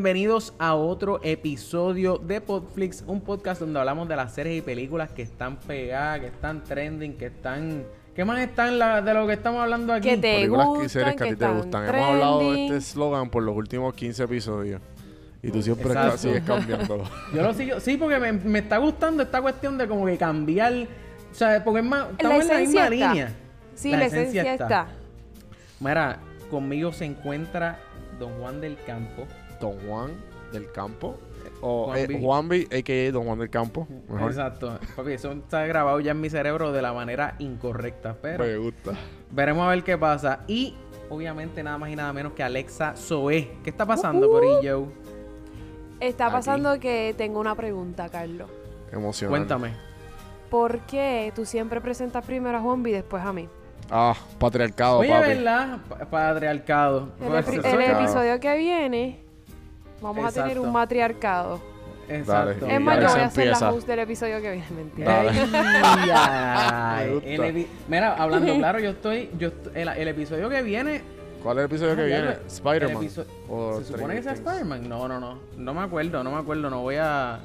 [0.00, 5.10] bienvenidos a otro episodio de Podflix, un podcast donde hablamos de las series y películas
[5.10, 7.84] que están pegadas, que están trending, que están...
[8.14, 10.08] ¿Qué más están la- de lo que estamos hablando aquí?
[10.08, 11.84] Que te películas y series que a ti te gustan.
[11.94, 12.64] Hemos hablado de trending.
[12.72, 14.80] este eslogan por los últimos 15 episodios.
[15.42, 16.16] Y tú siempre Exacto.
[16.16, 17.04] sigues cambiándolo.
[17.34, 20.72] Yo lo sigo, sí, porque me, me está gustando esta cuestión de como que cambiar,
[21.30, 22.90] o sea, porque es más, estamos en la misma está.
[22.90, 23.34] línea.
[23.74, 24.88] Sí, la, esencia está.
[25.78, 26.20] Mira,
[26.50, 27.78] conmigo se encuentra
[28.18, 29.26] Don Juan del Campo.
[29.60, 30.10] Don Juan
[30.52, 31.18] del Campo.
[31.62, 32.20] O Juan eh, B.
[32.20, 33.12] Juan B, a.k.a.
[33.12, 33.86] Don Juan del Campo.
[34.08, 34.30] Mejor.
[34.30, 34.78] Exacto.
[34.96, 38.92] Papi, eso está grabado ya en mi cerebro de la manera incorrecta, pero Me gusta.
[39.30, 40.40] veremos a ver qué pasa.
[40.46, 40.74] Y
[41.10, 43.50] obviamente nada más y nada menos que Alexa Zoe.
[43.62, 44.86] ¿Qué está pasando, Corillo?
[46.00, 46.32] Está Aquí.
[46.34, 48.48] pasando que tengo una pregunta, Carlos.
[48.90, 49.38] Emocionante.
[49.54, 49.74] Cuéntame.
[50.48, 53.48] ¿Por qué tú siempre presentas primero a Juanvi y después a mí?
[53.90, 55.28] Ah, patriarcado, Oye, papi.
[55.28, 55.78] ¿verdad?
[55.88, 57.10] Pa- Patriarcado.
[57.20, 57.98] El, Pues, el claro.
[58.00, 59.20] episodio que viene,
[60.00, 61.60] vamos a tener un matriarcado.
[62.08, 62.66] Exacto.
[62.66, 62.74] Dale.
[62.74, 65.20] Es más, yo voy a ser la host del episodio que viene, mentira.
[66.22, 71.02] Ay, Mira, hablando claro, yo estoy, yo est- el, el episodio que viene,
[71.42, 72.36] ¿Cuál es el episodio que viene?
[72.48, 73.08] Spider-Man.
[73.08, 73.24] se
[73.84, 74.32] supone que sea.
[74.32, 74.88] Spider-Man.
[74.88, 77.40] No, no, no, no me acuerdo, no me acuerdo, no voy a,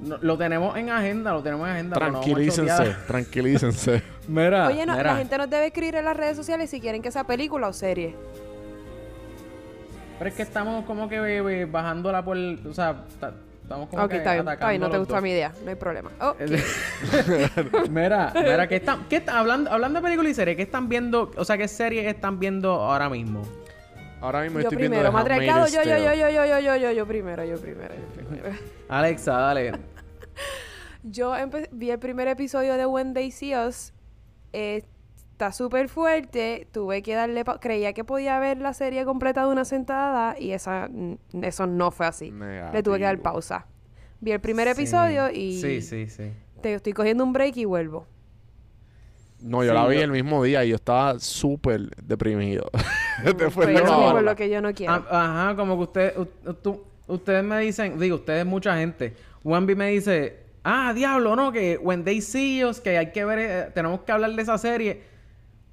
[0.00, 1.96] no- lo tenemos en agenda, lo tenemos en agenda.
[2.00, 3.06] no Tranquilícense, chotear.
[3.06, 4.02] tranquilícense.
[4.28, 7.00] Mira, Oye, no, mira, la gente nos debe escribir en las redes sociales si quieren
[7.00, 8.16] que sea película o serie.
[10.18, 14.10] Pero es que estamos como que eh, bajándola por, o sea, ta- estamos como ok,
[14.10, 15.22] que está bien, está bien, no atacando te dos.
[15.22, 16.10] mi idea, no hay problema.
[16.20, 16.34] Oh,
[17.90, 21.30] mira, mira, ¿qué están, qué está- hablando, hablando de películas y series, ¿qué están viendo?
[21.36, 23.42] O sea, ¿qué series están viendo ahora mismo?
[24.20, 26.76] Ahora mismo yo estoy primero, viendo The matriarcado, yo, yo, yo, yo, yo, yo, yo,
[26.76, 28.56] yo, yo primero, yo primero, yo primero.
[28.88, 29.72] Alexa, dale.
[31.04, 31.32] Yo
[31.70, 33.92] vi el primer episodio de When They See Us.
[34.52, 34.82] eh,
[35.38, 36.66] está súper fuerte.
[36.72, 37.44] Tuve que darle...
[37.44, 41.66] pa- Creía que podía ver la serie completa de una sentada y esa, mm, eso
[41.68, 42.32] no fue así.
[42.72, 43.66] Le tuve que dar pausa.
[44.20, 44.72] Vi el primer Sí.
[44.72, 46.32] episodio y Sí, sí, sí.
[46.60, 48.04] te estoy cogiendo un break y vuelvo.
[49.40, 52.68] No, yo Sí, la vi yo- el mismo día y yo estaba súper deprimido.
[53.24, 54.92] Después Pues de eso es lo que yo no quiero.
[55.08, 59.14] Ah, Ajá, como que usted, u- tú- ustedes me dicen, digo, ustedes mucha gente.
[59.44, 63.38] Wemby me dice, ah, diablo, no, que When They See Us, que hay que ver,
[63.38, 65.07] eh, tenemos que hablar de esa serie.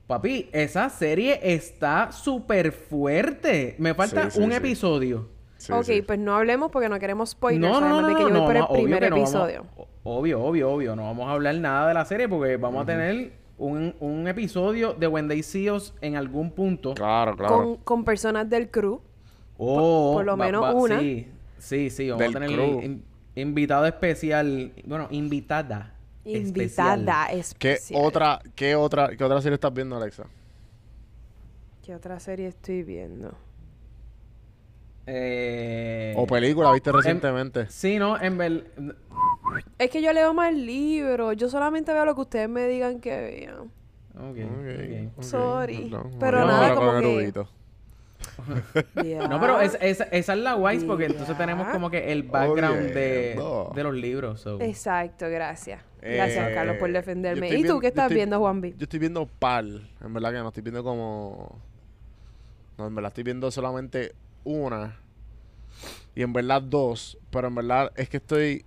[0.08, 3.76] Papi, esa serie está súper fuerte.
[3.80, 4.58] Me falta Sí, sí, un sí.
[4.58, 5.30] episodio.
[5.58, 6.02] Sí, ok, sí.
[6.04, 7.62] pues no hablemos porque no queremos spoilers.
[7.74, 9.66] no, no, no, de que no, yo voy no, por el obvio primer vamos- episodio.
[10.04, 10.96] obvio, obvio, obvio.
[10.96, 14.94] No vamos a hablar nada de la serie porque vamos a tener un, un episodio
[14.94, 16.94] de When They See Us en algún punto.
[16.94, 17.56] Claro, claro.
[17.56, 19.02] Con, con personas del crew.
[19.58, 21.00] Oh, por lo menos una.
[21.00, 21.28] Sí,
[21.58, 22.10] sí, sí.
[22.12, 22.82] Vamos Del a tener crew.
[22.82, 23.04] in-
[23.36, 24.72] invitado especial.
[24.86, 25.95] Bueno, invitada.
[26.26, 28.02] Invitada especial.
[28.02, 30.26] ¿Qué otra, qué otra, qué otra serie estás viendo, Alexa?
[31.86, 33.32] ¿Qué otra serie estoy viendo?
[35.08, 37.70] Eh, O película, viste recientemente.
[37.70, 38.72] Sí, no, en ver...
[39.78, 41.36] Es que yo leo más libros.
[41.38, 43.72] Yo solamente veo lo que ustedes me digan que vean.
[44.16, 45.18] Ok, Ok, ok.
[45.18, 45.90] ok, Sorry.
[45.90, 46.12] perdón.
[46.20, 47.50] Pero Vamos nada, como que- erudito.
[49.30, 52.92] No, pero es- es- esa es la guay porque entonces tenemos como que el background
[52.94, 53.36] de,
[53.76, 54.42] de los libros.
[54.42, 54.60] so.
[54.62, 55.82] Exacto, gracias.
[56.02, 57.50] Gracias, Eh, Carlos, por defenderme.
[57.50, 58.72] ¿Y tú qué estás estoy- viendo, Juanvi?
[58.78, 59.90] Yo estoy viendo pal.
[60.04, 61.60] En verdad que no estoy viendo como.
[62.78, 64.14] No, en verdad estoy viendo solamente
[64.44, 65.00] una.
[66.14, 67.18] Y en verdad dos.
[67.32, 68.66] Pero en verdad es que estoy.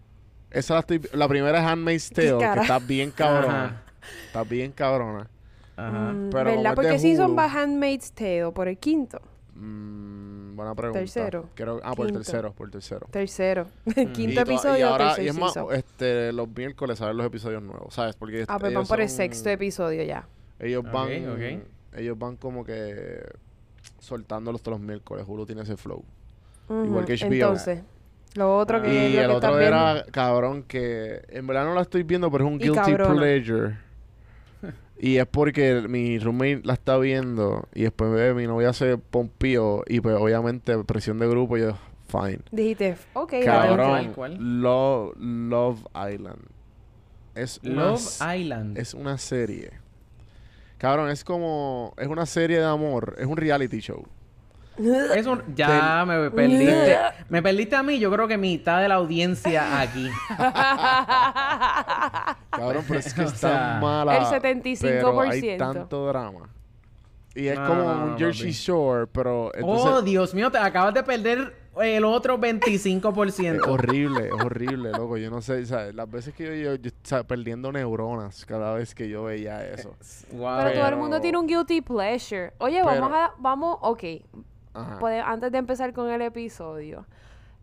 [0.51, 1.01] Esa la estoy.
[1.13, 3.65] La primera es Handmaid's Tale, que está bien cabrona.
[3.65, 3.83] Ajá.
[4.27, 5.29] Está bien cabrona.
[5.77, 6.13] Ajá.
[6.13, 6.75] Mm, pero ¿Verdad?
[6.75, 9.21] Porque sí son va Handmaid's Tale por el quinto.
[9.61, 11.01] Mm, buena pregunta.
[11.01, 11.49] Tercero.
[11.55, 12.25] Creo- ah, por el Quinto.
[12.25, 13.07] tercero, por el tercero.
[13.11, 13.67] Tercero.
[13.85, 13.91] Mm.
[14.13, 15.75] Quinto episodio y ahora, tercer y es más, season.
[15.75, 18.15] este, los miércoles salen los episodios nuevos, ¿sabes?
[18.17, 20.27] Porque Ah, pues ellos van por el son- sexto episodio ya.
[20.61, 21.63] Ellos Ok, van, ok.
[21.97, 23.23] ellos van como que
[23.99, 25.25] soltándolos todos los miércoles.
[25.27, 26.05] Hulu tiene ese flow.
[26.71, 27.33] Igual que HBO.
[27.33, 27.81] Entonces,
[28.35, 30.13] lo otro que y lo el que otro era, viendo.
[30.13, 33.15] cabrón, que en verdad no la estoy viendo, pero es un Y guilty cabrona.
[33.15, 33.79] pleasure.
[34.99, 39.83] Y es porque mi roommate la está viendo y después ve mi novia se pompío
[39.87, 41.79] y pues obviamente presión de grupo y yo,
[42.09, 42.41] fine.
[42.51, 43.35] Dijiste, ok.
[43.45, 44.15] Cabrón.
[44.63, 45.81] Love, Love
[46.13, 46.41] Island.
[47.35, 48.77] Es Love Island.
[48.79, 49.71] es una serie.
[50.79, 51.93] Cabrón, es como...
[51.97, 53.17] Es una serie de amor.
[53.19, 54.07] Es un reality show.
[54.79, 56.97] Es un- ya me perdiste.
[57.29, 57.99] me perdiste a mí.
[57.99, 60.09] Yo creo que mitad de la audiencia aquí.
[62.51, 64.17] Cabrón, pero es que O está sea, mala.
[64.17, 64.81] el 75%.
[64.81, 66.49] Pero hay tanto drama.
[67.35, 68.53] Y es No, como no, no, un Jersey papi.
[68.53, 69.51] Shore, pero...
[69.55, 73.55] Entonces, oh, Dios mío, te acabas de perder el otro 25%.
[73.55, 75.17] Es horrible, es horrible, loco.
[75.19, 75.95] Yo no sé, ¿sabes?
[75.95, 79.95] Las veces que yo, yo, yo estaba perdiendo neuronas cada vez que yo veía eso.
[80.33, 80.57] Wow.
[80.65, 82.53] Pero todo el mundo tiene un guilty pleasure.
[82.59, 83.31] Oye, Pero- vamos a...
[83.39, 84.03] Vamos, ok.
[84.81, 85.31] Ajá.
[85.33, 87.07] Antes de empezar con el episodio.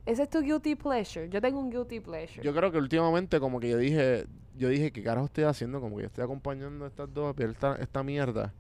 [0.06, 1.28] Ese es tu guilty pleasure.
[1.30, 2.44] Yo tengo un guilty pleasure.
[2.44, 5.82] Yo creo que últimamente como que yo dije, yo dije, ¿qué carajo estoy haciendo?
[5.82, 8.54] Como que yo estoy acompañando a estas dos a ver esta, esta mierda.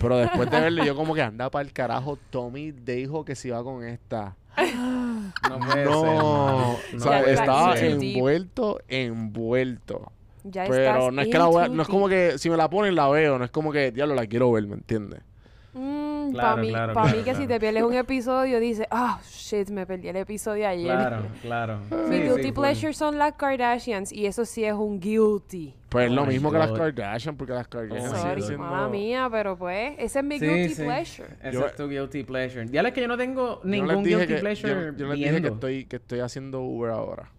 [0.00, 3.48] Pero después de verle, yo como que anda para el carajo, Tommy dijo que se
[3.48, 4.36] iba con esta.
[5.50, 5.84] No puede ser.
[5.84, 6.70] No, mano.
[6.72, 10.12] o No sea, estaba envuelto, envuelto.
[10.44, 12.70] ya Pero no es que la voy a- no es como que si me la
[12.70, 15.20] ponen la veo, no es como que diablo la quiero ver, ¿me entiendes?
[16.28, 18.86] Mm, Claro, para mí, claro, pa' claro, mí que si te pierdes un episodio, dices,
[18.90, 20.86] ah, shit, me perdí el episodio ayer.
[20.96, 21.78] Claro, claro.
[22.08, 22.62] Mi Sí, guilty sí, full.
[22.62, 25.74] pleasure son las Kardashians y eso sí es un guilty.
[25.88, 26.78] Pues es lo Oh my mismo que las God.
[26.78, 28.16] Kardashian, porque las Kardashian Oh.
[28.16, 28.64] Sorry, siendo...
[28.64, 30.82] mala mía, pero pues, ese es mi Sí, guilty sí.
[30.82, 31.28] pleasure.
[31.42, 32.66] Ese Yo- es tu guilty pleasure.
[32.68, 35.48] Ya es que yo no tengo ningún guilty que, pleasure yo, yo les dije que
[35.48, 37.30] estoy, que estoy haciendo Uber ahora.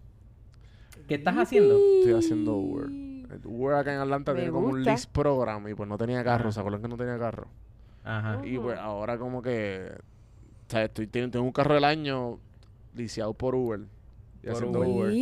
[1.06, 1.78] ¿Qué estás haciendo?
[2.00, 2.86] Estoy haciendo Uber.
[2.88, 6.24] El Uber acá en Atlanta Me tiene como un list program y pues no tenía
[6.24, 6.50] carro.
[6.50, 7.46] ¿Se acuerdan que no tenía carro?
[8.04, 8.40] Ajá.
[8.44, 9.90] Y pues ahora como que...
[10.66, 12.38] O sea, estoy, tengo, tengo un carro del año
[12.94, 13.80] liciado por Uber.
[14.42, 15.12] Y Por haciendo Uber.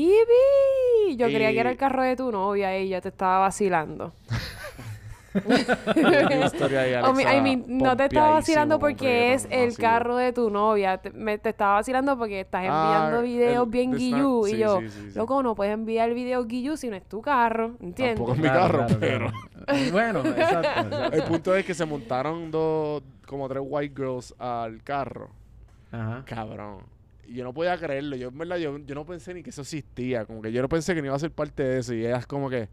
[1.17, 4.13] Yo creía que era el carro de tu novia y yo te estaba vacilando.
[5.45, 9.77] Una historia ahí, O mi- I Alexa, mean, no te estaba vacilando porque es el
[9.77, 10.99] carro de tu novia.
[10.99, 14.45] Te, me- te estaba vacilando porque estás enviando Ah, videos el- bien guillú.
[14.47, 15.19] sí, y yo, sí, sí, sí.
[15.19, 17.77] loco, no puedes enviar videos guillú si no es tu carro.
[17.81, 18.17] ¿Entiendes?
[18.17, 19.31] Tampoco es mi carro, pero...
[19.31, 19.91] claro.
[19.93, 20.69] Bueno, exacto.
[20.97, 21.13] exacto.
[21.13, 25.31] El punto es que se montaron dos, como tres white girls al carro.
[25.93, 26.23] Ajá.
[26.25, 26.79] Cabrón.
[27.29, 28.15] Y yo no podía creerlo.
[28.15, 30.25] Yo, en verdad, yo, yo no pensé ni que eso existía.
[30.25, 31.93] Como que yo no pensé que no iba a ser parte de eso.
[31.93, 32.69] Y ellas como que,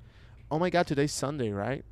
[0.49, 1.83] oh my God, today's Sunday, right?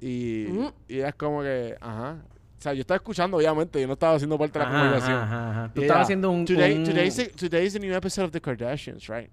[0.00, 0.66] Y, Mm.
[0.88, 2.16] y ellas como que, ajá.
[2.58, 3.80] O sea, yo estaba escuchando, obviamente.
[3.80, 5.16] Yo no estaba haciendo parte de la conversación.
[5.18, 5.72] ajá, ajá.
[5.74, 6.44] Tú estabas haciendo un...
[6.44, 9.30] Today, un- today's, a, today's a new episode of The Kardashians, right?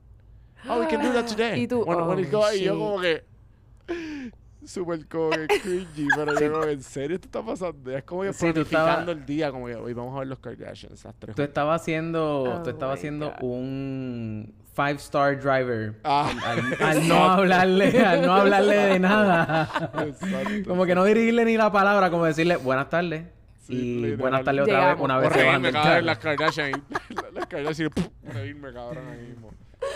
[0.67, 1.59] Oh, we can do that today.
[1.63, 3.23] Y tú, When- when it oh, y yo como que...
[4.65, 7.95] Súper como que cringy, pero yo como, ¿en serio esto está pasando?
[7.95, 10.39] Es como que Sí, estabas- planificando el día, como que hoy vamos a ver los
[10.39, 12.43] Kardashians, las tres Tú estabas haciendo...
[12.43, 13.43] Oh tú estabas my haciendo God.
[13.49, 14.53] un...
[14.77, 15.95] Five Star Driver.
[16.03, 16.29] Ah.
[16.45, 17.99] Al, al no hablarle...
[18.05, 19.67] Al no hablarle de nada.
[20.05, 20.67] Exacto.
[20.69, 22.11] Como que no dirigirle ni la palabra.
[22.11, 23.23] Como decirle buenas tardes.
[23.65, 24.17] Sí, y literal.
[24.17, 24.95] buenas tardes otra Llegamos.
[24.97, 25.03] vez.
[25.03, 26.01] Una vez bajan reírme carro.
[26.01, 26.83] las Kardashian.
[27.33, 27.89] las Kardashian
[28.31, 29.49] reírme cabrón ahí mismo.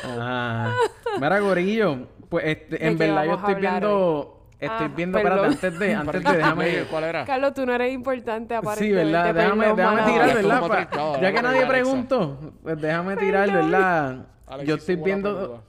[0.04, 0.74] Ajá.
[1.20, 4.38] Mira, Gorillo, pues este, ¿De en verdad yo estoy viendo.
[4.60, 5.52] Estoy Ah, viendo, perdón.
[5.54, 6.84] espérate, antes de, antes de, déjame.
[6.90, 7.26] ¿Cuál era?
[7.26, 9.04] Carlos, tú no eres importante, Sí, aparentemente.
[9.12, 9.34] ¿verdad?
[9.34, 10.88] Déjame, déjame tirar, ¿verdad?
[10.90, 14.26] Pa- ya que nadie preguntó, pues déjame tirar, ¿verdad?
[14.52, 15.64] Alex Yo estoy viendo.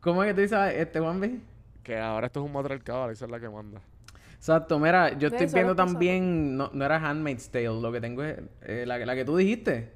[0.00, 1.38] ¿Cómo es que tú dices, este Juan B?
[1.82, 3.80] Que ahora esto es un matriarcado, Alexa es la que manda.
[4.34, 6.56] Exacto, mira, yo estoy viendo también.
[6.56, 8.38] No, no era Handmaid's Tale, lo que tengo es.
[8.62, 9.90] eh, la, la que tú dijiste.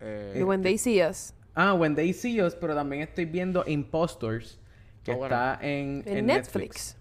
[0.00, 1.32] Eh, Y When They See Us.
[1.54, 4.58] Ah, When They See Us, pero también estoy viendo Impostors,
[5.04, 5.34] que Ah, bueno.
[5.36, 6.96] está en, En, en Netflix.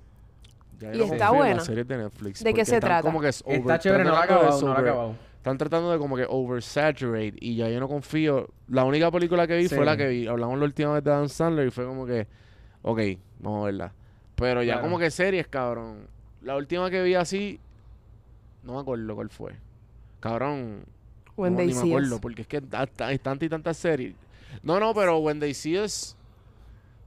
[0.80, 1.56] ya Y está buena.
[1.56, 2.44] Las series de Netflix.
[2.44, 3.01] ¿De qué se trata?
[3.01, 5.15] Como que es over- Está chévere, no la ha acabado, no la ha acabado.
[5.44, 8.48] Están tratando de como que oversaturate y ya yo no confío.
[8.70, 9.75] La única película que vi Sí.
[9.75, 10.25] fue la que vi.
[10.25, 12.27] Hablamos la última vez de Dan Sandler y fue como que,
[12.82, 13.00] ok,
[13.39, 13.94] vamos a verla.
[14.36, 14.88] Pero ya Claro.
[14.88, 16.08] como que series, cabrón.
[16.44, 17.60] La última que vi así,
[18.63, 19.51] no me acuerdo cuál fue.
[20.22, 20.86] Cabrón,
[21.36, 22.22] When no, They ni me acuerdo Us.
[22.22, 22.58] porque es que
[23.00, 24.15] hay tantas y tantas series.
[24.62, 26.15] No, no, pero When They See Us,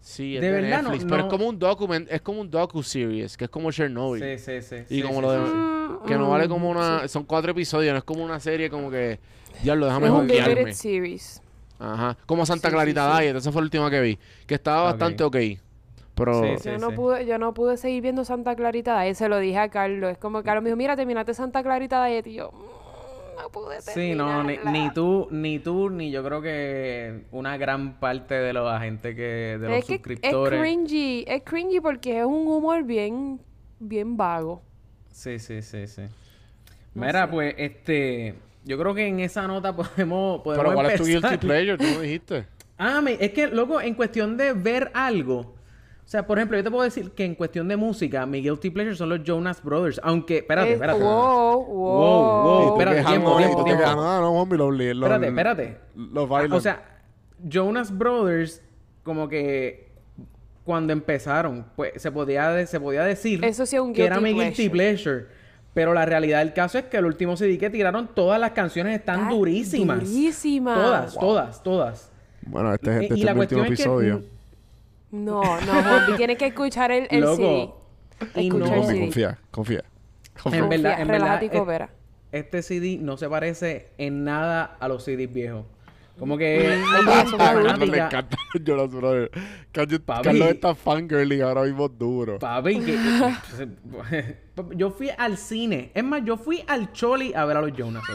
[0.06, 1.04] sí, es De de, verdad, no- Netflix.
[1.04, 4.22] Pero no- es como un document, es como un docu-series, que es como Chernobyl.
[4.22, 4.76] Sí, sí, sí.
[4.88, 5.52] Y sí, como sí, lo de- sí.
[5.54, 7.00] Mm, Que no vale mm, como una...
[7.02, 7.08] sí.
[7.08, 9.18] Son cuatro episodios, no es como una serie como que...
[9.64, 11.42] Ya lo déjame limited series.
[11.78, 12.16] Ajá.
[12.26, 13.22] Como Santa Sí, Clarita sí, sí.
[13.24, 14.18] Diet, esa fue la última que vi.
[14.46, 15.36] Que estaba bastante ok.
[16.14, 16.42] Pero...
[16.42, 16.70] Sí, sí.
[16.70, 19.68] Yo no, pude, yo no pude seguir viendo Santa Clarita Diet, se lo dije a
[19.68, 20.12] Carlos.
[20.12, 22.26] Es como que Carlos me dijo, mira, terminaste Santa Clarita Diet.
[22.26, 22.85] Y yo, "Mm,
[23.36, 24.70] no pude Sí, no, ni, terminarla".
[24.70, 29.58] ni tú, ni tú, ni yo creo que una gran parte de los agentes que,
[29.60, 30.58] de los que suscriptores.
[30.58, 33.40] es cringy, es cringy porque es un humor bien,
[33.78, 34.62] bien vago.
[35.12, 36.02] Sí, sí, sí, sí.
[36.94, 37.32] No Mira, sé.
[37.32, 41.30] pues, este, yo creo que en esa nota podemos, podemos Pero ¿cuál es tu empezar.
[41.32, 41.78] guilty pleasure?
[41.78, 42.46] Tú no dijiste.
[42.78, 45.55] Ah, me- es que, loco, en cuestión de ver algo.
[46.06, 48.70] O sea, por ejemplo, yo te puedo decir que en cuestión de música, mi guilty
[48.70, 50.00] pleasure son los Jonas Brothers.
[50.04, 51.00] Aunque, espérate, Es- espérate.
[51.02, 51.66] Wow, wow.
[51.66, 53.36] Wow, wow, espérate, tiempo,
[53.84, 55.76] "Ah, no, homie, los, los, Espérate, espérate.
[55.96, 56.30] Los.
[56.52, 57.00] O sea,
[57.42, 58.62] Jonas Brothers,
[59.02, 59.88] como que
[60.62, 64.20] cuando empezaron, pues se podía, de- se podía decir Eso sí es un que era
[64.20, 65.26] mi guilty pleasure.
[65.74, 68.96] Pero la realidad del caso es que el último CD que tiraron, todas las canciones
[68.98, 69.98] están Está durísimas.
[70.08, 70.78] durísimas.
[70.80, 72.12] Todas, todas, todas.
[72.46, 74.22] Bueno, este, es- Y- este el último episodio.
[75.24, 78.40] No, no, Juanpi, tienes que escuchar el, el Loco, CD.
[78.42, 79.00] y no- el CD.
[79.00, 79.84] confía, confía.
[80.42, 80.60] confía.
[80.60, 81.90] En verdad, en verdad, es- coopera.
[82.32, 85.64] Este CD no se parece en nada a los CDs viejos.
[86.18, 86.82] Como que le
[87.36, 89.30] fanática- encanta Jonas Brothers.
[89.72, 90.00] Carlos
[90.50, 92.38] está fangirling ahora mismo duro.
[92.38, 92.96] Papi, que...
[94.74, 95.90] Yo fui al cine.
[95.94, 98.02] Es más, yo fui al Choli a ver a los Jonas.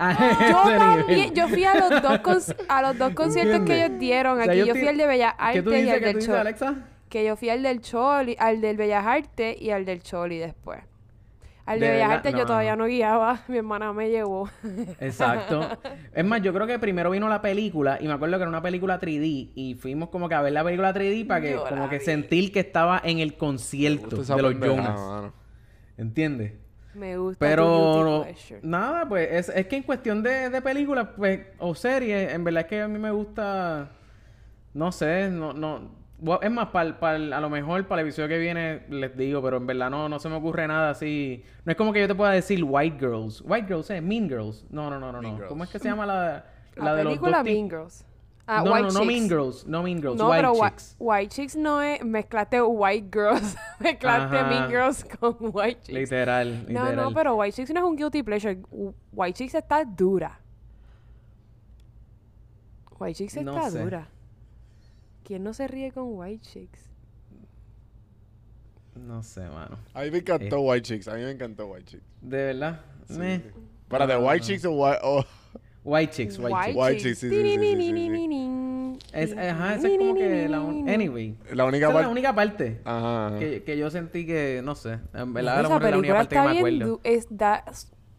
[0.00, 3.98] Yo ese también, yo fui a los dos, cons- a los dos conciertos que ellos
[3.98, 4.58] dieron O sea, aquí.
[4.60, 6.38] yo Yo fui al de Bellas ¿Qué tú Artes y al ¿Qué del Choli.
[6.38, 6.74] Alexa?
[7.08, 10.80] Que yo fui al del Choli, al del Bellas Artes y al del Choli después.
[11.66, 12.84] Al de, De Bellas Artes no, yo todavía no.
[12.84, 13.40] no guiaba.
[13.48, 14.48] Mi hermana me llevó.
[15.00, 15.78] Exacto.
[16.14, 18.62] Es más, yo creo que primero vino la película y me acuerdo que era una
[18.62, 21.88] película 3D y fuimos como que a ver la película 3D para que Yo como
[21.88, 22.04] que vi.
[22.04, 25.32] sentir que estaba en el concierto de los Jonas.
[25.96, 26.52] ¿Entiendes?
[26.94, 28.26] Me gusta Pero
[28.62, 32.62] nada, pues es, es que en cuestión de, de películas pues, o series, en verdad
[32.62, 33.90] es que a mí me gusta,
[34.72, 35.90] no sé, no, no,
[36.40, 39.66] es más, para a lo mejor para el episodio que viene les digo, pero en
[39.66, 41.44] verdad no, no se me ocurre nada así.
[41.64, 43.42] No es como que yo te pueda decir White Girls.
[43.46, 44.64] White Girls, eh, Mean Girls.
[44.70, 45.46] No, no, no, no, no.
[45.46, 48.06] ¿Cómo es que se llama la, la, La de película los dos Mean Girls.
[48.48, 49.06] Ah, no, White no, no Chicks.
[49.06, 50.94] Mean Girls, no Mean Girls, No, White pero Chicks.
[51.00, 52.04] White Chicks no es...
[52.04, 53.56] Mezclaste White Girls.
[53.80, 54.48] mezclaste Ajá.
[54.48, 55.92] Mean Girls con White Chicks.
[55.98, 56.96] Literal, No, literal.
[56.96, 58.58] no, pero White Chicks no es un guilty pleasure.
[59.12, 60.40] White Chicks está dura.
[62.98, 63.82] White Chicks No está sé.
[63.82, 64.08] dura.
[65.24, 66.88] ¿Quién no se ríe con White Chicks?
[68.94, 69.76] No sé, mano.
[69.92, 71.08] A mí me encantó White Chicks.
[71.08, 72.04] A mí me encantó White Chicks.
[72.22, 72.80] De verdad.
[73.08, 73.42] Meh.
[73.82, 74.46] Espérate, No, White no.
[74.46, 75.00] Chicks o White...
[75.02, 75.24] o-
[75.86, 76.76] White Chicks, White, Chicks.
[76.76, 78.50] White Chicks, sí, sí, sí, sí, sí, sí.
[79.12, 81.36] Es, ajá, esa es como que la un- Anyway.
[81.52, 82.10] La única Esa es la parte...
[82.12, 83.26] única parte Ajá.
[83.28, 83.38] ajá.
[83.38, 86.58] que, que yo sentí que, no sé, en verdad Esa la única parte que me
[86.58, 87.00] acuerdo.
[87.04, 87.64] Es da-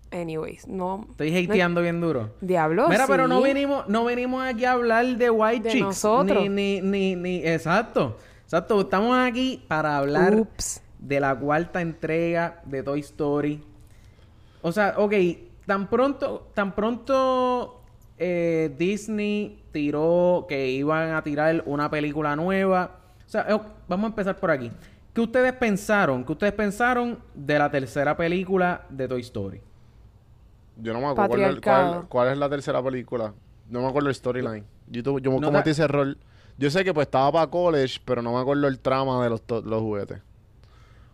[0.09, 1.05] Anyways, no...
[1.11, 2.31] Estoy hateando bien duro.
[2.39, 5.83] Diablo, Mira, pero no venimos, no venimos aquí a hablar de White De Chicks.
[5.85, 6.43] nosotros.
[6.43, 8.17] Ni, ni, ni, ni, exacto.
[8.45, 10.81] Exacto, estamos aquí para hablar Ups.
[10.99, 13.61] de la cuarta entrega de Toy Story.
[14.61, 15.13] O sea, ok,
[15.67, 17.81] tan pronto, tan pronto
[18.17, 22.97] eh, Disney tiró que iban a tirar una película nueva.
[23.25, 24.71] O sea, eh, vamos a empezar por aquí.
[25.13, 26.23] ¿Qué ustedes pensaron?
[26.23, 29.61] ¿Qué ustedes pensaron de la tercera película de Toy Story?
[30.77, 31.91] Yo no me acuerdo cuál, es- Patriarcado.
[31.93, 33.33] cuál- cuál es la tercera película.
[33.69, 34.63] No me acuerdo el storyline.
[34.87, 36.15] Yo, yo No cometí ese error.
[36.57, 39.41] Yo sé que pues estaba para college, pero no me acuerdo el trama de los,
[39.65, 40.21] los juguetes.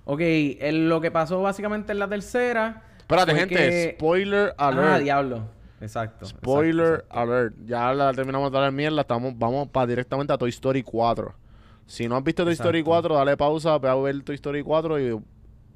[0.05, 2.83] Ok, el- lo que pasó básicamente en la tercera.
[3.03, 3.55] Espérate, fue gente.
[3.55, 5.03] que- Spoiler Ah, alert.
[5.03, 5.43] diablo.
[5.81, 6.25] Exacto.
[6.25, 7.19] Spoiler exacto, exacto.
[7.19, 7.55] alert.
[7.65, 9.01] Ya la terminamos de dar mierda.
[9.01, 11.33] Estamos, vamos para directamente a Toy Story 4.
[11.86, 12.91] Si no has visto Toy Story Exacto.
[13.10, 15.12] 4, dale pausa, ve a ver Toy Story 4 y...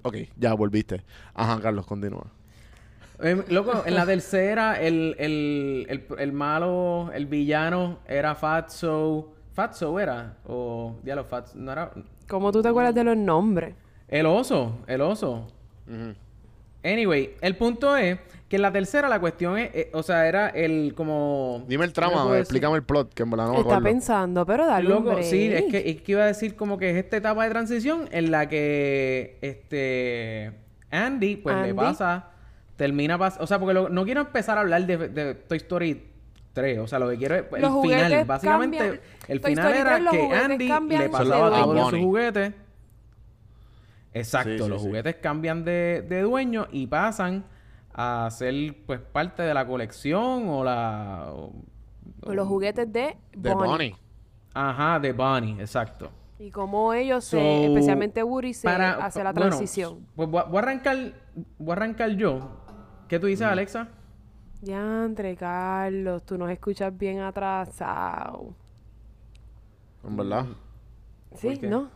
[0.04, 1.04] Ok, ya volviste.
[1.34, 2.28] Ajá, Carlos, continúa.
[3.22, 9.34] Eh, loco, en la tercera, el, el, el, el malo, el villano era Fatso.
[9.54, 10.38] Fatso era.
[10.46, 11.58] O, diablo, Fatso.
[11.58, 11.92] No era.
[12.30, 13.76] ¿Cómo tú te acuerdas de los nombres?
[14.08, 15.48] El oso, el oso.
[15.88, 16.14] Ujú.
[16.84, 18.18] Anyway, el punto es
[18.48, 21.66] que en la tercera la cuestión es, eh, o sea, era el como...
[21.68, 23.84] Dime el ¿cómo trama, explícame el plot, que en verdad no me Está acuerdo.
[23.84, 26.90] pensando, pero dale un Loco, sí, es que, es que iba a decir como que
[26.92, 30.54] es esta etapa de transición en la que este
[30.92, 32.30] Andy, pues le pasa,
[32.78, 36.04] termina pas o sea, porque lo- no quiero empezar a hablar de, de Toy Story
[36.54, 39.00] 3, o sea, lo que quiero es el final, básicamente cambian.
[39.28, 42.54] el Toy final Story era 3, los que Andy le pasaba todos A sus juguetes.
[44.14, 44.88] Exacto, Sí, sí, los sí.
[44.88, 47.46] juguetes cambian de, de dueño y pasan
[47.94, 51.52] a ser pues parte de la colección o la o-
[52.26, 53.68] O los juguetes de De Bonnie.
[53.70, 53.96] Bonnie.
[54.54, 56.10] Ajá, de Bonnie, exacto.
[56.40, 60.06] Y cómo ellos, se, especialmente Woody, se para- hace la bueno, transición.
[60.16, 60.98] pues voy a, voy a arrancar,
[61.58, 62.50] voy a arrancar yo.
[63.08, 63.88] ¿Qué tú dices, Alexa?
[64.62, 68.54] Diantre, Carlos, tú nos escuchas bien atrasado.
[70.04, 70.46] En verdad.
[71.36, 71.60] ¿Sí?
[71.64, 71.90] ¿No?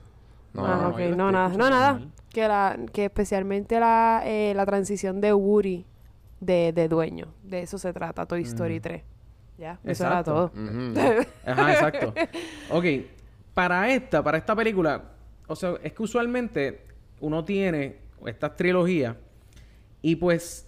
[0.53, 2.01] No, ah, no, nada, no, nada.
[2.29, 5.85] Que, la, que especialmente la, eh, la transición de Woody
[6.39, 7.33] de, de dueño.
[7.43, 9.03] De eso se trata Toy Story 3.
[9.57, 10.23] Ya, eso era Mm.
[10.23, 10.51] Todo.
[11.45, 12.13] Ajá, exacto.
[12.71, 12.85] Ok,
[13.53, 15.03] para esta, para esta película,
[15.47, 16.81] o sea, es que usualmente
[17.19, 19.15] uno tiene estas trilogías
[20.01, 20.65] y pues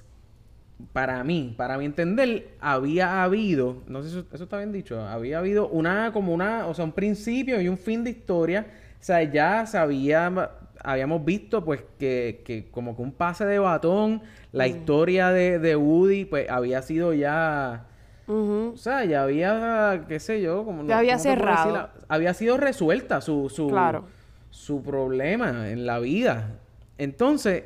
[0.92, 5.00] para mí, para mi entender, había habido, no sé si eso, eso está bien dicho,
[5.02, 8.68] había habido una, como una, o sea, un principio y un fin de historia.
[9.04, 13.60] O sea, ya se había, habíamos visto pues que, que como que un pase de
[13.60, 14.22] batón,
[14.54, 17.86] la historia de, de Woody pues había sido ya...
[18.28, 20.86] O sea, ya había, qué sé yo, como...
[20.86, 21.90] Ya había ¿cómo te puedo cerrado.
[22.08, 24.06] Había sido resuelta su, su, Claro.
[24.52, 26.52] su problema en la vida.
[26.98, 27.66] Entonces,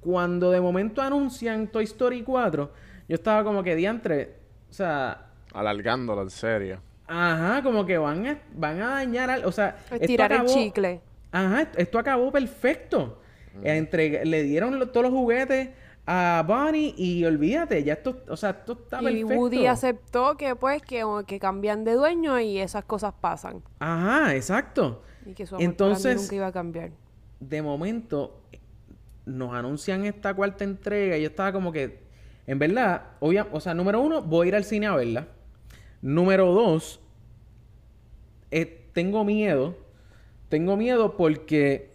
[0.00, 2.72] cuando de momento anuncian Toy Story 4,
[3.10, 4.36] yo estaba como que diantre,
[4.70, 6.80] o sea, Alargándolo, en serio.
[7.06, 11.00] Ajá, como que van a, van a dañar al, o sea, Estirar el chicle.
[11.32, 13.20] Ajá, esto, acabó perfecto.
[13.62, 15.70] Entre, le dieron lo- todos los juguetes
[16.06, 19.34] a Bonnie y olvídate, ya esto, o sea, esto está Y perfecto.
[19.34, 23.62] Woody aceptó que pues que, que cambian de dueño y esas cosas pasan.
[23.78, 25.02] Ajá, exacto.
[25.24, 26.90] Y que su amor Entonces, nunca iba a cambiar.
[27.40, 28.40] de momento,
[29.24, 32.02] nos anuncian esta cuarta entrega y yo estaba como que,
[32.46, 35.28] en verdad, obvia, o sea, número uno, voy a ir al cine a verla.
[36.08, 37.00] Número dos,
[38.50, 39.74] eh, tengo miedo.
[40.50, 41.90] Tengo miedo porque,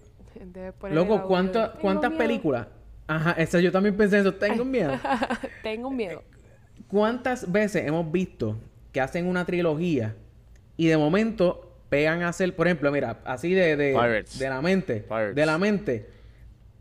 [0.92, 1.28] loco.
[1.28, 2.18] ¿cuánta- ¿cuántas miedo.
[2.18, 2.68] películas?
[3.06, 4.34] Ajá, esa yo también pensé eso.
[4.34, 4.94] Tengo miedo.
[5.64, 6.24] Tengo miedo.
[6.88, 8.58] ¿Cuántas veces hemos visto
[8.92, 10.16] que hacen una trilogía
[10.76, 14.40] y de momento pegan a hacer, por ejemplo, mira, así de, de, Pirates.
[14.40, 15.36] de la mente, Pirates.
[15.36, 16.10] de la mente,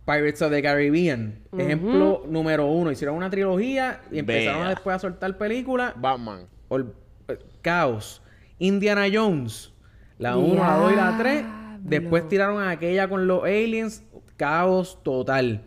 [0.07, 5.37] Pirates of the Caribbean, ejemplo número uno, hicieron una trilogía y empezaron después a soltar
[5.37, 6.47] películas, Batman.
[6.69, 6.95] Ol-
[7.69, 8.23] Caos,
[8.59, 9.73] Indiana Jones,
[10.19, 11.45] la 1, la 2 y la 3,
[11.81, 14.03] después tiraron a aquella con los aliens,
[14.39, 15.63] Caos total.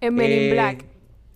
[0.00, 0.84] En Men in Eh, Black.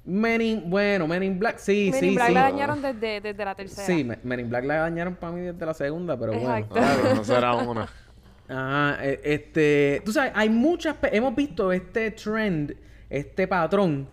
[0.05, 2.35] Men in- bueno, Men in Black, sí, Men sí, in Black sí.
[2.35, 3.87] la dañaron desde, desde la tercera.
[3.87, 6.75] Sí, Me- Men in Black la dañaron para mí desde la segunda, pero Exacto.
[6.75, 6.87] bueno.
[6.91, 7.89] Ah, no será una.
[8.49, 12.75] Ajá, eh, este, tú sabes, hay muchas, hemos visto este trend,
[13.11, 14.09] este patrón,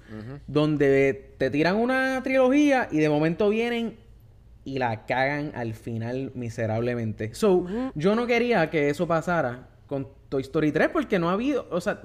[0.48, 3.96] donde te tiran una trilogía y de momento vienen
[4.66, 7.34] y la cagan al final miserablemente.
[7.34, 11.68] So, yo no quería que eso pasara con Toy Story 3 porque no ha habido,
[11.72, 12.02] o sea,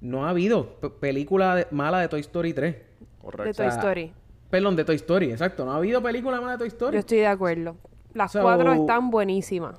[0.00, 2.74] no ha habido pe- película de- mala de Toy Story 3.
[2.74, 2.82] de
[3.20, 3.62] Correcto.
[3.62, 4.12] Toy sea, Story.
[4.50, 5.64] Perdón, de Toy Story, exacto.
[5.64, 6.94] No ha habido película mala de Toy Story.
[6.94, 7.76] Yo estoy de acuerdo.
[8.14, 9.78] Las So- cuatro están buenísimas.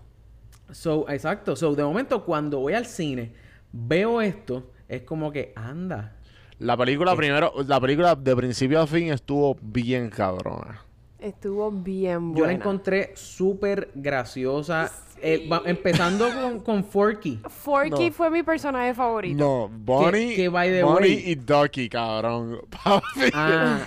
[0.72, 1.56] So, exacto.
[1.56, 3.34] So, de momento, cuando voy al cine,
[3.72, 6.16] veo esto, es como que anda.
[6.60, 10.82] La película primero, la película de principio a fin estuvo bien cabrona.
[11.26, 12.54] Estuvo bien Yo la buena.
[12.54, 14.92] encontré súper graciosa.
[15.22, 17.40] Eh, va- empezando con, con Forky.
[17.50, 18.12] Forky No.
[18.12, 19.38] fue mi personaje favorito.
[19.44, 22.60] No, Bonnie, que by the Bonnie way- y Ducky, cabrón.
[22.70, 23.32] Papi.
[23.34, 23.80] Ah,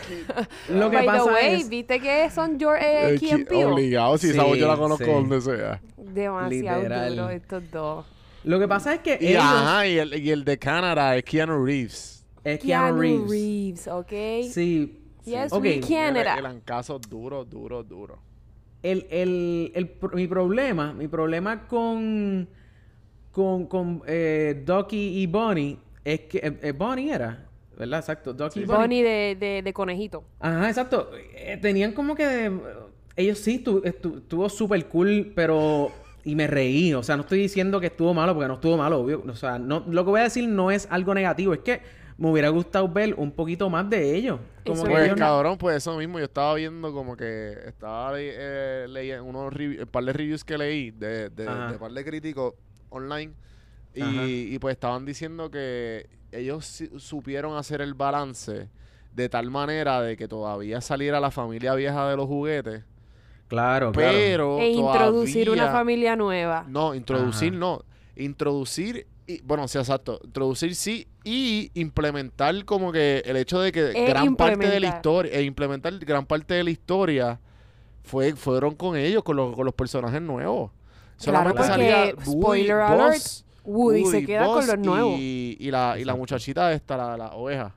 [0.70, 1.68] lo que By pasa the way, es...
[1.68, 3.64] ¿viste que son your, eh, Eh?
[3.64, 5.10] Obligado, si Sí, esa voz yo la conozco sí.
[5.10, 5.80] donde sea.
[5.96, 7.14] Demasiado Literal.
[7.16, 8.06] duro estos dos.
[8.44, 9.42] Lo que pasa es que Y, ellos...
[9.44, 12.24] ajá, y el, y el de Canadá es Keanu Reeves.
[12.42, 13.86] Es Keanu, Keanu Reeves.
[13.86, 14.12] ¿ok?
[14.50, 14.94] Sí.
[15.28, 15.62] Yes, Ok.
[15.62, 16.32] we Canada.
[16.34, 18.18] El, el ancazo duro, duro, duro.
[18.82, 22.48] el, el, el pro- mi problema, mi problema con
[23.32, 28.00] con, con eh, Ducky y Bonnie es que eh, eh, Bonnie era, ¿verdad?
[28.00, 28.80] Exacto, Ducky y Bonnie.
[28.82, 30.24] Bonnie de, de, de conejito.
[30.40, 31.10] Ajá, exacto.
[31.34, 32.52] Eh, tenían como que eh,
[33.16, 35.92] ellos sí estu- estu- estuvo súper cool, pero
[36.24, 39.00] y me reí, o sea, no estoy diciendo que estuvo malo porque no estuvo malo,
[39.00, 39.22] obvio.
[39.28, 41.80] O sea, no lo que voy a decir no es algo negativo, es que
[42.18, 44.38] me hubiera gustado ver un poquito más de ellos.
[44.66, 48.12] Como que Pues ellos no- cabrón, pues eso mismo, yo estaba viendo como que estaba
[48.16, 51.46] eh, leyendo unos un par de reviews que leí de, de,
[51.78, 52.54] par de críticos
[52.90, 53.32] online
[53.94, 58.68] y, pues estaban diciendo que ellos supieron hacer el balance
[59.14, 62.84] de tal manera de que todavía saliera la familia vieja de los juguetes,
[63.48, 64.12] Claro, claro.
[64.12, 66.66] pero E introducir una familia nueva.
[66.68, 67.58] No, introducir Ajá.
[67.58, 67.82] no.
[68.14, 70.18] Introducir, y, bueno, sí, exacto.
[70.24, 74.88] Introducir sí y implementar como que el hecho de que E gran parte de la
[74.88, 77.38] historia, e implementar gran parte de la historia
[78.02, 80.70] fue, fueron con ellos, con los, con los personajes nuevos.
[80.70, 85.18] Claro, Solamente porque, salía Woody, spoiler alert, Buzz, Woody se queda con los nuevos.
[85.18, 87.74] Y, y la, y la muchachita esta, la, la oveja,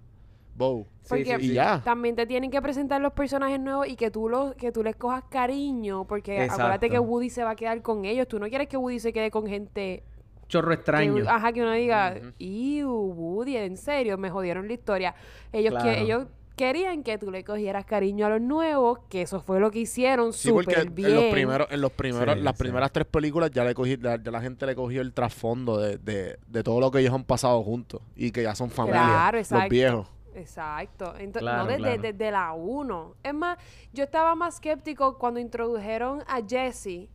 [0.55, 0.87] Bo.
[1.01, 1.51] Sí, Porque sí, sí.
[1.51, 1.81] Y ya.
[1.83, 4.95] También te tienen que presentar los personajes nuevos y que tú los que tú les
[4.95, 6.63] cojas cariño, porque Exacto.
[6.63, 8.27] acuérdate que Woody se va a quedar con ellos.
[8.29, 10.05] Tú no quieres que Woody se quede con gente
[10.51, 11.23] Chorro que, extraño.
[11.27, 12.31] ajá, que uno diga, Ujú.
[12.39, 15.15] "Ew, Woody, en serio, me jodieron la historia."
[15.51, 15.89] Ellos Claro.
[15.89, 19.71] que ellos querían que tú le cogieras cariño a los nuevos, que eso fue lo
[19.71, 21.15] que hicieron Sí, porque súper en bien.
[21.15, 22.63] los primeros, en los primeros, Sí, las sí.
[22.63, 25.97] primeras tres películas ya le cogí, ya, ya la gente le cogió el trasfondo de,
[25.97, 29.37] de, de todo lo que ellos han pasado juntos y que ya son familia, Claro,
[29.39, 29.69] los exacto.
[29.69, 30.07] viejos.
[30.35, 31.13] Exacto.
[31.33, 32.01] Claro, no desde, claro.
[32.01, 33.15] desde la 1.
[33.23, 33.57] Es más,
[33.93, 37.09] yo estaba más skeptico cuando introdujeron a Jesse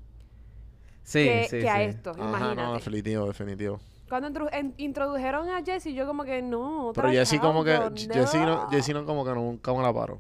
[1.07, 2.11] sí, que, sí, que a esto.
[2.11, 2.63] Ajá, imagínate.
[2.63, 3.81] no, definitivo, definitivo.
[4.09, 6.89] Cuando en- introdujeron a Jesse, yo como que no.
[6.89, 9.93] otra Pero Jesse como que, chauco, Jesse no, Jesse no como que nunca me la
[9.93, 10.19] paro.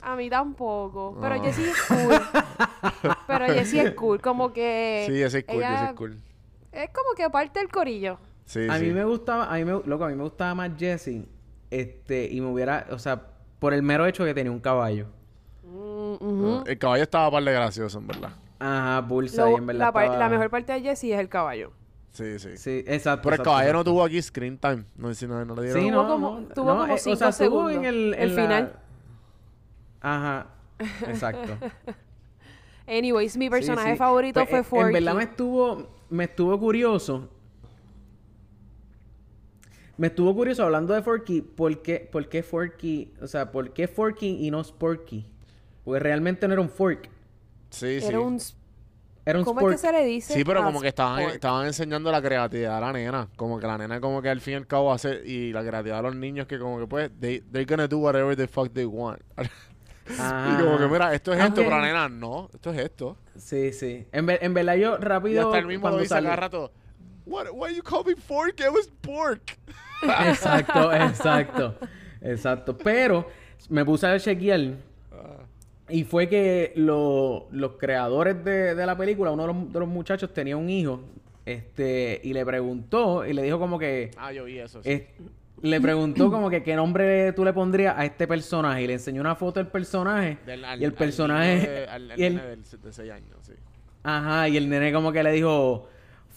[0.00, 1.16] A mí tampoco.
[1.20, 1.38] Pero Ah.
[1.42, 2.20] Jessie es cool.
[3.26, 4.20] pero Jessie es cool.
[4.20, 5.04] Como que.
[5.08, 6.18] Sí, ese es cool, ella ese es cool.
[6.72, 8.18] Es como que parte del corillo.
[8.44, 8.84] Sí, a sí.
[8.86, 11.22] mí me gustaba, a mí me, loco, a mí me gustaba más Jesse,
[11.70, 13.22] este, y me hubiera, o sea,
[13.58, 15.06] por el mero hecho que tenía un caballo.
[15.62, 16.44] Mm.
[16.58, 18.30] Ah, El caballo estaba par de gracioso, en verdad.
[18.64, 19.80] Ajá, Lo- Bullseye, en verdad.
[19.86, 21.72] la, par- estaba- la mejor parte de Jessie es el caballo.
[22.12, 22.56] Sí, sí.
[22.58, 23.22] Sí, exacto.
[23.22, 24.84] Pero el exacto, caballo no tuvo aquí screen time.
[24.96, 25.82] No, sé si no, no le dieron.
[25.82, 27.72] Sí, Tuvo no, como- no, tuvo no, como eh, cinco o sea, segundos.
[27.74, 28.72] en el, El la- final.
[30.00, 30.46] Ajá,
[31.08, 31.56] exacto.
[32.86, 33.96] Anyways, mi personaje sí.
[33.96, 34.86] favorito Pues, fue eh, Forky.
[34.88, 37.28] En verdad me estuvo, me estuvo curioso.
[39.96, 43.86] Me estuvo curioso hablando de Forky, ¿por qué, por qué Forky, o sea, por qué
[43.88, 45.24] Forky y no Sporky?
[45.84, 47.08] Porque realmente no era un fork.
[47.72, 48.06] Sí, sí.
[48.06, 48.36] Era un...
[48.36, 48.54] s-
[49.26, 50.34] Era un ¿Cómo es que se le dice?
[50.34, 51.34] Sí, pero Ah, como que estaban, sport.
[51.34, 53.28] estaban enseñando la creatividad a la nena.
[53.36, 55.22] Como que la nena como que al fin y al cabo hace...
[55.26, 57.10] Y la creatividad de los niños que como que pues...
[57.20, 59.20] They, they're gonna do whatever the fuck they want.
[60.04, 62.50] Y como que mira, esto es esto, pero la nena no.
[62.52, 63.16] Esto es esto.
[63.38, 64.04] Sí, sí.
[64.10, 66.72] En, ver- en verdad yo Y rápido hasta el mismo lo cuando dice cada rato.
[67.24, 68.58] What, why you call me pork?
[68.58, 69.56] It was pork.
[70.02, 71.76] Exacto, exacto.
[72.20, 72.76] Exacto.
[72.76, 73.28] Pero
[73.68, 74.74] me puse a chequear Ah.
[75.92, 79.88] Y fue que lo- los creadores de, de la película, uno de los, de los
[79.88, 81.00] muchachos tenía un hijo,
[81.44, 84.82] este, y le preguntó, y le dijo como que, Ah, yo vi eso.
[84.82, 85.02] sí.
[85.62, 89.20] le preguntó como que qué nombre tú le pondrías a este personaje, y le enseñó
[89.20, 92.48] una foto del personaje, Del- al- y el personaje, de- al- al y el- nene
[92.48, 93.52] del- de 6 años, sí.
[94.02, 95.88] ajá, y el nene como que le dijo,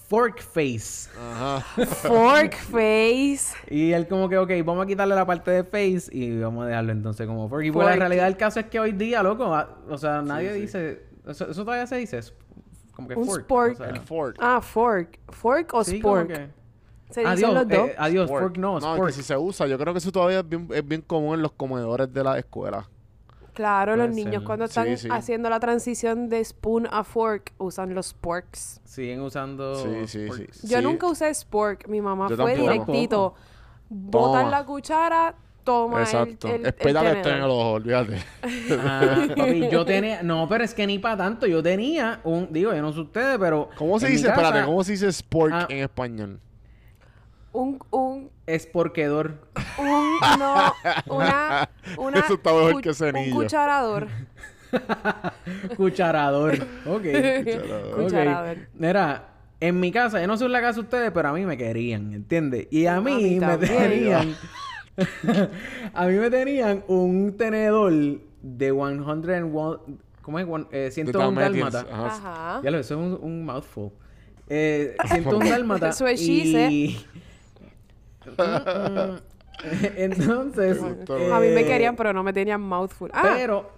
[0.08, 1.10] fork face.
[1.20, 1.60] Ajá.
[1.86, 3.56] Fork face.
[3.70, 6.68] Y él como que, ok, vamos a quitarle la parte de face y vamos a
[6.68, 7.64] dejarlo entonces como fork.
[7.66, 10.54] Y pues la realidad del caso es que hoy día, loco, ah, o sea, nadie
[10.54, 10.62] sí.
[10.62, 11.04] dice...
[11.28, 12.20] Eso, eso todavía se dice,
[12.96, 13.42] como que Un fork.
[13.46, 13.74] spork.
[13.74, 14.36] o sea, El fork.
[14.40, 15.20] Ah, fork.
[15.30, 16.28] Fork o sí, spork.
[16.28, 16.50] que-
[17.10, 17.78] Se dicen Adiós, los dos.
[17.90, 18.42] eh, adiós, Spork.
[18.44, 19.08] fork no, No, es spork.
[19.08, 21.42] que si se usa, yo creo que eso todavía es bien, es bien común en
[21.42, 22.88] los comedores de la escuela.
[23.56, 24.44] Claro, los niños ser.
[24.44, 25.08] cuando están sí.
[25.10, 28.82] haciendo la transición de spoon a fork usan los sporks.
[28.84, 30.68] Siguen usando Sí, sí, sí.
[30.68, 30.84] Yo Sí.
[30.84, 31.88] nunca usé spork.
[31.88, 32.72] Mi mamá Yo fue tampoco.
[32.92, 33.34] directito.
[33.90, 36.48] Botan la cuchara, toma el, Exacto.
[36.50, 38.18] el, el Espera que esté en el ojo, olvídate.
[38.78, 40.22] Ah, papi, yo tenía...
[40.22, 41.48] No, pero es que ni para tanto.
[41.48, 42.48] Yo tenía un...
[42.52, 43.70] Digo, yo no sé ustedes, pero...
[43.78, 44.28] ¿Cómo se dice?
[44.28, 45.66] casa, Espérate, ¿cómo se dice spork Ah.
[45.70, 46.40] en español?
[47.56, 49.40] Un, un, Esporquedor.
[49.78, 50.74] un, no,
[51.08, 53.36] una, una, Eso está mejor cu- que cenillo.
[53.36, 54.08] Un cucharador.
[55.78, 56.54] Cucharador.
[56.86, 57.02] Ok.
[57.04, 57.94] Cucharador.
[57.94, 57.96] Ok.
[58.04, 58.58] Cucharador.
[58.74, 59.28] Mira,
[59.60, 61.58] en mi casa, yo no sé en la casa de ustedes, pero a mí me
[61.58, 62.68] querían, ¿entiendes?
[62.72, 64.36] Y a A mí, mí me tenían...
[65.94, 67.92] a mí me tenían un tenedor
[68.42, 68.82] de 100
[69.30, 69.80] and one-
[70.22, 70.46] ¿Cómo es?
[70.50, 72.06] One- eh, 101 Dalmatians, dálmata.
[72.06, 72.62] ajá.
[72.64, 73.92] Ya lo, eso es un, un mouthful.
[74.50, 75.90] Eh, 101 dálmata.
[75.90, 76.98] Eso es y...
[79.96, 80.80] Entonces...
[80.82, 81.16] gustó.
[81.34, 83.10] A mí me eh, querían, pero no me tenían mouthful.
[83.14, 83.72] Ah, pero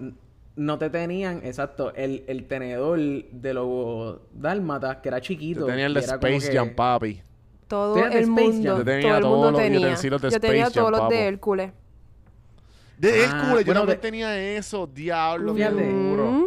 [0.55, 5.61] no te tenían, exacto, el, el tenedor de los dálmatas, que era chiquito.
[5.61, 7.21] Yo tenía el Space que- Jam, papi.
[7.67, 8.77] todo ¿Tú eras de el mundo.
[8.77, 9.79] Yo tenía todo el todos mundo los tenía.
[9.87, 11.71] utensilios de Yo tenía Space Jam, todos los de Hércules.
[12.97, 15.75] De Ah, Hércules, yo bueno, de- tenía eso, diablo, Fíjate.
[15.75, 16.31] bien duro.
[16.31, 16.45] Mm,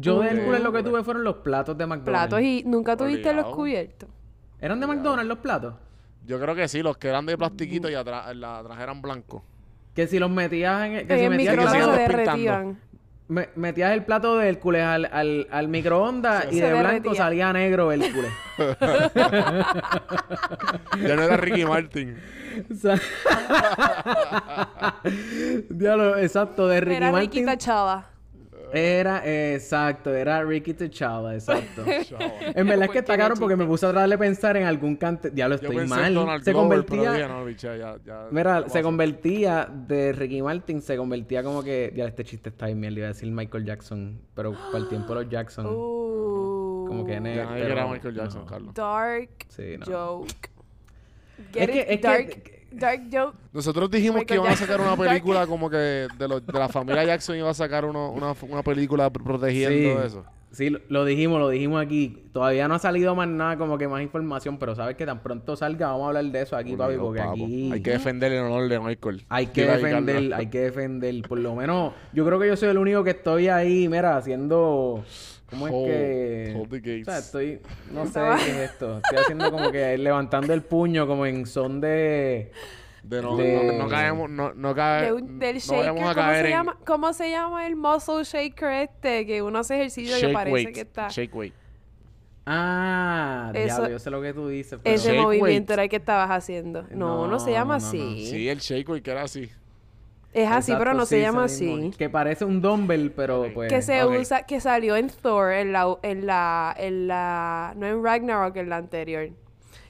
[0.00, 0.30] Yo de.
[0.30, 2.28] Hércules lo que tuve fueron los platos de McDonald's.
[2.28, 4.08] Platos y nunca tuviste los cubiertos.
[4.60, 5.74] ¿Eran de McDonald's los platos?
[6.26, 9.42] Yo creo que sí, los que eran de plastiquito y atrás, la atrás eran blancos.
[9.94, 11.06] Que si los metías en...
[11.06, 12.78] Que En si el metías, microondas que se derretían.
[13.28, 17.14] me- metías el plato de Hércules al, al, al microondas y de blanco derretía.
[17.14, 18.30] salía negro Hércules.
[21.02, 22.16] Ya no era Ricky Martin.
[25.70, 27.30] Diablo, exacto, de Ricky Era Martin.
[27.30, 28.06] Ricky Tachada.
[28.74, 29.22] Era,
[29.54, 31.84] exacto, era Ricky T'Challa, exacto.
[32.54, 34.96] En verdad es que está caro porque me puse a tratar de pensar en algún
[34.96, 35.30] cante.
[35.30, 36.14] Diablo, Yo estoy en mal.
[36.14, 37.12] Donald Se Glover, convertía.
[37.12, 41.62] dije, no, bicha, ya, ya, Mira, ya se convertía de Ricky Martin, se convertía como
[41.62, 41.92] que.
[41.94, 42.98] Ya, este chiste está bien mierda.
[42.98, 45.66] Iba a decir Michael Jackson, pero para el tiempo de los Jackson.
[45.66, 48.46] Uh, Como que Ya ne- nadie pero quería a Michael Jackson, no.
[48.46, 48.74] Carlos.
[48.74, 49.86] Dark Sí, no.
[49.86, 50.50] joke.
[51.54, 53.36] Es que- es que- dark, joke.
[53.52, 57.04] Nosotros dijimos que iban a sacar una película como que de, los- de la familia
[57.04, 60.06] Jackson iba a sacar uno- una, una película pr- protegiendo Sí.
[60.06, 60.24] eso.
[60.50, 62.24] Sí, lo, lo dijimos, lo dijimos aquí.
[62.34, 65.56] Todavía no ha salido más nada, como que más información, pero sabes que tan pronto
[65.56, 67.32] salga, vamos a hablar de eso aquí, papi, porque papo.
[67.32, 67.70] aquí.
[67.72, 69.24] Hay que defender el honor de Michael.
[69.30, 71.22] Hay que defender, hay que defender.
[71.26, 75.02] Por lo menos, yo creo que yo soy el único que estoy ahí, mira, haciendo.
[75.52, 76.54] ¿Cómo es Hold- que.?
[76.56, 77.02] hold the gates.
[77.08, 77.60] O sea, estoy.
[77.92, 78.96] No sé qué es esto.
[79.04, 82.50] Estoy haciendo como que levantando el puño, como en son de.
[83.04, 85.92] De no, de- no, no caemos, no, no cae, De un- del no shaker, a
[85.94, 89.26] ¿cómo caer se, en llama, ¿cómo se llama el muscle shaker este?
[89.26, 91.08] Que uno hace ejercicio y shake parece weight, que está...
[91.08, 91.54] shake weight.
[92.46, 94.78] Ah, Eso- diablo, yo sé lo que tú dices.
[94.82, 94.94] Pero...
[94.96, 95.70] Ese Shake movimiento weight.
[95.70, 96.84] era el que estabas haciendo.
[96.90, 98.10] No, no, se llama No, no, no.
[98.10, 98.26] así.
[98.26, 99.50] Sí, el shake weight que era así.
[100.32, 101.90] Es así, pero no sí, se llama así.
[101.98, 103.70] Que parece un dumbbell, pero pues.
[103.70, 108.02] Que se usa, que salió en Thor, en la, en la, en la, no en
[108.02, 109.28] Ragnarok, en la anterior.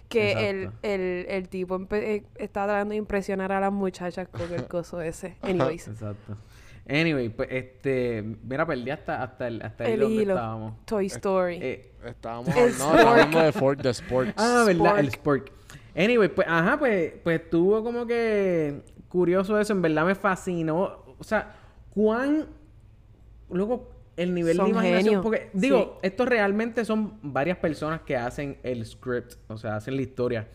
[0.09, 4.67] Que el, el, el tipo eh, está tratando de impresionar a las muchachas con el
[4.67, 5.37] coso ese.
[5.43, 6.37] Anyways, Exacto.
[6.89, 8.23] Anyway, pues este.
[8.43, 10.35] Mira, perdí hasta, hasta el, hasta el, el donde hilo.
[10.35, 10.85] estábamos.
[10.85, 11.59] Toy Story.
[11.63, 14.35] Eh, Estábamos hablando, no, de Ford, de Sports.
[14.37, 14.99] Ah, ¿verdad?
[14.99, 15.53] El Spork.
[15.95, 19.73] Anyway, pues, ajá, pues, pues estuvo como que curioso eso.
[19.75, 21.05] En verdad me fascinó.
[21.19, 21.55] O sea,
[21.91, 22.47] cuán...
[23.51, 25.05] Luego, el nivel Son de imaginación...
[25.05, 25.23] genios.
[25.23, 26.09] Porque, digo, Sí.
[26.09, 29.35] esto realmente son varias personas que hacen el script.
[29.49, 30.49] O sea, hacen la historia.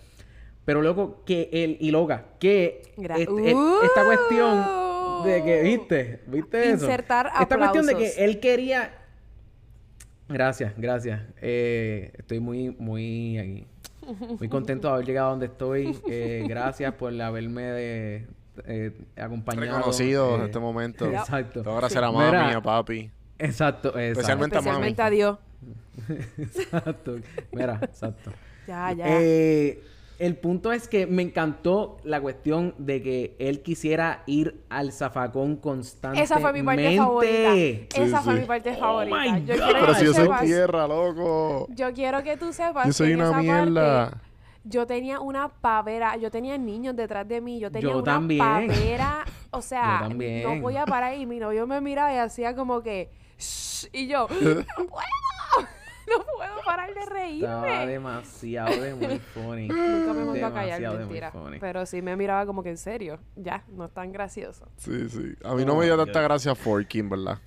[0.65, 1.77] Pero luego, que el...
[1.79, 2.81] Y loca, que...
[2.97, 4.65] Este- el- esta cuestión
[5.25, 5.61] de que...
[5.63, 6.23] ¿Viste?
[6.27, 6.85] ¿Viste eso?
[6.85, 8.93] Insertar Esta cuestión de que él quería...
[10.29, 11.21] Gracias, gracias.
[11.41, 13.65] Eh, estoy muy, muy,
[14.37, 15.97] muy contento de haber llegado a donde estoy.
[16.09, 18.27] Eh, gracias por haberme de,
[18.65, 19.77] eh, acompañado.
[19.77, 21.05] Reconocido en eh, este momento.
[21.11, 21.63] Exacto.
[21.63, 23.11] Todo gracias a Mira, mami, a papi.
[23.39, 23.99] Exacto, exacto.
[23.99, 24.95] Especialmente a mami.
[24.97, 25.37] A Dios.
[26.37, 27.15] exacto.
[27.51, 28.31] Mira, exacto.
[28.67, 29.05] Ya, ya.
[29.07, 29.81] Eh,
[30.19, 35.55] el punto es que me encantó la cuestión de que él quisiera ir al zafacón
[35.55, 36.25] constantemente.
[36.33, 37.53] Esa fue mi parte favorita.
[37.53, 39.15] Sí, Esa fue mi parte Oh favorita.
[39.21, 39.63] my Yo God.
[39.63, 41.67] quiero Pero que si yo soy sepas- tierra, loco.
[41.69, 44.09] Yo quiero que tú sepas Yo soy que en una esa mierda.
[44.09, 44.26] parte
[44.69, 48.67] yo tenía una pavera, yo tenía niños detrás de mí, yo tenía Yo una también.
[48.67, 50.43] pavera, o sea, Yo también.
[50.43, 54.27] no podía parar y mi novio me miraba y hacía como que "Shh", y yo,
[54.29, 55.07] no puedo,
[56.07, 57.87] no puedo parar de Estaba reírme.
[57.87, 59.67] demasiado de muy funny.
[59.67, 61.31] Nunca me mandó a callar, Demasiado mentira.
[61.31, 61.59] funny.
[61.59, 64.67] Pero sí me miraba como que en serio, ya, no es tan gracioso.
[64.77, 65.35] Sí, sí.
[65.43, 67.39] A mí no me dio Oh my tanta gracia Forky, verdad.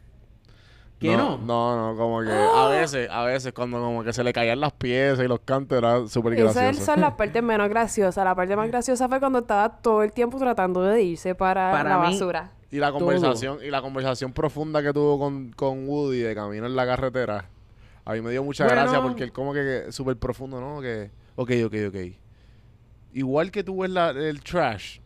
[1.00, 1.38] ¿Qué no?
[1.38, 4.72] No, no, como que a veces, a veces cuando como que se le caían las
[4.72, 6.84] piezas y los cantos era súper Esas gracioso.
[6.92, 8.22] son las partes menos graciosas.
[8.22, 11.88] La parte más graciosa fue cuando estaba todo el tiempo tratando de irse para, Para
[11.90, 12.52] la mí- basura.
[12.70, 12.98] Y la Todo.
[13.00, 17.46] conversación, y la conversación profunda que tuvo con, con Woody de camino en la carretera,
[18.04, 18.82] a mí me dio mucha Bueno.
[18.82, 20.80] gracia porque él como que, que súper profundo, ¿no?
[20.82, 21.96] Que, ok, ok, ok.
[23.14, 24.98] Igual que tú ves la, el trash,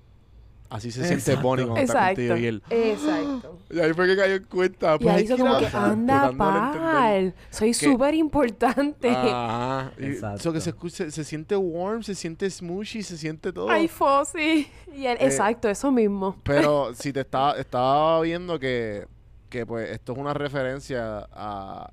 [0.71, 1.37] así se siente.
[1.41, 2.15] Bonnie cuando está Exacto.
[2.17, 2.63] contigo y él.
[2.71, 3.59] Exacto.
[3.71, 4.95] Y ahí fue que cayó en cuenta.
[4.95, 7.35] Y pues ahí hay hizo como que anda pal.
[7.51, 9.11] Soy súper importante.
[9.11, 9.93] Ajá.
[9.99, 13.71] Eso que se, escucha- se siente warm, se siente smushy, se siente todo.
[13.71, 14.69] Ay, Fossi.
[14.97, 16.37] Y él, Eh, exacto, eso mismo.
[16.45, 19.07] Pero si te estaba, estaba viendo que,
[19.49, 21.91] que pues esto es una referencia a,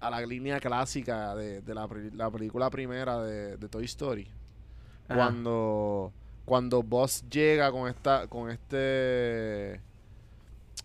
[0.00, 4.28] a la línea clásica de, de la, la película primera de, de Toy Story.
[5.08, 5.14] Ajá.
[5.14, 6.12] Cuando,
[6.46, 9.80] cuando Buzz llega con esta, con este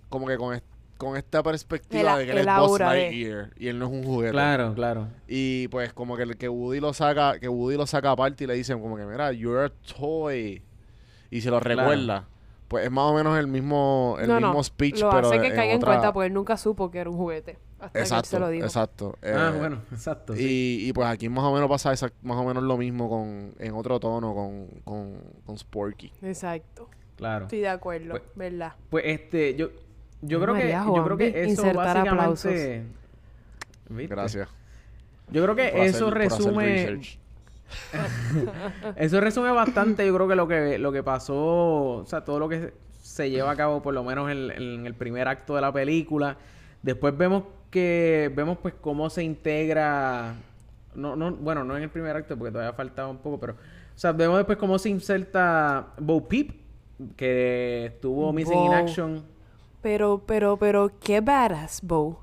[0.09, 0.65] como que con, est-
[0.97, 3.85] con esta perspectiva El- de que él es Buzz aura de- Lightyear y él no
[3.85, 4.31] es un juguete.
[4.33, 5.07] Claro, claro.
[5.27, 8.47] Y pues como que, el- que Woody lo saca, que Woody lo saca aparte y
[8.47, 10.61] le dicen como que mira, you're a toy.
[11.29, 11.81] Y se lo Claro.
[11.81, 12.27] recuerda.
[12.67, 14.63] Pues es más o menos el mismo, el no, mismo no.
[14.63, 17.09] speech, Lo pero hace que en caiga en cuenta porque él nunca supo que era
[17.09, 17.57] un juguete.
[17.81, 18.65] Hasta que él Exacto, se lo dijo.
[18.65, 19.17] exacto.
[19.23, 20.35] ah, Eh, bueno, exacto.
[20.35, 20.79] sí.
[20.83, 23.53] Y, y pues aquí más o menos pasa esa- más o menos lo mismo con
[23.59, 26.11] en otro tono con, con, con Sporky.
[26.21, 26.87] Exacto.
[27.17, 27.45] Claro.
[27.45, 28.73] Estoy de acuerdo, Pues- ¿verdad?
[28.89, 29.69] Pues este, yo,
[30.21, 31.75] yo creo que, yo creo que eso insertar
[32.07, 32.83] básicamente.
[33.89, 34.15] ¿Viste?
[34.15, 34.47] Gracias.
[35.29, 36.99] Yo creo que por eso hacer resume,
[38.95, 40.05] eso resume bastante.
[40.05, 41.35] Yo creo que lo que lo que pasó,
[41.99, 44.93] o sea, todo lo que se lleva a cabo, por lo menos en, en el
[44.93, 46.37] primer acto de la película.
[46.81, 50.35] Después vemos que vemos pues cómo se integra,
[50.93, 53.97] no, no, bueno, no en el primer acto porque todavía faltaba un poco, pero, o
[53.97, 56.51] sea, vemos después cómo se inserta Bo Peep,
[57.15, 59.23] que estuvo missing in action.
[59.81, 62.21] Pero, pero, pero, qué badass, Bo.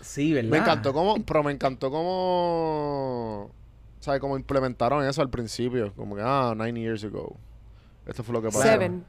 [0.00, 0.50] Sí, ¿verdad?
[0.50, 3.50] Me encantó cómo, pero me encantó cómo,
[3.98, 4.20] ¿sabes?
[4.20, 5.92] Cómo implementaron eso al principio.
[5.94, 7.36] Como que, ah, nine years ago.
[8.06, 8.62] Esto fue lo que pasó.
[8.62, 9.04] Seven.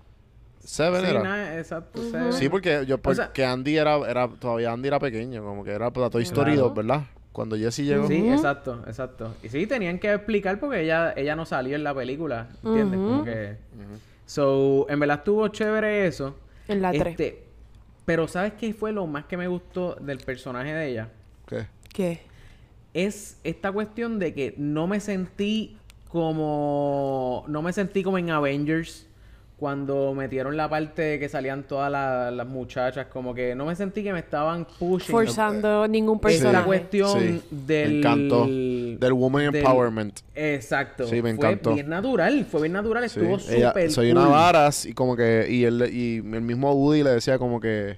[0.63, 1.23] Seven Sí, era.
[1.23, 2.01] nada, exacto.
[2.09, 2.33] Seven.
[2.33, 5.71] Sí, porque yo, O sea- porque Andy era, era, todavía Andy era pequeño, como que
[5.71, 6.67] era para Toy Story Claro.
[6.69, 7.01] 2, ¿verdad?
[7.31, 8.07] Cuando Jesse llegó.
[8.07, 9.33] Sí, exacto, exacto.
[9.41, 12.99] Y sí, tenían que explicar porque ella, ella no salió en la película, ¿entiendes?
[12.99, 13.55] Como que...
[14.25, 16.35] So, en verdad estuvo chévere eso.
[16.67, 17.07] En la 3.
[17.07, 17.43] Este,
[18.05, 21.09] pero ¿sabes qué fue lo más que me gustó del personaje de ella?
[21.47, 21.67] ¿Qué?
[21.93, 22.21] ¿Qué?
[22.93, 25.77] Es esta cuestión de que no me sentí
[26.09, 27.45] como...
[27.47, 29.07] No me sentí como en Avengers
[29.61, 33.05] cuando metieron la parte de que salían todas la- las muchachas.
[33.13, 35.11] Como que no me sentí que me estaban pushing.
[35.11, 36.65] Forzando ningún Esa personaje.
[36.65, 37.91] cuestión Sí, del...
[37.91, 38.45] me encantó.
[38.47, 40.19] Del Woman del- Empowerment.
[40.33, 41.05] Exacto.
[41.05, 41.75] Sí, me Fue encantó.
[41.75, 42.43] bien natural.
[42.49, 43.07] Fue bien natural.
[43.07, 43.19] Sí.
[43.19, 44.17] Estuvo súper soy cool.
[44.17, 47.97] una varas y como que y el, y el mismo Woody le decía como que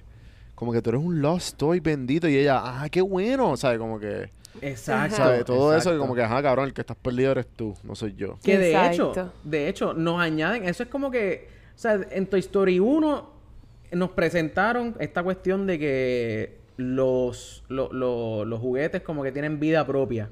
[0.54, 3.98] como que tú eres un lost toy bendito y ella ah qué bueno sabes como
[3.98, 4.28] que
[4.60, 5.16] Exacto.
[5.16, 5.44] ¿sabes?
[5.44, 8.14] todo eso y como que ajá cabrón el que estás perdido eres tú no soy
[8.14, 9.10] yo Que de Exacto.
[9.12, 13.30] hecho, de hecho, nos añaden, eso es como que, o sea, en Toy Story 1
[13.92, 19.86] nos presentaron esta cuestión de que los, lo- lo- los juguetes como que tienen vida
[19.86, 20.30] propia.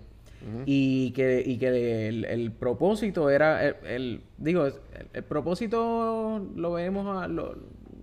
[0.67, 4.75] Y que, y que el, el propósito era, el, el- digo, el,
[5.13, 7.55] el propósito lo vemos a, lo-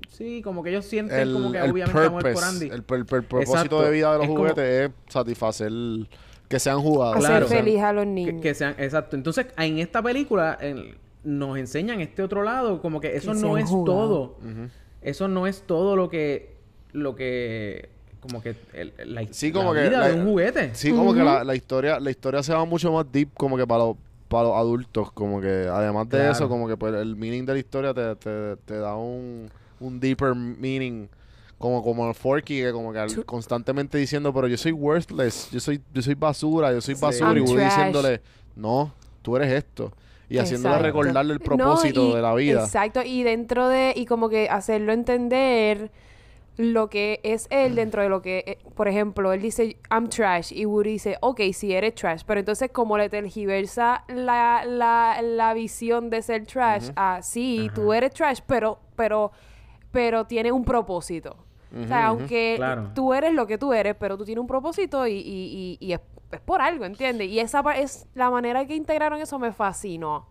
[0.07, 2.69] sí, como que ellos sienten el, como que el obviamente amor por purpose Andy.
[2.69, 3.81] el, per- propósito Exacto.
[3.81, 5.71] de vida de los Es como- juguetes es satisfacer
[6.47, 7.47] que sean jugados Hacer Claro.
[7.47, 8.41] feliz a los Que, niños.
[8.41, 9.17] que sean, exacto.
[9.17, 13.57] Entonces, en esta película en- nos enseñan este otro lado, como que eso Que no
[13.57, 14.37] es todo.
[15.01, 16.55] Eso no es todo lo que,
[16.91, 20.75] lo que, como que el- la, Sí, la como que vida la- de un juguete.
[20.75, 23.65] sí como que la, la historia la historia se va mucho más deep como que
[23.65, 26.31] para los para los adultos como que además de Claro.
[26.33, 29.99] eso como que pues el meaning de la historia te, te, te da un un
[30.01, 31.07] deeper meaning
[31.57, 35.81] como como Forky que como que al- constantemente diciendo pero yo soy worthless yo soy
[35.93, 37.01] yo soy basura yo soy Sí.
[37.01, 37.63] basura y trash.
[37.65, 38.21] diciéndole
[38.55, 39.91] no tú eres esto
[40.29, 40.87] y haciéndole Exacto.
[40.87, 44.47] recordarle el No, propósito y- de la vida Exacto, y dentro de, y como que
[44.49, 45.91] hacerlo entender
[46.57, 50.51] lo que es él dentro de lo que, eh, por ejemplo, él dice, I'm trash,
[50.53, 55.53] y Woody dice, ok, sí eres trash, pero entonces como le tergiversa la, la, la
[55.53, 59.31] visión de ser trash, a sí, tú eres trash, pero, pero,
[59.91, 61.37] pero tiene un propósito.
[61.81, 62.91] o sea, aunque Claro.
[62.93, 65.93] tú eres lo que tú eres, pero tú tienes un propósito y, y, y, y
[65.93, 67.27] es, es por algo, ¿entiendes?
[67.29, 70.27] Y esa es la manera que integraron eso me fascinó.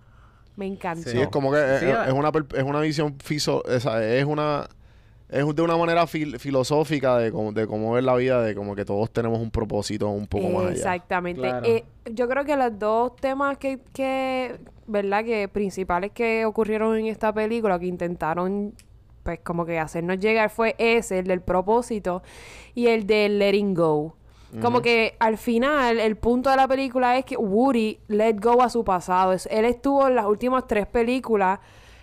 [0.57, 1.09] Me encantó.
[1.09, 4.25] Sí, es como que es, Sí, es- es una es una visión fiso, esa, es
[4.25, 4.69] una
[5.31, 8.75] es de una manera fil- filosófica de cómo, de cómo ver la vida, de como
[8.75, 10.73] que todos tenemos un propósito un poco más allá.
[10.73, 11.43] Exactamente.
[11.43, 11.67] Claro.
[11.67, 11.85] Eh,
[12.15, 15.25] yo creo que los dos temas que, que, ¿verdad?
[15.27, 18.73] Que principales que ocurrieron en esta película, que intentaron,
[19.23, 22.23] pues, como que hacernos llegar, fue ese, el del propósito,
[22.75, 24.17] y el del letting go.
[24.63, 28.71] Como que al final, el punto de la película es que Woody let go a
[28.71, 29.33] su pasado.
[29.33, 31.61] Es- él estuvo en las últimas tres películas.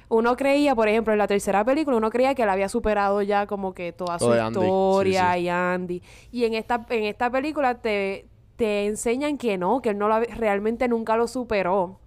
[0.10, 3.48] Uno creía, por ejemplo, en la tercera película, uno creía que él había superado ya
[3.48, 5.40] como que toda su sí, historia sí.
[5.40, 6.02] y Andy.
[6.32, 10.20] Y en esta, en esta película te, te enseñan que no, que él no lo
[10.20, 12.00] realmente nunca lo superó.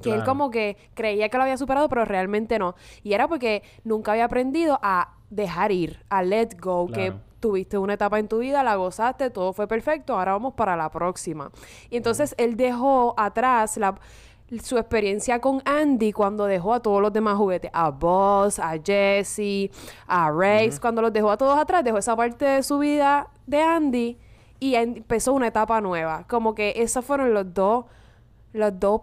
[0.00, 2.74] Que él como que creía que lo había superado, pero realmente no.
[3.04, 7.12] Y era porque nunca había aprendido a dejar ir, a let go, que.
[7.42, 10.90] Tuviste una etapa en tu vida, la gozaste, todo fue perfecto, ahora vamos para la
[10.90, 11.50] próxima.
[11.90, 13.98] Y entonces él dejó atrás la,
[14.62, 19.70] su experiencia con Andy cuando dejó a todos los demás juguetes, a Buzz, a Jesse,
[20.06, 23.60] a Rex, cuando los dejó a todos atrás, dejó esa parte de su vida de
[23.60, 24.18] Andy
[24.60, 26.24] y empezó una etapa nueva.
[26.28, 27.86] Como que esos fueron los dos,
[28.52, 29.02] los dos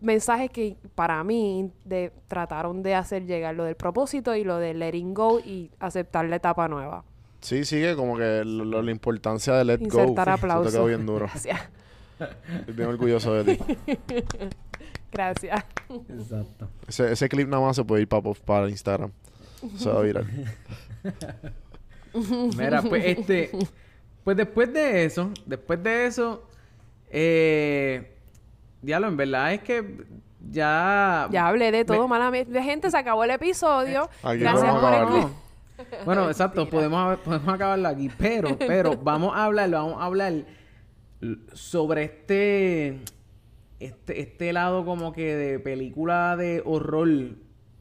[0.00, 4.74] mensajes que para mí de, trataron de hacer llegar lo del propósito y lo de
[4.74, 7.04] letting go y aceptar la etapa nueva.
[7.42, 10.00] Sí, sigue como que lo- lo- la importancia de let go.
[10.00, 10.72] Insertar Eso aplausos.
[10.72, 11.26] te quedó bien duro.
[11.26, 11.60] Gracias.
[12.60, 13.78] Estoy bien orgulloso de ti.
[15.12, 15.64] Gracias.
[16.08, 16.68] Exacto.
[16.88, 19.10] Ese, ese clip nada más se puede ir para, para Instagram.
[19.76, 20.24] Se va a virar.
[22.56, 23.50] Mira, pues este.
[24.24, 26.46] Pues después de eso, después de eso,
[27.10, 28.08] eh.
[28.82, 29.96] Diablo, en verdad es que
[30.50, 31.28] ya.
[31.30, 32.44] Ya hablé de todo, Me- mala mía.
[32.44, 34.08] De gente, se acabó el episodio.
[34.22, 35.30] Aquí Gracias por acabarlo.
[36.04, 40.44] Bueno, exacto, podemos, podemos acabarlo aquí, pero, pero vamos a hablar, vamos a hablar
[41.52, 42.98] sobre este,
[43.80, 47.08] este, este lado como que de película de horror,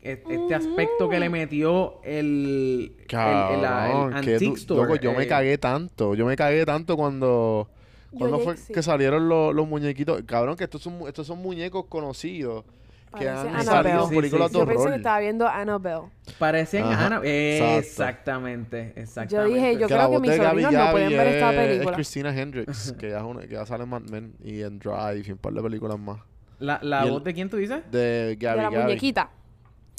[0.02, 4.56] e- este aspecto que le metió el, el, el, la- el Cabrón, qué Antique du-
[4.56, 6.16] Store, loco, yo me eh, cagué tanto.
[6.16, 7.70] Yo me cagué tanto cuando...
[8.14, 10.22] Cuando fue que salieron los, los muñequitos?
[10.26, 12.66] Cabrón, que estos son, estos son muñecos conocidos.
[13.12, 13.65] Que Parece han Annabelle.
[13.65, 16.02] salido en Sí, películas sí, de Yo pensé que estaba viendo Annabelle.
[16.39, 17.80] Parecen Ajá, Ana- exacto.
[17.80, 19.54] exactamente, Yo exactamente.
[19.56, 21.60] dije, yo que creo que voz mis de Gaby sobrinos no pueden ver esta es-
[21.67, 21.89] película.
[21.91, 24.80] Es Christina Hendricks, que ya, es una- que ya sale en Mad Men y en
[24.80, 26.19] Drive y un par de películas más.
[26.60, 27.82] La, la y el- voz de quién tú dices?
[27.91, 29.30] De Gaby de la muñequita.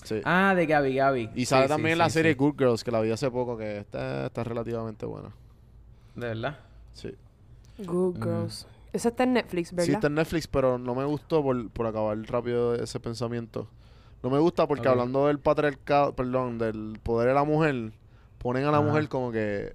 [0.05, 0.21] Sí.
[0.25, 1.31] Ah, de Gaby Gaby.
[1.35, 2.39] y sale Sí, también sí, la sí, serie sí.
[2.39, 5.29] Good Girls, que la vi hace poco, que está, está relativamente buena.
[6.17, 6.59] De verdad.
[6.93, 7.15] Sí.
[7.79, 8.67] Good Girls.
[8.93, 9.95] Esa está en Netflix, Sí, ¿verdad?
[9.95, 13.69] está en Netflix, pero no me gustó por, por acabar rápido ese pensamiento.
[14.23, 17.93] No me gusta porque hablando del patriarcado, perdón, del poder de la mujer,
[18.39, 18.87] ponen a la Ajá.
[18.87, 19.73] mujer como que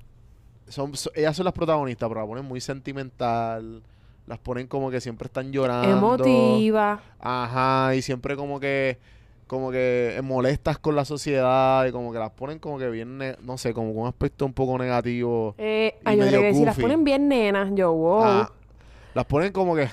[0.68, 3.82] son, so- ellas son las protagonistas, pero la ponen muy sentimental,
[4.28, 5.90] las ponen como que siempre están llorando.
[5.90, 7.02] Emotiva.
[7.20, 9.00] Ajá, y siempre como que
[9.48, 13.58] como que molestas con la sociedad y como que las ponen como que bien, no
[13.58, 15.56] sé, como con un aspecto un poco negativo.
[15.58, 18.20] Eh, Y ay, yo medio creo que si las ponen bien nenas, yo, wow.
[18.24, 18.52] Ah,
[19.18, 19.90] las ponen como que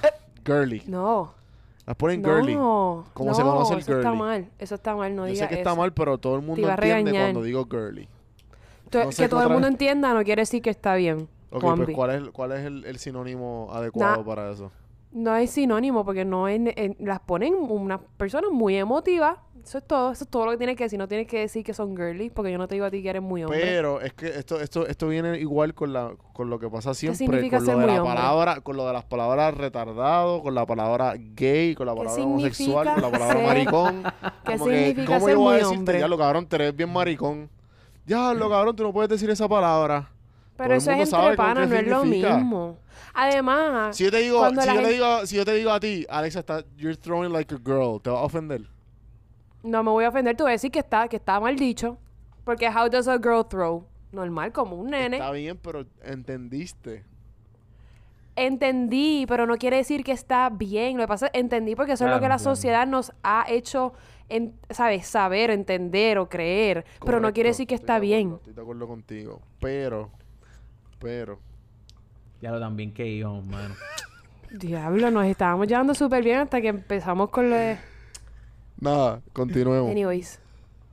[0.46, 0.82] girly.
[0.86, 1.32] No.
[1.86, 2.28] Las ponen no.
[2.28, 2.52] girly.
[2.54, 4.18] ¿Cómo no, se conoce el eso está girly?
[4.18, 4.50] mal.
[4.58, 7.10] Eso está mal, no Yo digas sé que está mal, pero todo el mundo entiende
[7.12, 8.06] cuando digo girly.
[8.90, 11.26] To- no sé que todo el mundo entienda no quiere decir que está bien.
[11.50, 11.84] Ok, Juanvi.
[11.86, 14.24] pues ¿cuál es, cuál es el, el sinónimo adecuado Nah.
[14.24, 14.70] para eso?
[15.14, 16.60] No es sinónimo porque no es...
[16.76, 19.38] en- las ponen unas personas muy emotivas.
[19.64, 20.12] Eso es todo.
[20.12, 20.98] Eso es todo lo que tienes que decir.
[20.98, 23.08] No tienes que decir que son girly porque yo no te digo a ti que
[23.08, 23.60] eres muy hombre.
[23.62, 27.16] Pero es que esto, esto, esto viene igual con la, con lo que pasa siempre,
[27.16, 28.16] significa con ser lo de muy la hombre?
[28.16, 32.22] palabra, con lo de las palabras retardado, con la palabra gay, con la ¿Qué palabra
[32.24, 34.02] homosexual, con la palabra ser- maricón.
[34.44, 36.76] ¿Qué Como que, significa ¿Cómo ser yo voy a decirte, ya lo cabrón, tú eres
[36.76, 37.48] bien maricón?
[38.04, 40.10] Ya lo cabrón, tú no puedes decir esa palabra.
[40.56, 42.76] Pero eso es entre panas, qué no es lo mismo.
[43.14, 45.80] Además, Si yo te digo, si yo, le gente- digo, si yo te digo a
[45.80, 48.62] ti, Alexa, está, you're throwing like a girl, ¿te va a ofender?
[49.62, 51.96] no me voy a ofender, tú voy a decir que está, que está mal dicho.
[52.44, 53.86] Porque how does a girl throw?
[54.12, 55.16] Normal, como un nene.
[55.16, 57.04] Está bien, pero entendiste.
[58.36, 60.96] entendí, pero no quiere decir que está bien.
[60.96, 62.38] Lo que pasa es entendí porque eso es lo que la claro.
[62.40, 63.94] sociedad nos ha hecho,
[64.28, 65.06] en, ¿sabes?
[65.06, 66.84] Saber, entender o creer.
[67.04, 68.26] Pero no quiere decir que estoy está de bien.
[68.26, 69.40] acuerdo, Estoy de acuerdo contigo.
[69.60, 70.10] Pero,
[70.98, 71.38] pero,
[72.44, 73.74] Ya lo también que íbamos, mano.
[74.50, 77.78] Diablo, nos estábamos llevando súper bien hasta que empezamos con lo de...
[78.78, 79.90] nada, continuemos.
[79.90, 80.38] Anyways.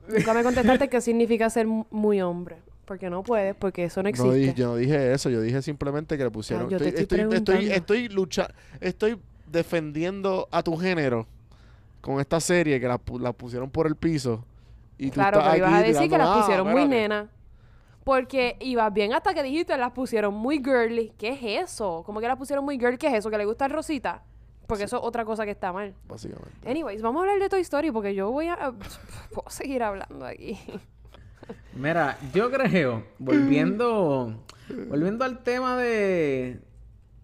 [0.08, 2.56] Nunca me contestaste qué significa ser mu- muy hombre.
[2.86, 4.34] Porque no puedes, porque eso no No existe.
[4.38, 6.68] dije, yo no dije eso, yo dije simplemente que le pusieron.
[6.68, 8.48] Ah, yo te estoy, estoy estoy, estoy, estoy lucha,
[8.80, 11.26] estoy defendiendo a tu género
[12.00, 14.42] con esta serie que la, pu- la pusieron por el piso.
[14.96, 17.08] Y tú claro, estás pero ibas a decir que las "Ah, pusieron muy espérate".
[17.08, 17.28] nena.
[18.04, 21.12] Porque ibas bien hasta que dijiste las pusieron muy girly.
[21.16, 22.02] ¿Qué es eso?
[22.04, 22.98] ¿Cómo que las pusieron muy girly?
[22.98, 23.30] ¿Qué es eso?
[23.30, 24.22] ¿Que le gusta el rosita?
[24.66, 25.94] Porque eso es otra cosa que está mal.
[26.08, 26.68] Básicamente.
[26.68, 28.72] Anyways, vamos a hablar de Toy Story porque yo voy a...
[29.32, 30.58] Puedo seguir hablando aquí.
[31.74, 34.44] Mira, yo creo, volviendo,
[34.88, 36.60] volviendo al tema de,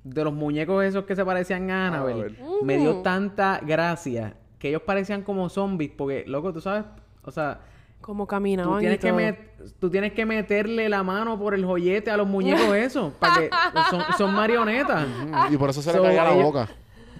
[0.05, 2.39] de los muñecos esos que se parecían a Annabelle, ver.
[2.63, 6.85] me dio tanta gracia que ellos parecían como zombies, porque, loco, tú sabes,
[7.23, 7.61] o sea,
[8.01, 9.19] Como tú caminaban y tienes, que todo.
[9.19, 13.35] met- tú tienes que meterle la mano por el joyete a los muñecos esos, para
[13.35, 13.51] que
[13.91, 15.07] son, son marionetas.
[15.51, 16.69] Y por eso se le caía la boca.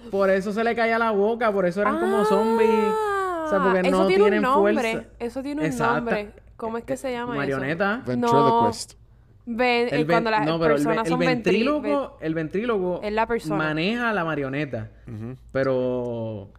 [0.09, 2.69] Por eso se le caía la boca, por eso eran como zombies.
[2.69, 4.73] O sea, porque Ah, eso no tiene tienen un nombre.
[4.73, 5.07] fuerza.
[5.19, 5.95] Eso tiene un Exacta.
[5.95, 6.31] nombre.
[6.55, 7.37] ¿Cómo es que se llama eso?
[7.39, 8.01] Marioneta.
[8.05, 8.93] Ventriloquist.
[9.45, 12.17] Ven, eh, El ven- cuando las no, pero el, personas ven- el son ventrí- ventrílogo,
[12.21, 13.55] el ventrílogo Es la persona.
[13.57, 14.89] maneja la marioneta,
[15.51, 16.51] pero o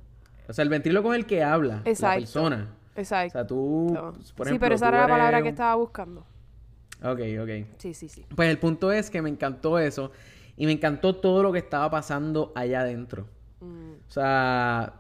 [0.53, 2.15] sea, el ventrílogo es el que habla, Exacto.
[2.15, 2.69] la persona.
[2.97, 3.33] O Exacto.
[3.33, 3.95] sea, tú,
[4.37, 6.21] por sí, pero esa tú era la palabra que estaba buscando.
[7.03, 7.51] Ok, ok.
[7.79, 8.27] Sí, sí, sí.
[8.35, 10.11] Pues el punto es que me encantó eso
[10.57, 13.27] y me encantó todo lo que estaba pasando allá adentro.
[13.61, 13.93] Mm.
[14.07, 14.93] O sea,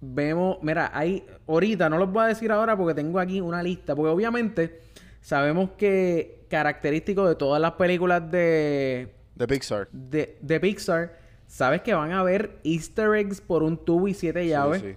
[0.00, 3.96] vemos, mira, hay, ahorita, no los voy a decir ahora porque tengo aquí una lista,
[3.96, 4.80] porque obviamente
[5.20, 9.88] sabemos que característico de todas las películas de, De Pixar.
[9.90, 11.18] de, de Pixar,
[11.48, 14.82] sabes que van a haber easter eggs por un tubo y siete llaves.
[14.82, 14.94] sí.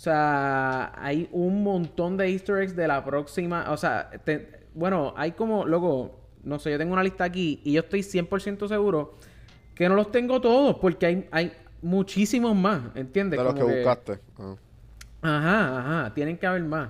[0.00, 5.12] O sea, hay un montón de easter eggs de la próxima, o sea, te- bueno,
[5.14, 9.16] hay como, loco, no sé, yo tengo una lista aquí y yo estoy 100% seguro
[9.74, 13.38] que no los tengo todos porque hay, hay muchísimos más, ¿entiendes?
[13.38, 14.18] De los que buscaste.
[14.38, 14.54] Ah.
[15.20, 16.88] Ajá, ajá, tienen que haber más.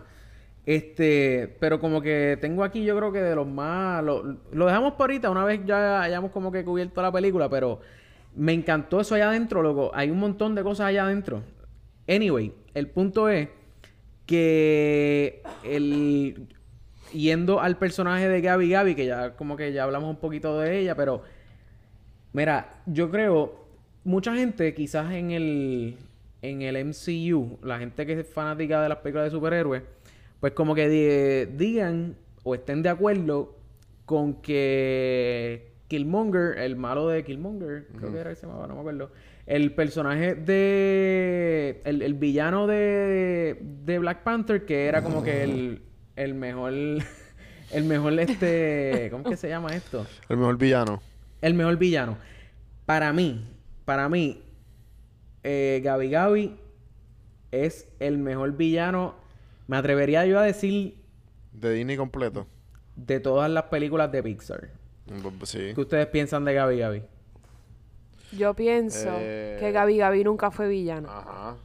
[0.64, 4.04] Este, pero como que tengo aquí, yo creo que de los más.
[4.04, 7.80] Lo, lo dejamos por ahorita, una vez ya hayamos como que cubierto la película, pero
[8.36, 9.90] me encantó eso allá adentro, loco.
[9.94, 11.42] Hay un montón de cosas allá adentro.
[12.08, 13.48] Anyway, el punto es
[14.26, 16.46] que el.
[17.12, 20.78] Yendo al personaje de Gaby Gaby, que ya como que ya hablamos un poquito de
[20.78, 21.22] ella, pero.
[22.32, 23.58] Mira, yo creo.
[24.04, 25.96] Mucha gente, quizás en el.
[26.42, 29.82] En el MCU, la gente que es fanática de las películas de superhéroes,
[30.40, 33.58] pues como que di- digan o estén de acuerdo
[34.06, 38.80] con que Killmonger, el malo de Killmonger, creo que era que se llamaba, no me
[38.80, 39.10] acuerdo.
[39.46, 41.80] El personaje de.
[41.84, 45.82] El, el villano de, de Black Panther, que era como que el,
[46.16, 46.72] el mejor.
[47.72, 49.06] El mejor, este.
[49.12, 50.04] ¿Cómo es que se llama esto?
[50.28, 51.00] El mejor villano.
[51.40, 52.16] El mejor villano.
[52.84, 53.46] Para mí,
[53.84, 54.42] para mí,
[55.44, 56.56] eh, Gabi Gabi
[57.52, 59.14] es el mejor villano.
[59.68, 60.96] Me atrevería yo a decir
[61.52, 62.48] De Disney completo.
[62.96, 64.70] de todas las películas de Pixar.
[65.06, 65.70] Bu- Sí.
[65.72, 67.02] ¿Qué ustedes piensan de Gabi Gabi?
[68.32, 71.08] Yo pienso Eh, que Gabi Gabi nunca fue villana.
[71.08, 71.56] Ajá.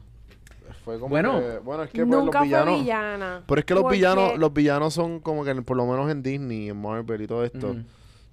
[0.83, 1.39] Fue como Bueno.
[1.39, 2.69] que- bueno, es que pues, nunca los villanos...
[2.75, 3.43] fue villana.
[3.47, 6.69] Pero es que los villanos, los villanos son como que por lo menos en Disney,
[6.69, 7.75] en Marvel y todo esto,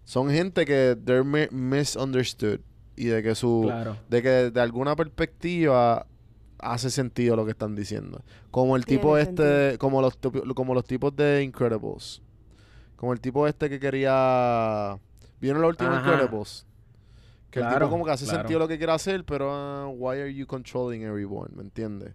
[0.04, 2.60] son gente que they're mi- misunderstood
[2.96, 3.96] y de que su Claro.
[4.08, 6.06] de que de alguna perspectiva
[6.58, 8.22] hace sentido lo que están diciendo.
[8.50, 10.18] Como el tipo este, como los
[10.54, 12.20] como los tipos de Incredibles.
[12.96, 14.98] Como el tipo este que quería
[15.40, 16.12] ¿Vieron la última Ajá.
[16.12, 16.66] Incredibles?
[17.52, 18.40] Que el Claro, tipo como que hace claro.
[18.40, 21.50] sentido lo que quiere hacer, pero ah, why are you controlling everyone?
[21.54, 22.12] ¿Me entiendes?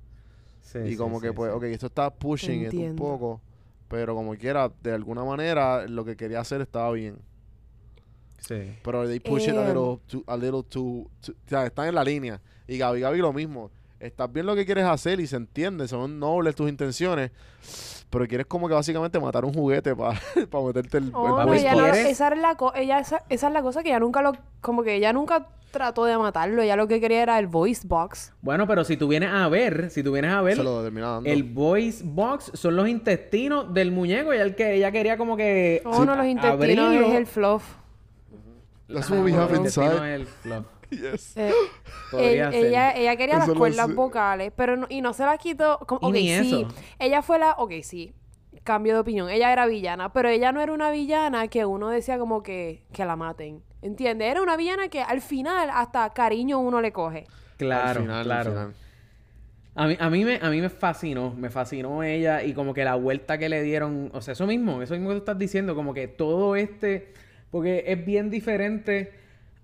[0.62, 1.56] Sí, y sí, como que pues, sí.
[1.58, 3.40] ok, esto está pushing it un poco,
[3.88, 7.20] pero como quiera, de alguna manera, lo que quería hacer estaba bien.
[8.40, 8.76] Sí.
[8.84, 9.68] Pero they push it a Eh.
[9.74, 12.42] little too, a little too, too- o sea, están en la línea.
[12.68, 13.72] Y Gaby Gaby lo mismo.
[14.00, 17.32] Estás bien lo que quieres hacer y se entiende, son nobles tus intenciones,
[18.12, 20.20] pero quieres como que básicamente matar un juguete para
[20.66, 23.54] meterte el, Oh, el no, ella no- esa, es la co- ella, esa, esa es
[23.54, 24.34] la cosa que ella nunca lo...
[24.62, 26.62] Como que ella nunca trató de matarlo.
[26.62, 28.34] Ella lo que quería era el voice box.
[28.41, 31.08] Bueno, pero si tú vienes a ver, si tú vienes a ver, se lo termina
[31.14, 31.30] dando.
[31.30, 35.82] el voice box son los intestinos del muñeco y él que ella quería como que
[35.86, 37.08] Oh, no, los intestinos abrirlo.
[37.08, 37.64] es el fluff.
[38.88, 40.14] That's what we have inside.
[40.16, 40.66] el fluff.
[40.92, 41.36] Yes.
[41.38, 41.52] Eh,
[42.14, 42.66] él- ser.
[42.66, 45.80] ella, ella quería Eso las cuerdas vocales, pero no, y no se las quitó.
[45.80, 46.30] como- sí.
[46.30, 46.68] eso.
[47.00, 47.54] Ella fue la.
[47.54, 48.14] Ok, sí.
[48.64, 49.30] cambio de opinión.
[49.30, 53.06] Ella era villana, pero ella no era una villana que uno decía como que, que
[53.06, 53.62] la maten.
[53.82, 54.30] ¿Entiendes?
[54.30, 57.26] Era una villana que al final hasta cariño uno le coge.
[57.58, 58.74] Claro, final, claro.
[59.76, 62.84] A mí, a, mí me, a mí me fascinó, me fascinó ella y como que
[62.84, 65.76] la vuelta que le dieron, o sea, eso mismo, eso mismo que tú estás diciendo,
[65.76, 67.14] como que todo este,
[67.52, 69.14] porque es bien diferente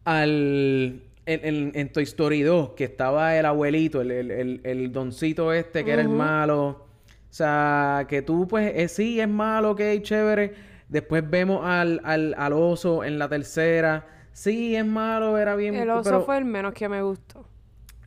[0.06, 4.92] al, en, en- en Toy Story 2, que estaba el abuelito, el, el, el- el
[4.92, 6.88] doncito este que era el malo, o
[7.30, 10.54] sea, que tú pues eh, sí es malo, ok, chévere,
[10.90, 15.90] después vemos al, al, al oso en la tercera, sí es malo, era bien, El
[15.90, 17.48] oso pero- fue el menos que me gustó.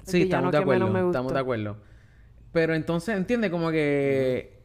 [0.05, 0.87] Sí, estamos de acuerdo.
[1.09, 1.77] Estamos de acuerdo.
[2.53, 4.62] Pero entonces, entiende como que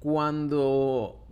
[0.00, 1.26] cuando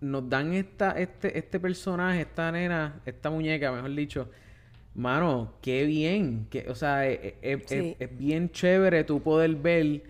[0.00, 4.28] nos dan esta, este, este personaje, esta nena, esta muñeca, mejor dicho,
[4.94, 6.46] mano, qué bien.
[6.50, 7.96] Que, o sea, es, es- es- Sí.
[7.98, 10.02] es bien chévere tú poder ver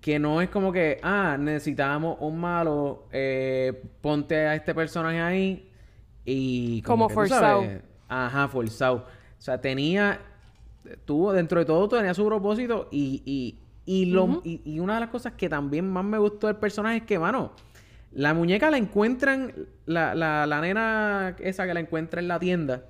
[0.00, 5.70] que no es como que, ah, necesitamos un malo, eh, ponte a este personaje ahí
[6.24, 6.82] y...
[6.82, 7.64] Como forzado.
[8.08, 8.96] Ajá, forzado.
[8.96, 10.20] O sea, tenía,
[11.04, 15.00] tuvo, dentro de todo, tenía su propósito y, y, y, lo, y, y una de
[15.00, 17.52] las cosas que también más me gustó del personaje es que, mano,
[18.10, 19.52] la muñeca la encuentran,
[19.86, 22.84] la, la, la nena esa que la encuentra en la tienda,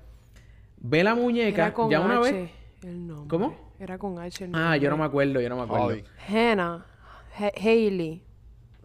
[0.83, 2.51] ve la muñeca, Era con ya una H vez...
[2.83, 3.27] el nombre.
[3.29, 3.55] ¿Cómo?
[3.79, 5.05] Era con H el Ah, yo no me nombre.
[5.07, 5.85] acuerdo, yo no me acuerdo.
[5.87, 6.03] Holly.
[6.29, 6.85] Hannah.
[7.39, 8.23] Ha- Hailey.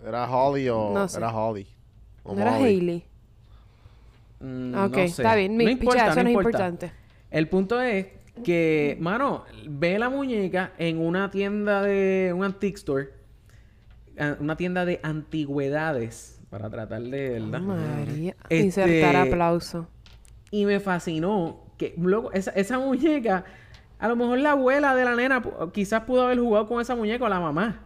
[0.04, 1.18] ¿Era Holly o No sé.
[1.18, 1.66] era Holly?
[2.22, 2.54] O ¿No era.
[2.56, 3.04] Hailey?
[4.40, 5.04] Mm, ok, no sé.
[5.04, 5.56] está bien.
[5.56, 6.48] Mi, No importa, pichea, no eso no es importa.
[6.68, 6.92] importante.
[7.30, 8.06] El punto es
[8.44, 13.10] que, mano, ve la muñeca en una tienda de un antique store,
[14.40, 17.60] una tienda de antigüedades, para tratar de, ¿verdad?
[17.60, 18.36] María.
[18.44, 19.88] Este- Insertar aplauso.
[20.50, 23.44] Y me fascinó que, luego, esa, esa muñeca,
[23.98, 27.24] a lo mejor la abuela de la nena quizás pudo haber jugado con esa muñeca
[27.24, 27.84] o la mamá.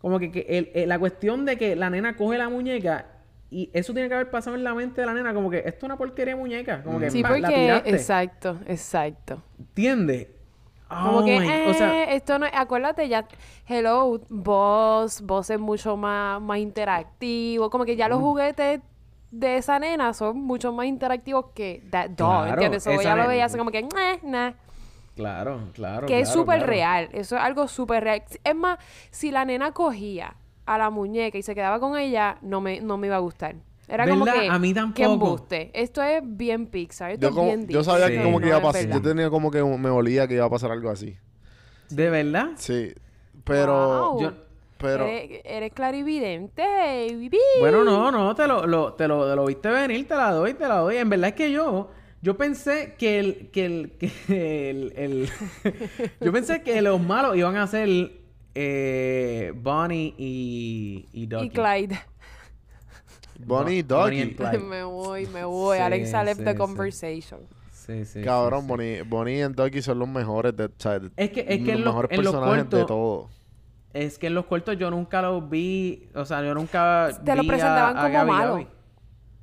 [0.00, 3.06] Como que, que el- el- la cuestión de que la nena coge la muñeca
[3.50, 5.68] y eso tiene que haber pasado en la mente de la nena, como que esto
[5.78, 7.42] es una porquería de muñeca, como que Sí, la porque...
[7.54, 7.90] tiraste.
[7.90, 9.42] Exacto, exacto.
[9.58, 10.28] ¿Entiendes?
[10.88, 12.46] Como Oh que, my- eh, o sea, esto no...
[12.52, 13.26] Acuérdate ya...
[13.66, 15.20] Hello, vos...
[15.22, 17.70] Vos es mucho más, más interactivo.
[17.70, 18.80] Como que ya los juguetes
[19.30, 22.82] de esa nena son mucho más interactivos que that doll, Claro, ¿entiendes?
[22.84, 23.78] So, esa ella lo veía así como que...
[23.80, 24.52] "Eh, nah".
[25.14, 26.06] Claro, claro.
[26.06, 26.66] que es súper claro.
[26.70, 27.08] real.
[27.12, 28.22] Eso es algo súper real.
[28.44, 28.78] Es más,
[29.10, 32.98] si la nena cogía a la muñeca y se quedaba con ella, no me, no
[32.98, 33.56] me iba a gustar.
[33.88, 34.48] Era como que...
[34.48, 35.12] A mí Que tampoco.
[35.12, 35.70] embuste.
[35.72, 37.12] Esto es bien Pixar.
[37.12, 38.88] Esto Yo, es como- bien yo sabía que como que no iba a pasar.
[38.88, 41.16] Yo tenía como que me olía que iba a pasar algo así.
[41.88, 42.48] ¿De verdad?
[42.56, 42.92] Sí.
[43.44, 44.10] Pero.
[44.12, 44.20] Wow.
[44.20, 44.32] Yo-
[44.78, 45.06] Pero.
[45.06, 47.38] Eres, eres clarividente, baby.
[47.60, 50.54] Bueno, no, no, te lo, lo- te lo, te lo viste venir, te la doy,
[50.54, 50.96] te la doy.
[50.96, 53.90] En verdad es que yo, yo pensé que el, que el,
[54.26, 55.28] que el, el-
[56.20, 57.88] yo pensé que los malos iban a ser
[58.54, 61.46] eh, Bonnie y, y Ducky.
[61.46, 61.98] Y Clyde.
[63.38, 64.36] Bonnie y Ducky.
[64.62, 65.76] me voy, me voy.
[65.78, 66.56] Sí, Alexa left sí, the sí.
[66.58, 67.40] conversation.
[67.72, 68.68] Sí, sí, Cabrón, sí, sí.
[68.72, 71.78] Bonnie, Bonnie y Ducky son los mejores de, o sea, Es que, es que los
[71.78, 73.28] en mejores en personajes de todo.
[74.04, 77.42] Es que en los cortos yo nunca los vi, o sea, yo nunca Te lo
[77.42, 78.66] vi a- presentaban a como malo.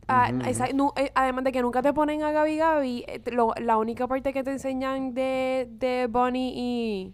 [0.07, 3.77] Ah, esa- eh, además de que nunca te ponen a Gabi Gabi, eh, lo- la
[3.77, 7.13] única parte que te enseñan de, de Bonnie y,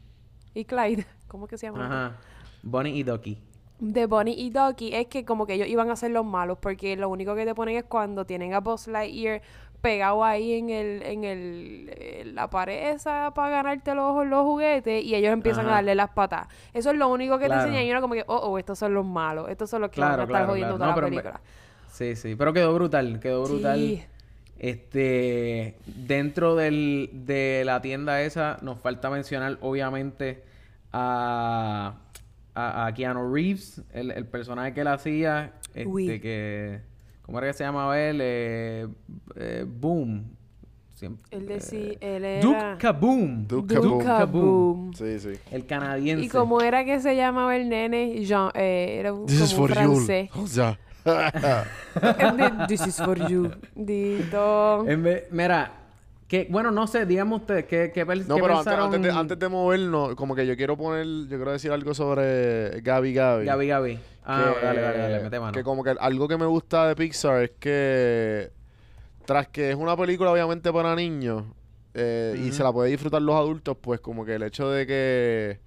[0.53, 1.85] y Clyde, ¿cómo que se llama?
[1.85, 2.17] Ajá.
[2.63, 3.37] Bonnie y Ducky.
[3.79, 6.97] De Bonnie y Ducky es que como que ellos iban a ser los malos porque
[6.97, 9.41] lo único que te ponen es cuando tienen a Buzz Lightyear
[9.82, 15.03] pegado ahí en el en el en la pared esa para ganarte los, los juguetes
[15.03, 15.73] y ellos empiezan Ajá.
[15.73, 16.47] a darle las patas.
[16.73, 17.61] Eso es lo único que Claro.
[17.63, 19.89] te enseñan y uno como que, oh, oh, estos son los malos, estos son los
[19.91, 20.73] que van Claro, a estar claro, jodiendo.
[20.77, 21.41] No, toda pero la película.
[21.91, 23.77] Sí, sí, pero quedó brutal, quedó brutal.
[23.80, 24.03] Sí.
[24.57, 30.43] Este, dentro del, de la tienda esa, nos falta mencionar, obviamente,
[30.91, 31.93] a,
[32.55, 36.19] a, a Keanu Reeves, el, el personaje que él hacía, este, Uy.
[36.19, 36.82] que,
[37.30, 38.19] ¿cómo era que se llamaba él?
[38.21, 38.88] Eh,
[39.36, 40.36] eh, Boom.
[40.95, 43.47] Siempre- Él decía, eh, él era Duke Kaboom.
[43.47, 44.03] Duke Duke Kaboom.
[44.03, 44.93] Kaboom.
[44.93, 45.30] Sí, sí.
[45.51, 46.25] El canadiense.
[46.25, 49.67] Y como era que se llamaba el nene, Jean, eh, era un, This is como
[49.67, 49.93] for you.
[49.95, 50.30] francés.
[50.36, 50.77] O sea.
[52.67, 53.51] This is for you.
[53.75, 54.86] Dito.
[54.88, 55.71] En vez- mira,
[56.27, 58.86] que, bueno, no sé, digamos ustedes, ¿qué, qué, No, qué pero antes, pensaron?
[58.93, 62.82] antes de, antes de movernos, como que yo quiero poner, yo quiero decir algo sobre
[62.82, 63.45] Gabi Gabi.
[63.45, 63.99] Gaby, Gaby.
[64.32, 65.51] Ah, que- dale, dale, dale, mete mano.
[65.53, 68.51] Que como que algo que me gusta de Pixar es que
[69.25, 71.43] tras que es una película obviamente para niños
[71.93, 75.59] eh, y se la puede disfrutar los adultos, pues como que el hecho de que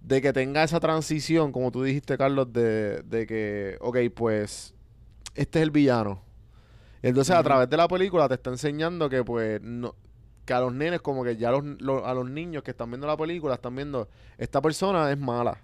[0.00, 4.72] de que tenga esa transición, como tú dijiste, Carlos, de, de que, ok, pues
[5.34, 6.22] este es el villano.
[7.02, 9.94] Entonces a través de la película te está enseñando que pues no,
[10.46, 11.62] que a los nenes, como que ya los,
[12.04, 15.58] a los niños que están viendo la película, están viendo, esta persona es mala.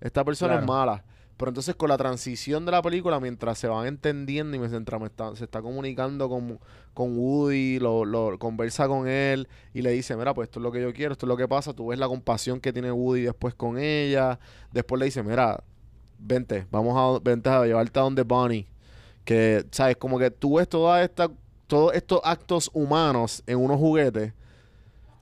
[0.00, 1.04] Esta persona es mala.
[1.36, 5.06] Pero entonces con la transición de la película, mientras se van entendiendo y mientras me
[5.08, 6.58] está- se está comunicando con,
[6.94, 10.72] con Woody, lo, lo- conversa con él y le dice, mira, pues esto es lo
[10.72, 11.74] que yo quiero, esto es lo que pasa.
[11.74, 14.38] Tú ves la compasión que tiene Woody después con ella.
[14.72, 15.62] Después le dice, mira,
[16.18, 18.66] vente, vamos a, vente a llevarte a donde Bonnie.
[19.26, 19.96] Que, ¿sabes?
[19.98, 21.28] Como que tú ves toda esta,
[21.66, 24.32] todos estos actos humanos en unos juguetes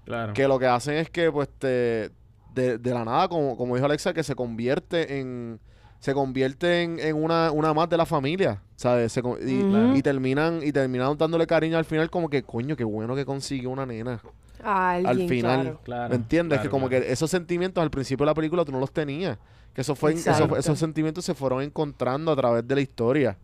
[0.04, 0.32] Claro.
[0.34, 2.10] que lo que hacen es que, pues, te,
[2.54, 5.58] de, de la nada, como, como dijo Alexa, que se convierte en
[6.05, 9.11] se convierte en, en una, una más de la familia, ¿sabes?
[9.11, 13.16] Se con- y, terminan y terminan dándole cariño al final como que, coño, qué bueno
[13.16, 14.20] que consiguió una nena.
[14.62, 15.80] A alguien, al final, claro.
[15.82, 16.59] Claro, ¿me entiendes?
[16.59, 17.07] claro, que como claro.
[17.07, 19.38] que esos sentimientos al principio de la película tú no los tenías.
[19.72, 20.59] Que eso fue, eso- Exacto.
[20.59, 23.38] esos sentimientos se fueron encontrando a través de la historia.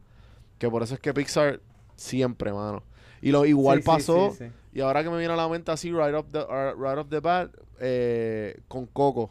[0.59, 1.61] Que por eso es que Pixar
[1.97, 2.83] siempre, mano.
[3.23, 4.51] Y lo igual Sí, sí, pasó sí, sí.
[4.75, 7.09] y ahora que me viene a la mente así, right off the, uh, right off
[7.09, 7.51] the bat,
[7.81, 9.31] eh, con Coco.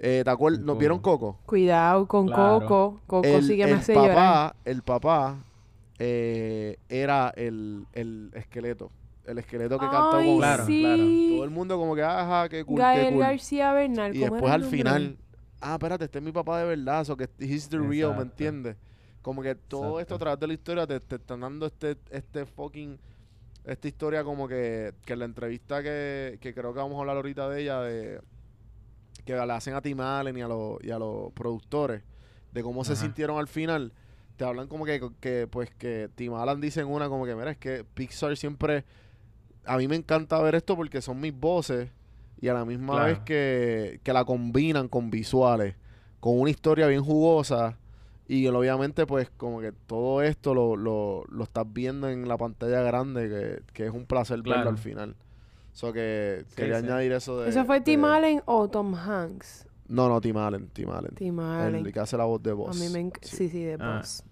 [0.00, 0.60] Eh, ¿Te acuerdas?
[0.62, 1.38] ¿Nos vieron Coco?
[1.46, 2.60] Cuidado con Claro.
[2.60, 3.00] Coco.
[3.06, 4.14] Coco El, sí que me el hace llorar.
[4.14, 5.36] papá, el papá
[5.98, 8.90] eh, era el, el esqueleto.
[9.24, 11.32] El esqueleto que cantó Ay, con Claro, sí.
[11.34, 13.22] todo el mundo como que, ajá, qué cool, qué Gael cool.
[13.22, 14.16] García Bernal.
[14.16, 14.78] Y ¿cómo después era al nombre?
[14.78, 15.18] final,
[15.60, 18.22] ah, espérate, este es mi papá de verdad, so que he's the real, ¿me Exacto.
[18.22, 18.76] entiendes?
[19.20, 22.46] Como que todo esto a través de la historia te, te están dando este, este
[22.46, 22.98] fucking,
[23.64, 27.16] esta historia como que, que en la entrevista que, que creo que vamos a hablar
[27.16, 28.20] ahorita de ella, de
[29.36, 32.02] que le hacen a Tim Allen y a los, y a los productores,
[32.52, 33.92] de cómo se sintieron al final,
[34.36, 37.50] te hablan como que, que pues que Tim Allen dice en una como que, mira,
[37.50, 38.84] es que Pixar siempre,
[39.66, 41.90] a mí me encanta ver esto porque son mis voces
[42.40, 43.06] y a la misma Claro.
[43.08, 45.74] vez que, que la combinan con visuales,
[46.20, 47.78] con una historia bien jugosa
[48.28, 52.80] y obviamente pues como que todo esto lo, lo, lo estás viendo en la pantalla
[52.82, 54.70] grande que, que es un placer verlo Claro.
[54.70, 55.16] al final.
[55.78, 56.86] So que Sí, quería sí.
[56.86, 57.50] añadir eso de...
[57.50, 59.64] ¿Eso fue Tim Allen o Tom Hanks?
[59.86, 61.14] No, no, Tim Allen, Tim Allen.
[61.14, 61.92] Tim El Allen.
[61.92, 62.76] que hace la voz de A voz.
[62.80, 63.36] mí me enc- Sí.
[63.36, 63.98] Sí, sí, de Ah.
[63.98, 64.24] voz.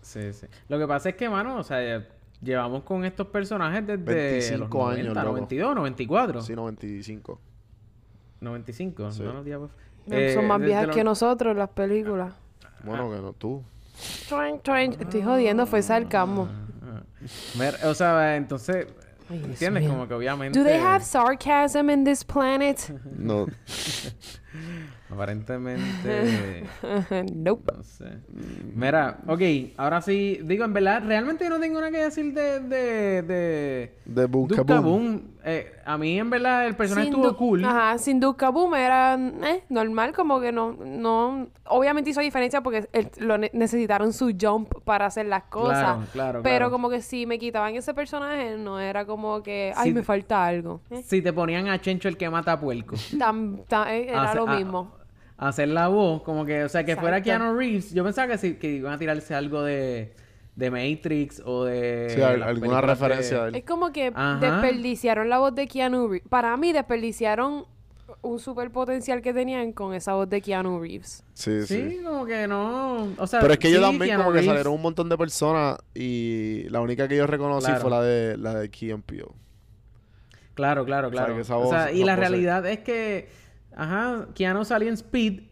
[0.00, 0.46] Sí, sí.
[0.66, 2.08] Lo que pasa es que, mano, o sea, ya
[2.40, 5.26] llevamos con estos personajes desde 25 los 90, años, loco.
[5.28, 7.38] 92, 94, Sí, 95.
[8.40, 9.22] 95, Sí.
[9.22, 9.42] no
[10.06, 12.32] No, eh, Son más viejas los- que nosotros las películas.
[12.82, 13.62] Bueno, que no tú.
[14.98, 16.48] Estoy jodiendo, fue sarcasmo.
[16.82, 17.02] Ah,
[17.58, 18.86] Mer- o sea, entonces,
[19.42, 19.88] ¿entiendes?
[19.88, 20.58] Como que obviamente...
[20.58, 22.90] Do they have sarcasm in this planet?
[23.16, 23.46] No.
[25.10, 26.64] Aparentemente...
[27.34, 27.72] nope.
[27.76, 28.06] No sé.
[28.74, 29.40] Mira, ok,
[29.76, 32.60] ahora sí, digo, en verdad, realmente yo no tengo nada que decir de...
[32.60, 33.94] de, de...
[34.04, 35.28] De Boom.
[35.46, 37.62] Eh, a mí, en verdad, el personaje Sin estuvo cool.
[37.66, 41.48] Ajá, sin Duke Kaboom era eh, normal, como que no, no...
[41.66, 42.88] Obviamente hizo diferencia porque
[43.18, 45.80] lo ne- necesitaron su jump para hacer las cosas.
[45.82, 46.70] Claro, claro, Pero claro.
[46.70, 50.80] como que si me quitaban ese personaje, no era como que, ay, me falta algo.
[50.90, 52.96] Eh, Si te ponían a Chencho el que mata puerco.
[53.18, 54.94] tan- tan- eh, era Hace- lo a- mismo.
[55.36, 57.20] a hacer la voz, como que, o sea, que fuera.
[57.22, 57.92] Keanu Reeves.
[57.92, 60.12] Yo pensaba que sí, que iban a tirarse algo de,
[60.56, 62.10] de Matrix o de.
[62.14, 63.58] Sí, alguna referencia de.
[63.58, 64.38] Es como que Ajá.
[64.40, 66.28] desperdiciaron la voz de Keanu Reeves.
[66.28, 67.64] Para mí, desperdiciaron
[68.20, 71.24] un super potencial que tenían con esa voz de Keanu Reeves.
[71.32, 71.90] Sí, sí.
[71.90, 73.08] Sí, como que no.
[73.18, 75.18] O sea, Pero es que yo sí, también Keanu como que salieron un montón de
[75.18, 77.80] personas y la única que yo reconocí Claro.
[77.80, 79.26] fue la de la de Key Peele.
[80.54, 81.34] Claro, claro, O sea, claro.
[81.34, 83.28] que esa O sea, voz- y la realidad es que,
[83.76, 85.42] ajá, Keanu salió en Speed,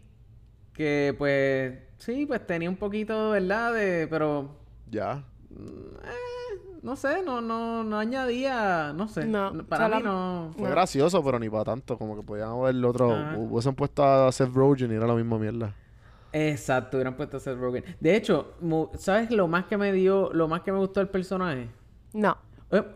[0.73, 3.73] que pues, sí, pues tenía un poquito, ¿verdad?
[3.73, 4.55] De, pero
[4.89, 5.23] Ya.
[5.51, 9.25] Eh, no sé, no, no, no añadía, no sé.
[9.25, 10.51] No, para o sea, mí no.
[10.57, 10.69] Fue No.
[10.71, 11.97] gracioso, pero ni para tanto.
[11.97, 13.13] Como que podían haber el otro.
[13.13, 13.37] Ajá.
[13.37, 15.73] Hubiesen puesto a Seth Rogen y era la misma mierda.
[16.33, 17.83] Exacto, hubieran puesto a Seth Rogen.
[17.99, 18.55] De hecho,
[18.97, 21.69] ¿sabes lo más que me dio, lo más que me gustó el personaje?
[22.13, 22.35] No,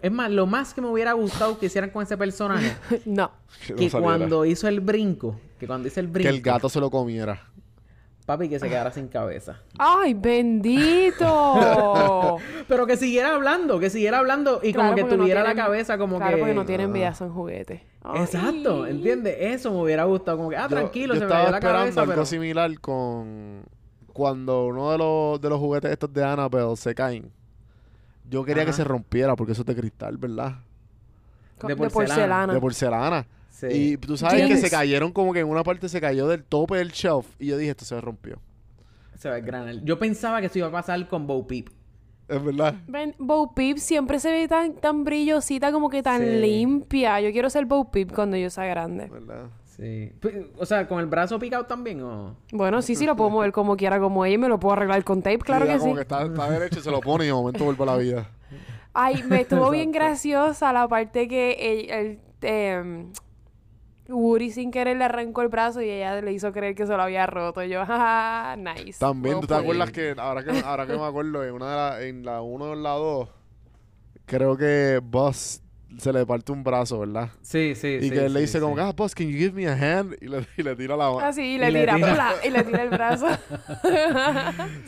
[0.01, 3.31] Es más, lo más que me hubiera gustado que hicieran con ese personaje, no.
[3.65, 6.69] Que no que cuando hizo el brinco, que cuando hizo el Que brinco, el gato
[6.69, 7.41] se lo comiera.
[8.25, 9.61] papi, que se quedara sin cabeza.
[9.77, 12.37] ¡Ay, bendito!
[12.67, 15.97] Pero que siguiera hablando, que siguiera hablando y Claro, como que no tuviera la cabeza
[15.97, 16.39] como claro, que...
[16.39, 17.81] porque no tienen vida, son juguetes.
[18.03, 18.21] Ay.
[18.23, 19.35] Exacto, ¿entiendes?
[19.39, 20.37] Eso me hubiera gustado.
[20.37, 22.25] Como que, ah, Yo- tranquilo, yo se me estaba dio la cabeza, algo pero...
[22.25, 23.63] similar con
[24.11, 27.31] cuando uno de los, de los juguetes estos de Annabelle se caen.
[28.29, 30.59] Yo quería que se rompiera porque eso es de cristal, ¿verdad?
[31.61, 32.53] De De porcelana.
[32.53, 33.27] De porcelana.
[33.49, 33.67] Sí.
[33.71, 36.77] Y tú sabes que se cayeron como que en una parte se cayó del tope
[36.77, 37.25] del shelf.
[37.39, 38.39] Y yo dije, esto se rompió.
[39.17, 39.83] Se ve granel.
[39.83, 41.69] Yo pensaba que eso iba a pasar con Bo Peep.
[42.27, 42.75] Es verdad.
[42.87, 46.27] Ven, Bo Peep siempre se ve tan, tan brillosita, como que tan Sí.
[46.41, 47.19] limpia.
[47.21, 49.07] Yo quiero ser Bo Peep cuando yo sea grande.
[49.07, 49.45] ¿Verdad?
[49.77, 50.11] Sí.
[50.19, 52.35] P- O sea, con el brazo picado también, ¿o?
[52.51, 55.03] Bueno, sí, sí, lo puedo mover como quiera, como ella, y me lo puedo arreglar
[55.03, 55.95] con tape, claro Sí, que como sí.
[55.97, 58.29] que está, está derecho y se lo pone y de momento vuelve a la vida.
[58.93, 63.11] Ay, me estuvo bien graciosa la parte que el, el, em,
[64.09, 67.03] Woody sin querer le arrancó el brazo y ella le hizo creer que se lo
[67.03, 67.61] había roto.
[67.63, 68.97] Y yo, jaja, nice.
[68.99, 72.01] También, ¿tú te acuerdas que ahora que, ahora que me acuerdo, en una de la,
[72.07, 73.29] en la 1 o en la 2,
[74.25, 75.61] creo que Buzz
[75.97, 77.29] se le parte un brazo, ¿verdad?
[77.41, 78.09] Sí, sí, Y sí.
[78.11, 78.81] que él le dice como, sí.
[78.83, 80.15] ah, Buzz, can you give me a hand?
[80.21, 81.19] Y le, y le tira la mano.
[81.21, 82.13] Ah, sí, y Y le le tira, tira.
[82.13, 82.33] ¡pla!
[82.45, 83.27] y le tira el brazo.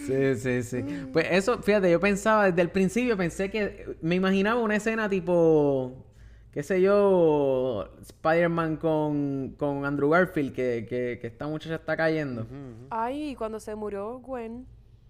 [0.06, 0.84] Sí, sí, sí.
[1.14, 6.06] Pues eso, fíjate, yo pensaba desde el principio, pensé que me imaginaba una escena tipo,
[6.52, 12.48] qué sé yo, Spider-Man con, con Andrew Garfield, que, que, que esta muchacha está cayendo.
[12.90, 14.66] Ay, cuando se murió Gwen.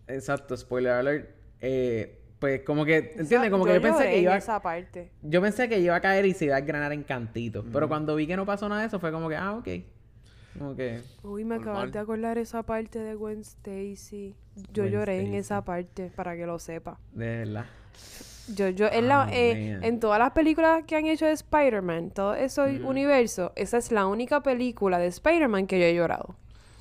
[0.08, 1.30] Exacto, spoiler alert.
[1.62, 3.52] Eh, pues como que, ¿entiendes?
[3.52, 5.12] Como que yo pensé que iba, esa parte.
[5.22, 7.66] yo pensé que iba a caer y se iba a granar en cantitos.
[7.72, 9.68] Pero cuando vi que no pasó nada de eso, fue como que, ah, ok.
[10.58, 14.36] Como que, Uy, me acabas de acordar esa parte de Gwen Stacy.
[14.74, 16.98] Yo Gwen lloré en esa parte, para que lo sepa.
[17.14, 17.66] de verdad.
[18.56, 22.10] Yo, yo, en, la, Oh, eh, en todas las películas que han hecho de Spider-Man,
[22.10, 26.36] todo ese universo, esa es la única película de Spider-Man que yo he llorado.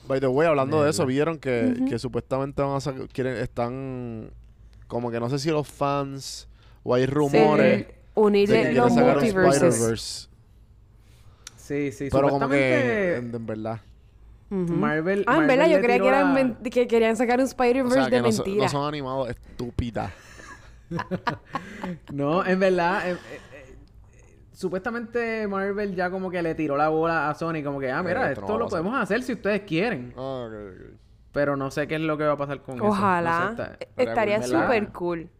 [0.06, 3.36] By the way, hablando De de eso, vieron que, que supuestamente van a sacar, quieren,
[3.36, 4.30] están
[4.88, 6.48] como que no sé si los fans
[6.82, 10.28] o hay rumores Sí, unir de que los quieren sacar un multiverses.
[11.56, 12.08] Sí, sí.
[12.10, 13.80] Pero como que, supuestamente en, en verdad.
[14.50, 15.24] Marvel...
[15.26, 18.08] Ah, en Marvel verdad, yo creía que, eran que querían sacar un O Spider-Verse sea,
[18.08, 18.62] de no, mentira.
[18.64, 20.10] no son animados, estúpida.
[22.12, 23.76] No, en verdad, eh, eh, eh,
[24.54, 28.30] supuestamente Marvel ya como que le tiró la bola a Sony, como que, ah, mira,
[28.30, 30.14] Eh, esto no lo podemos hacer si ustedes quieren.
[30.16, 30.98] Ah, ok, ok.
[31.38, 32.84] Pero no sé qué es lo que va a pasar con eso.
[32.84, 33.48] No sé, Ojalá.
[33.52, 35.30] está- Eh, Estaría súper cool.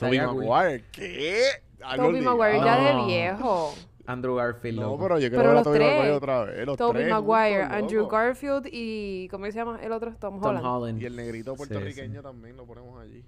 [0.00, 0.16] Cool.
[0.18, 1.42] Maguire, ¿qué?
[1.78, 3.06] Li- Maguire Ah, ya de No.
[3.06, 3.74] viejo.
[4.06, 5.02] Andrew Garfield, No, loco.
[5.02, 5.92] pero yo quiero ver a tres.
[5.94, 6.66] Maguire otra vez.
[6.66, 8.08] Los Toby tres Maguire, juntos, Andrew.
[8.08, 9.28] Garfield y...
[9.30, 10.10] ¿Cómo se llama el otro?
[10.18, 10.64] Tom Tom Holland.
[10.66, 11.02] Holland.
[11.02, 12.22] Y el negrito puertorriqueño sí.
[12.22, 13.22] también lo ponemos allí.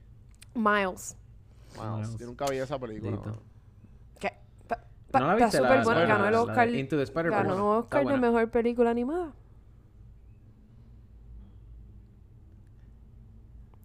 [0.55, 1.15] Miles.
[1.79, 2.17] Miles.
[2.17, 3.11] yo nunca vi esa película.
[3.19, 3.27] Dito.
[3.27, 3.39] no.
[4.19, 4.33] Que
[4.67, 5.59] ta- ta- ¿No la está viste?
[5.59, 6.07] Súper buena.
[6.07, 6.69] Ganó el Oscar.
[6.71, 7.13] Into the.
[7.29, 9.33] Ganó Oscar de mejor película animada.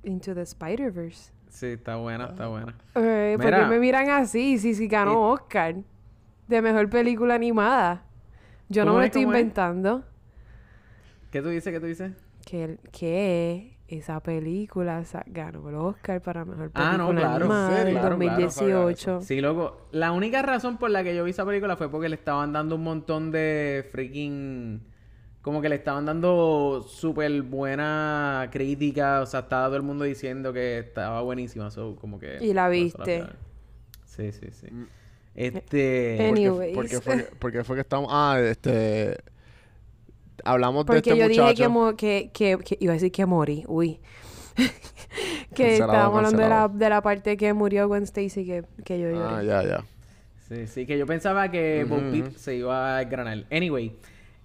[0.04, 1.32] Into the Spider-Verse.
[1.50, 2.76] Sí, está buena, está buena.
[2.95, 4.58] Eh, ¿Por qué me miran así?
[4.60, 5.76] Si sí, ganó Oscar
[6.47, 8.04] de mejor película animada.
[8.70, 9.08] Yo no ¿Cómo me lo es?
[9.10, 10.04] estoy inventando.
[11.32, 11.74] ¿Qué tú dices?
[11.74, 12.12] ¿Qué tú dices?
[12.45, 17.45] Que, que esa película ganó el Oscar para mejor película Ah, no, claro.
[17.45, 19.22] animada claro, 2018.
[19.22, 19.88] Sí, loco.
[19.91, 22.76] La única razón por la que yo vi esa película fue porque le estaban dando
[22.76, 24.82] un montón de freaking...
[25.41, 29.21] Como que le estaban dando súper buena crítica.
[29.21, 31.71] O sea, estaba todo el mundo diciendo que estaba buenísima.
[31.71, 32.37] So, como que...
[32.41, 33.25] Y la viste.
[34.05, 34.67] Sí, sí, sí.
[34.69, 34.85] Mm.
[35.35, 36.17] Este...
[36.19, 36.75] Any- ¿Por qué- Anyways.
[36.75, 38.09] ¿Por qué fue, que- por qué fue que estamos...?
[38.11, 39.17] Ah, este...
[40.43, 41.97] Hablamos de Porque este yo dije muchacho.
[41.97, 43.63] que, que, que, que- Iba a decir que morí.
[43.67, 43.99] Uy.
[44.57, 44.67] que
[45.55, 49.09] Cancelado, estábamos hablando de la, de la parte que murió Gwen Stacy que, que yo
[49.09, 49.35] lloré.
[49.35, 49.83] Ah, ya, ya.
[50.47, 52.37] Sí, sí, que yo pensaba que Ujú, Bo Peep ujú.
[52.37, 53.45] se iba a granar.
[53.51, 53.95] Anyway,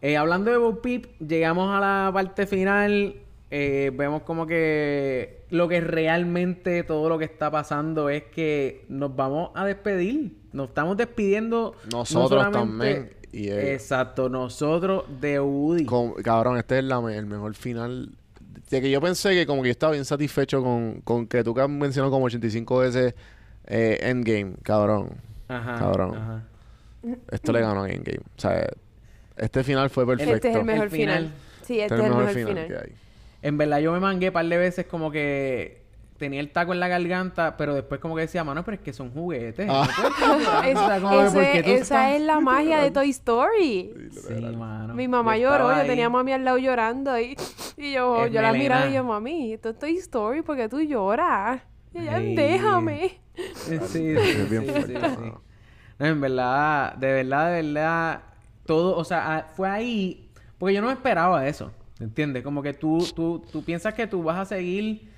[0.05, 3.17] eh, hablando de Bo Peep, llegamos a la parte final.
[3.51, 9.15] eh, vemos como que lo que realmente todo lo que está pasando es que nos
[9.17, 10.37] vamos a despedir.
[10.53, 11.75] Nos estamos despidiendo.
[11.91, 13.49] no Nosotros también, y.
[13.49, 15.85] Exacto, nosotros de Woody.
[15.87, 18.11] Con- cabrón, este es la el mejor final.
[18.71, 21.55] De que yo pensé que como que yo estaba bien satisfecho con, con que tú
[21.55, 23.15] que has mencionado como 85 veces
[23.67, 25.11] eh, Endgame, cabrón.
[25.49, 26.15] Ajá, cabrón.
[26.17, 26.43] ajá.
[27.31, 28.21] Esto le ganó a Endgame.
[28.37, 28.67] O sea,
[29.37, 30.35] este final fue perfecto.
[30.35, 31.17] Este es el mejor El final.
[31.25, 31.33] final.
[31.63, 32.67] Sí, Este este es el mejor final.
[32.69, 32.93] que hay.
[33.43, 35.83] En verdad yo me mangué un par de veces como que
[36.19, 38.93] tenía el taco en la garganta, pero después como que decía, mano, pero es que
[38.93, 39.67] son juguetes.
[39.69, 39.87] Ah.
[40.21, 40.81] no puedes estar Es- llorando".
[40.81, 43.11] O sea, como que, ¿por qué tú ese- esa estás- es la magia de Toy
[43.11, 43.95] Story.
[44.13, 44.95] Sí, mano.
[44.95, 47.37] Mi mamá Yo lloró, yo tenía a mami al lado llorando y,
[47.77, 50.81] y yo, Es yo la miraba y yo, mami, esto es Toy Story porque tú
[50.81, 51.61] lloras.
[51.93, 52.35] Y ella, Ay.
[52.37, 53.19] déjame.
[53.55, 54.95] Sí, sí, sí, sí, sí.
[55.99, 58.21] No, en verdad, de verdad, de verdad,
[58.67, 62.43] todo, o sea, ah, fue ahí, porque yo no esperaba eso, ¿entiendes?
[62.43, 65.11] Como que tú, tú, tú piensas que tú vas a seguir,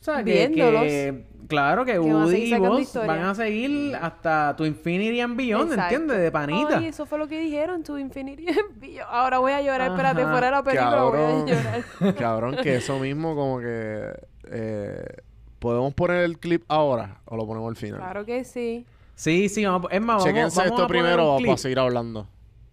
[0.00, 3.06] o sea, que, que- claro, que, Que Woody seguir y historia.
[3.08, 5.94] van a seguir hasta tu Infinity and Beyond, Exacto.
[5.94, 6.18] ¿entiendes?
[6.22, 6.78] De panita.
[6.78, 9.04] Ay, eso fue lo que dijeron, tu Infinity Envío.
[9.06, 10.30] Ahora voy a llorar, espérate, Ajá.
[10.30, 11.46] fuera de la película voy a Cabrón.
[11.46, 12.14] llorar.
[12.16, 14.12] Cabrón, que eso mismo como que...
[14.50, 15.04] eh,
[15.58, 17.98] ¿Podemos poner el clip ahora o lo ponemos al final?
[17.98, 18.86] Claro que sí.
[19.16, 22.28] Sí, sí, vamos, es más, vamos, Chequense vamos esto a poner primero para seguir hablando.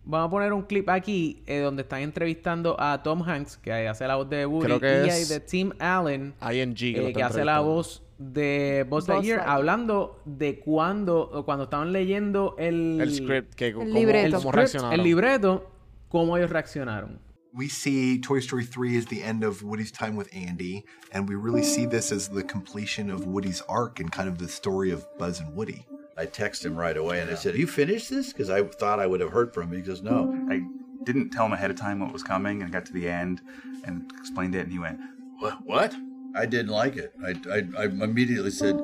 [0.08, 4.08] Vamos a poner un clip aquí eh, donde están entrevistando a Tom Hanks, que hace
[4.08, 7.24] la voz de Woody, Creo que y es- de Tim Allen, ING que, eh, que
[7.24, 13.56] hace la voz de Buzz Lightyear, hablando de cuando, cuando estaban leyendo el, El script,
[13.56, 14.26] que cómo, libreto.
[14.28, 14.94] el, cómo script, reaccionaron.
[15.00, 15.72] el libreto,
[16.08, 17.20] cómo ellos reaccionaron.
[17.54, 20.84] We see Toy Story 3 as the end of Woody's time with Andy,
[21.14, 24.48] and we really see this as the completion of Woody's arc and kind of the
[24.50, 25.86] story of Buzz and Woody.
[26.18, 28.32] I texted him right away and I said, You finished this?
[28.32, 29.74] Because I thought I would have heard from him.
[29.74, 30.34] He goes, No.
[30.50, 30.62] I
[31.04, 33.42] didn't tell him ahead of time what was coming, and I got to the end
[33.84, 35.00] and explained it, and he went,
[35.40, 35.66] What?
[35.66, 35.94] What?
[36.36, 37.14] I didn't like it.
[37.24, 38.82] I, I, I immediately said,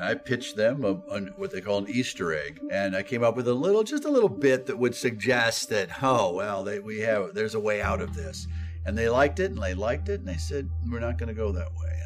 [0.00, 3.36] I pitched them a, an- what they call an Easter egg, and I came up
[3.36, 7.00] with a little, just a little bit that would suggest that, oh well, they, we
[7.00, 8.46] have, there's a way out of this,
[8.86, 11.34] and they liked it, and they liked it, and they said, we're not going to
[11.34, 11.97] go that way,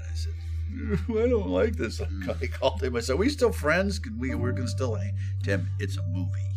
[1.09, 2.01] I don't like this.
[2.01, 2.97] I called him.
[2.97, 3.99] I said, "We still friends?
[3.99, 4.35] Can we?
[4.35, 6.49] We're gonna still hang." Tim, it's a movie.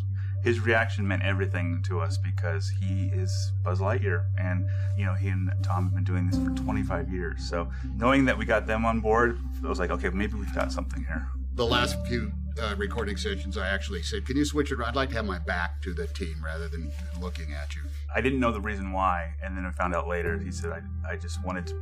[0.44, 5.30] his reaction meant everything to us because he is Buzz Lightyear, and you know he
[5.30, 7.48] and Tom have been doing this for 25 years.
[7.50, 10.72] So knowing that we got them on board, I was like, okay, maybe we've got
[10.72, 11.28] something here.
[11.56, 14.76] The last few uh, recording sessions, I actually said, "Can you switch it?
[14.80, 14.90] around?
[14.90, 17.82] I'd like to have my back to the team rather than looking at you."
[18.14, 20.38] I didn't know the reason why, and then I found out later.
[20.38, 21.82] He said I, I just wanted to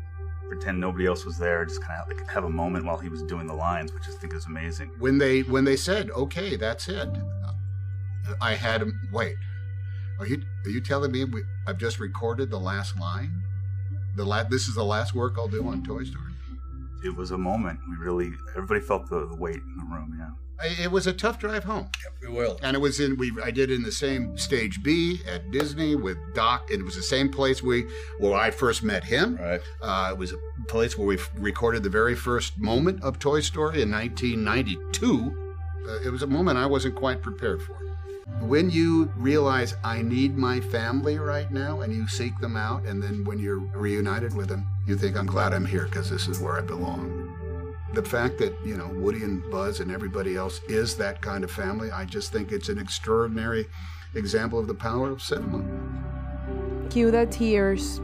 [0.53, 3.23] pretend nobody else was there, just kind of like have a moment while he was
[3.23, 4.91] doing the lines, which I think is amazing.
[4.99, 7.09] When they when they said, "Okay, that's it,"
[8.39, 8.93] I had him.
[9.11, 9.35] Wait,
[10.19, 13.41] are you are you telling me we, I've just recorded the last line?
[14.15, 16.32] The la- This is the last work I'll do on Toy Story.
[17.03, 17.79] It was a moment.
[17.89, 20.15] We really, everybody felt the, the weight in the room.
[20.17, 20.29] Yeah.
[20.61, 21.89] I- It was a tough drive home.
[22.03, 22.59] Yep, We will.
[22.63, 25.95] And it was in we I did it in the same stage B at Disney
[25.95, 27.85] with Doc, and it was the same place we
[28.19, 29.35] where I first met him.
[29.37, 29.61] Right.
[29.81, 30.37] Uh, it was a
[30.67, 35.33] place where we f- recorded the very first moment of Toy Story in 1992.
[35.87, 37.75] Uh, it was a moment I wasn't quite prepared for.
[38.41, 43.01] When you realize I need my family right now, and you seek them out, and
[43.01, 46.39] then when you're reunited with them, you think I'm glad I'm here because this is
[46.39, 47.29] where I belong.
[47.93, 51.51] The fact that you know Woody and Buzz and everybody else is that kind of
[51.51, 53.67] family, I just think it's an extraordinary
[54.15, 55.63] example of the power of cinema.
[56.89, 58.01] Cue the tears.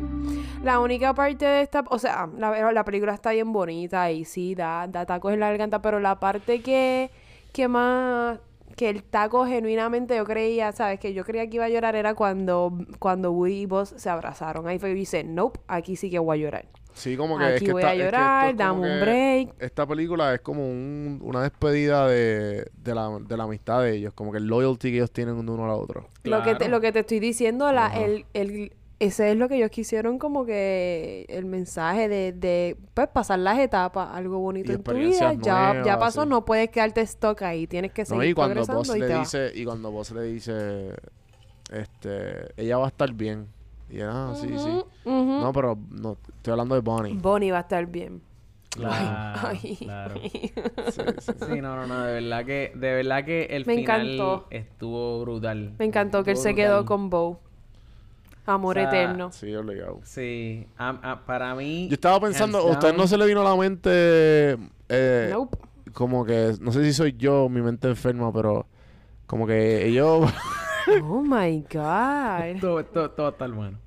[0.63, 4.55] La única parte de esta, o sea, la, la película está bien bonita y sí,
[4.55, 7.09] da, da tacos en la garganta, pero la parte que,
[7.53, 8.39] que más,
[8.80, 11.01] que el taco genuinamente yo creía, ¿sabes?
[11.01, 14.65] Que yo creía que iba a llorar era cuando, cuando Woody y Buzz se abrazaron.
[14.69, 16.65] Ahí fue y dice, nope, aquí sí que voy a llorar.
[16.93, 18.99] Sí, como que es que voy esta- a es que esto llorar, es dame un
[19.01, 19.55] break.
[19.59, 24.13] Esta película es como un- una despedida de, de, la, de la amistad de ellos,
[24.13, 26.07] como que el loyalty que ellos tienen uno al otro.
[26.23, 26.71] Lo, que te, Claro.
[26.71, 30.45] lo que te estoy diciendo, la, el, el, ese es lo que ellos quisieron como
[30.45, 35.33] que el mensaje de, de pues, pasar las etapas, algo bonito Y en tu vida,
[35.33, 36.29] ya, ya pasó, sí.
[36.29, 39.19] no puedes quedarte stock ahí, tienes que No, seguir y cuando Boss y te le
[39.19, 40.93] dice, y cuando Boss le dice,
[41.71, 43.47] este, ella va a estar bien.
[43.89, 44.83] Y ah, sí, sí.
[45.05, 47.15] No, pero no, estoy hablando de Bonnie.
[47.17, 48.21] Bonnie va a estar bien.
[48.69, 49.77] Claro, Ay.
[49.77, 50.15] claro.
[50.21, 51.31] Sí, sí.
[51.39, 54.47] Sí, no, no, no, de verdad que, de verdad que el Me final encantó.
[54.51, 55.73] estuvo brutal.
[55.79, 57.39] Me encantó que él se quedó con Bo.
[58.49, 59.31] Amor O sea, eterno.
[59.31, 59.99] Sí, obligado.
[60.03, 61.87] Sí, a- a- para mí.
[61.87, 64.57] Yo estaba pensando, ¿a usted no se le vino a la mente
[64.89, 65.57] eh, Nope.
[65.93, 68.65] como que, no sé si soy yo, mi mente enferma, pero
[69.27, 70.29] como que ellos...
[71.03, 72.59] Oh my God.
[72.61, 73.77] Todo, todo, todo está bueno.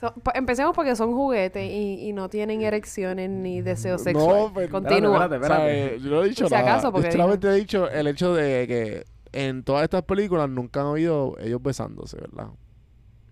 [0.00, 4.50] So- empecemos porque son juguetes y, y no tienen erecciones ni deseos No, sexuales.
[4.52, 5.24] pues, Continúa.
[5.24, 6.58] espérate, O sea, eh, yo no he dicho nada.
[6.60, 10.80] acaso, porque Yo solamente he dicho el hecho de que en todas estas películas nunca
[10.80, 12.48] han habido ellos besándose, ¿verdad?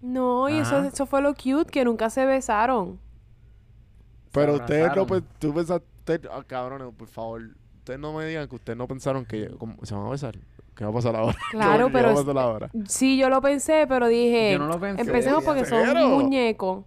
[0.04, 0.88] No, y eso, Ajá.
[0.88, 2.98] eso fue lo cute, que nunca se besaron.
[4.32, 7.42] Pero ustedes no, pe- tú pensaste, usted- ah, cabrones, por favor,
[7.78, 10.36] ustedes no me digan que ustedes no pensaron que ¿cómo- se van a besar.
[10.74, 11.36] ¿Qué va a pasar ahora?
[11.52, 12.70] Claro, ¿Qué pero va a es- pasar ahora?
[12.88, 14.52] Sí, yo lo pensé, pero dije...
[14.52, 15.02] Yo no lo pensé.
[15.02, 16.08] Empecemos porque son ¿En serio?
[16.08, 16.84] muñecos.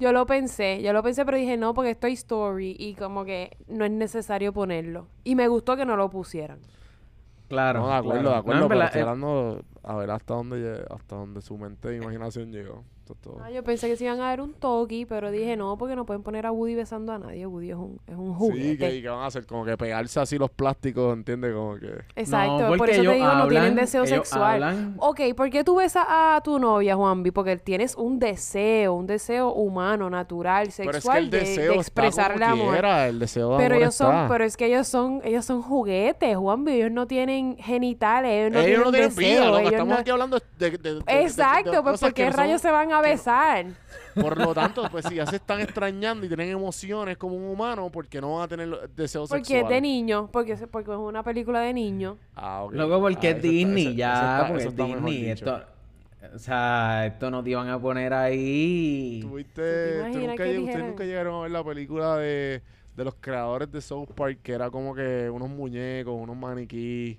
[0.00, 3.24] Yo lo pensé, yo lo pensé, pero dije no, porque es Toy Story y como
[3.24, 5.08] que no es necesario ponerlo.
[5.24, 6.58] Y me gustó que no lo pusieran.
[7.48, 7.80] Claro.
[7.80, 8.30] No, de acuerdo, claro.
[8.30, 11.56] de acuerdo, No, pero verdad, estoy eh, hablando a ver hasta dónde, hasta dónde su
[11.56, 12.84] mente e imaginación llegó.
[13.08, 13.42] Esto es todo.
[13.42, 16.04] Ah, yo pensé que se iban a dar un toque, pero dije no, porque no
[16.04, 17.46] pueden poner a Woody besando a nadie.
[17.46, 18.76] Woody es un, es un Sí, juguete.
[18.78, 21.54] que, y que van a hacer como que pegarse así los plásticos, ¿entiendes?
[21.54, 21.90] Como que...
[22.16, 24.62] Exacto, No, por eso te digo, no tienen deseo sexual.
[24.62, 27.30] hablan- Ok, ¿por qué tú besas a tu novia, Juanvi?
[27.30, 31.72] Porque tienes un deseo, un deseo humano, natural, sexual, pero es que el de- deseo
[31.72, 32.72] de, está expresarle como amor.
[32.74, 34.28] quiera, el deseo de Pero amor ellos son, está.
[34.28, 36.72] pero es que ellos son, ellos son juguetes, Juanvi.
[36.72, 40.00] Ellos no tienen genitales, ellos no ellos tienen no tienen deseo, vida, ellos Estamos no-
[40.00, 40.44] aquí hablando de...
[40.58, 43.66] de- de- de- de- Exacto, de pues ¿por qué rayos son- se van a besar?
[44.14, 47.90] Por lo tanto, pues si ya se están extrañando y tienen emociones como un humano,
[47.90, 49.76] ¿por qué no van a tener deseos Porque es sexuales?
[49.76, 52.16] de niño, porque es, porque es una película de niño.
[52.34, 52.72] Ah, ok.
[52.74, 55.26] Loco, porque Ah, es está- Disney, ya, está- porque es Disney.
[55.30, 55.60] Esto,
[56.34, 59.20] o sea, esto no te iban a poner ahí.
[59.22, 62.62] ¿Tuviste, ¿Te tú imaginas nunca, que lleg- ustedes nunca llegaron a ver la película de,
[62.96, 67.18] de los creadores de South Park, que era como que unos muñecos, unos maniquí.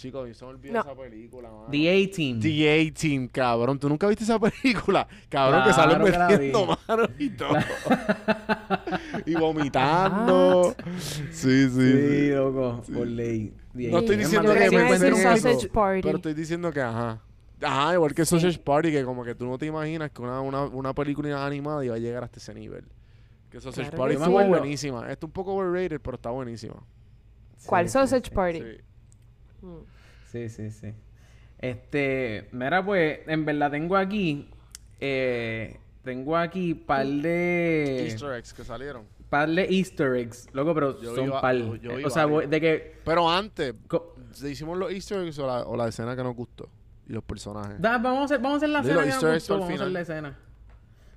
[0.00, 0.80] Chicos, mí se me olvida No.
[0.80, 1.66] esa película, mano.
[1.70, 2.40] The A-Team.
[2.40, 3.78] The A-Team, cabrón.
[3.78, 5.06] ¿Tú nunca viste esa película?
[5.28, 6.72] Cabrón, que Claro salen que la metiendo vi.
[6.88, 7.54] manos y todo.
[9.26, 10.74] y vomitando.
[10.98, 12.30] Sí, sí, Sí, sí.
[12.30, 13.52] loco, por ley.
[13.74, 15.22] No estoy diciendo que me encuentren eso.
[15.22, 16.02] Sausage Party.
[16.02, 17.20] Pero estoy diciendo que, ajá.
[17.62, 20.64] Ajá, igual que Sausage Party, que como que tú no te imaginas que una, una,
[20.64, 22.84] una película animada iba a llegar hasta ese nivel.
[23.50, 25.10] Que Sausage Claro Party estuvo Yo me acuerdo- buenísima.
[25.12, 26.76] Está un poco overrated, pero está buenísima.
[27.66, 28.60] ¿Cuál Sí, Sausage sí, Party?
[28.60, 29.66] Sí.
[29.66, 29.76] Mm.
[30.30, 30.92] Sí, sí, sí.
[31.58, 34.48] Este, mira, pues, en verdad tengo aquí,
[35.00, 39.04] eh, tengo aquí par de, Easter eggs que salieron.
[39.28, 41.56] par de Easter eggs, loco, pero Yo son iba- par.
[41.56, 43.74] yo- yo Eh, iba o sea, voy- de que, Pero antes,
[44.44, 46.68] ¿hicimos los Easter eggs o la, o la escena que nos gustó?
[47.08, 47.80] Y los personajes.
[47.80, 49.60] da, vamos a hacer, vamos a hacer la escena que Easter nos eggs gustó, al
[49.60, 50.38] vamos a hacer la escena.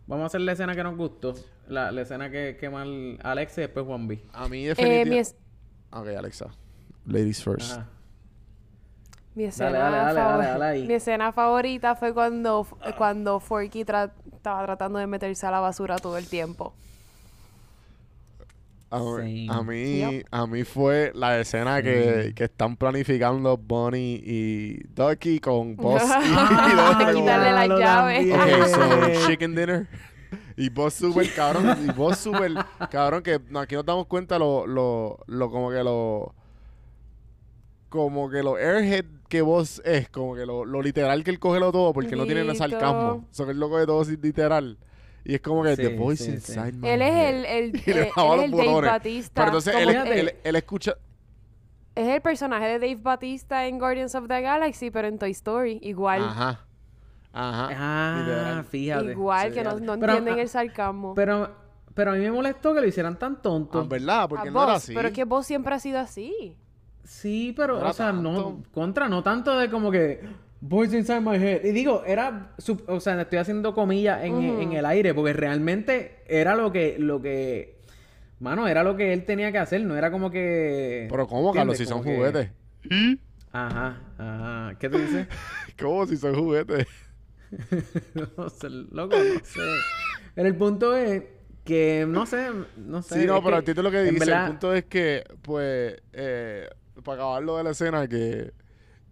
[0.05, 1.33] Vamos a hacer la escena que nos gustó,
[1.69, 4.21] la, la escena que, que mal Alex y después Juan B.
[4.33, 5.09] A mí Eh, definitivamente...
[5.11, 5.35] mi, es-
[5.91, 6.47] Ok, Alexa.
[7.05, 7.71] Ladies first.
[7.71, 7.87] Ajá.
[9.35, 10.87] Mi escena dale, dale, favor- dale, dale ahí.
[10.87, 12.67] mi escena favorita fue cuando,
[12.97, 16.73] cuando Forky tra- estaba tratando de meterse a la basura todo el tiempo.
[18.91, 19.47] A, mí- Sí.
[19.49, 20.25] a mí, Yep.
[20.29, 26.27] a mí fue la escena que, que están planificando Bonnie y Ducky con Boss y,
[26.29, 28.29] y los otros como- Quitarle la Diablo, llave.
[28.29, 28.61] también.
[28.61, 29.87] Ok, so chicken dinner.
[30.55, 31.75] Y vos súper cabrón.
[31.87, 32.51] Y vos súper
[32.91, 36.35] cabrón que no, aquí nos damos cuenta lo, lo, lo como que lo.
[37.89, 41.59] Como que lo airhead que vos es, como que lo, lo literal que él coge
[41.59, 43.27] lo todo porque no tiene sarcasmo.
[43.31, 44.77] So que él lo coge todo sin literal.
[45.25, 46.53] Y es como que Sí, the voice sí, sí.
[46.53, 47.29] inside my Él es head".
[47.35, 48.81] el, el, Y le eh, bajaba los el Dave.
[48.81, 49.31] Batista.
[49.33, 50.97] Pero entonces él, él, él escucha.
[51.95, 55.79] es el personaje de Dave Batista en Guardians of the Galaxy, pero en Toy Story.
[55.81, 56.23] Igual.
[56.23, 56.65] Ajá.
[57.31, 57.69] Ajá.
[58.59, 59.11] Ah, fíjate.
[59.13, 59.85] Igual, Sí, que no, fíjate.
[59.87, 61.13] no Pero, entienden ah, el sarcasmo.
[61.15, 61.49] Pero,
[61.95, 63.79] pero a mí me molestó que lo hicieran tan tonto.
[63.79, 64.29] Ah, ¿Verdad?
[64.29, 64.93] Porque A no era vos, así.
[64.93, 66.57] pero es que vos siempre has sido así.
[67.03, 70.21] Sí, pero, No o sea, no, contra, no tanto de como que
[70.61, 71.63] Voice inside my head.
[71.65, 76.55] Y digo, era, sub- o sea, estoy haciendo comillas en, el aire, porque realmente era
[76.55, 77.81] lo que, lo que,
[78.39, 81.07] mano, era lo que él tenía que hacer, no era como que.
[81.09, 81.77] Pero ¿cómo, Carlos?
[81.77, 82.49] Si son que- juguetes.
[83.51, 84.75] Ajá, ajá.
[84.79, 85.27] ¿Qué tú dices?
[85.79, 86.87] ¿Cómo si son juguetes?
[88.37, 89.59] no sé, loco, no sé.
[90.33, 91.23] Pero el punto es
[91.65, 92.47] que, no sé,
[92.77, 93.21] no sé.
[93.21, 94.19] Sí, no, pero que, entiendo lo que dice.
[94.19, 96.69] verdad- El punto es que, pues, eh,
[97.03, 98.53] para acabarlo de la escena, que,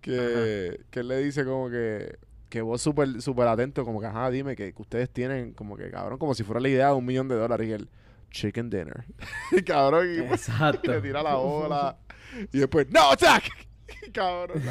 [0.02, 2.18] que, que él le dice como que,
[2.50, 5.90] que vos súper súper atento, como que, ajá, dime que, que ustedes tienen, como que,
[5.90, 7.68] cabrón, como si fuera la idea de un millón de dólares.
[7.68, 7.90] Y él,
[8.32, 9.06] chicken dinner.
[9.52, 10.92] y cabrón, y, pues, Exacto.
[10.92, 11.98] y le tira la bola.
[12.52, 13.44] y después, no, attack.
[14.14, 14.62] cabrón.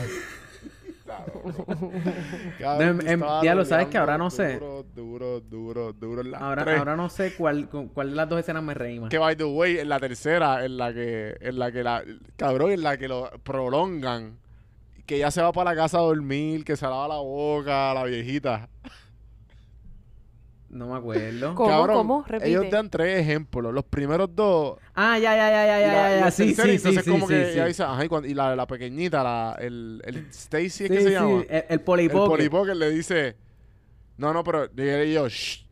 [2.60, 4.54] No, em- em, ya lo sabes que ahora no sé.
[4.58, 6.78] Duro, duro, duro, duro en Ahora, tres.
[6.78, 9.10] ahora no sé cuál, cuál de las dos escenas me reí más.
[9.10, 12.02] Que by the way, en la tercera, en la que, en la que la,
[12.36, 14.38] cabrón, en la que lo prolongan,
[15.06, 18.04] que ya se va para la casa a dormir, que se lava la boca, la
[18.04, 18.68] viejita.
[20.70, 21.54] No me acuerdo.
[21.56, 21.68] ¿Cómo?
[21.68, 22.24] cabrón, ¿Cómo?
[22.26, 22.48] Repite.
[22.48, 23.74] ellos dan tres ejemplos.
[23.74, 24.78] Los primeros dos.
[24.94, 26.26] Ah, ya, ya, ya, ya, ya, la- ya, ya.
[26.26, 28.34] el Sí, sí, entonces sí, como sí, que sí, ella dice, ajá, y, cuando- y
[28.34, 31.40] la, la pequeñita, la, el, el Stacy, ¿es Sí, que se sí, llama?
[31.40, 32.28] El, el El polipoque.
[32.28, 33.36] polipoque le dice,
[34.16, 35.66] no, no, pero y yo, shh,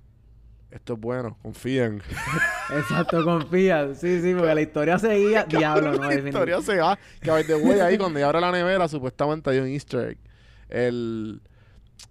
[0.73, 2.03] esto es bueno, confíen.
[2.77, 3.95] Exacto, confía.
[3.95, 5.45] Sí, sí, porque la historia seguía.
[5.49, 6.99] Diablo, no, la historia se va.
[7.23, 10.19] Que by the way, ahí cuando ella abre la nevera, supuestamente hay un easter egg.
[10.69, 11.41] El...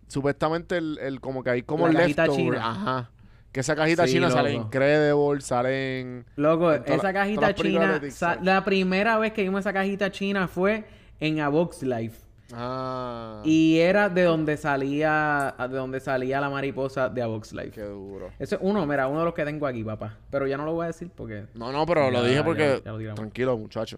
[0.08, 2.54] Supuestamente el, el como que hay como La cajita leftover.
[2.56, 2.70] china.
[2.72, 3.12] Ajá.
[3.52, 4.66] Que esa cajita Sí, china sale loco.
[4.66, 6.26] Incredible, sale en...
[6.36, 8.00] Loco, en esa cajita china.
[8.42, 10.86] la primera vez que vimos esa cajita china fue
[11.20, 12.20] en A Box Life.
[12.54, 13.42] Ah.
[13.44, 15.56] Y era de donde salía.
[15.60, 17.72] De donde salía la mariposa de A Box Life.
[17.72, 18.30] Qué duro.
[18.40, 20.18] Ese es uno, mira, uno de los que tengo aquí, papá.
[20.30, 21.46] Pero ya no lo voy a decir porque.
[21.56, 22.82] No, no, pero lo dije porque...
[22.86, 23.20] ya lo tiramos.
[23.20, 23.98] tranquilo, muchacho.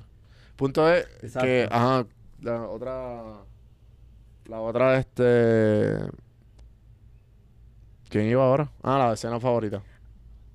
[0.55, 1.45] Punto es Exacto.
[1.45, 1.67] que...
[1.69, 2.05] Ajá.
[2.41, 3.23] La otra...
[4.49, 5.95] La otra, este...
[8.09, 8.71] ¿Quién iba ahora?
[8.81, 9.83] Ah, la escena favorita.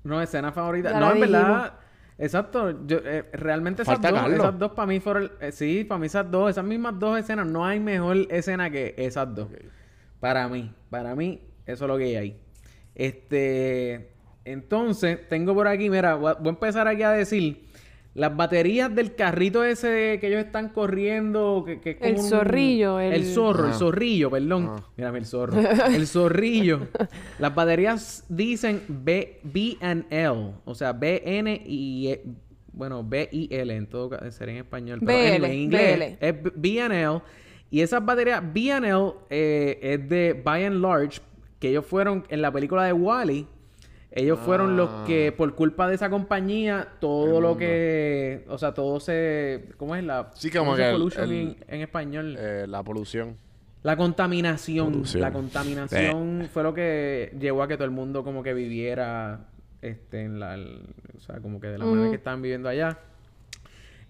[0.03, 0.91] No, escena favorita.
[0.91, 1.73] Ya no, la en verdad.
[2.17, 2.85] Exacto.
[2.85, 4.39] Yo, eh, realmente esas Falta dos, Carlos.
[4.39, 5.31] esas dos para mí fueron.
[5.39, 7.47] eh, sí, para mí esas dos, esas mismas dos escenas.
[7.47, 9.47] No hay mejor escena que esas dos.
[10.19, 10.73] Para mí.
[10.89, 12.37] Para mí, eso es lo que hay.
[12.93, 14.11] Este.
[14.43, 17.65] Entonces, tengo por aquí, mira, voy a, voy a empezar aquí a decir.
[18.15, 22.99] Las baterías del carrito ese que ellos están corriendo, que, que es como El zorrillo,
[22.99, 23.77] el- el zorro, el Ajá.
[23.79, 24.69] zorrillo, perdón.
[24.73, 24.83] Ajá.
[24.97, 25.59] Mírame el zorro.
[25.59, 26.87] El zorrillo.
[27.39, 30.53] Las baterías dicen B, B&L.
[30.65, 32.07] O sea, B-N y...
[32.07, 32.23] E-
[32.71, 34.31] Bueno, B-I-L en todo caso.
[34.31, 34.99] Sería en español.
[35.05, 36.25] Pero BL, en inglés BL.
[36.25, 37.21] es B- B&L.
[37.69, 41.19] Y esas baterías B&L eh, es de By and Large.
[41.59, 43.47] Que ellos fueron en la película de Wally.
[44.15, 45.03] Ellos fueron los Ah.
[45.05, 48.45] que, por culpa de esa compañía, todo lo que...
[48.47, 49.65] O sea, todo se...
[49.77, 50.31] ¿Cómo es la...?
[50.35, 52.35] Sí, como ¿cómo que el- pollution el- en, en español?
[52.39, 53.35] Eh, la polución.
[53.83, 54.91] La contaminación.
[54.93, 55.21] Polución.
[55.21, 59.49] La contaminación fue lo que llevó a que todo el mundo como que viviera
[59.81, 60.81] este en la el-
[61.15, 62.97] o sea, como que de la manera que estaban viviendo allá.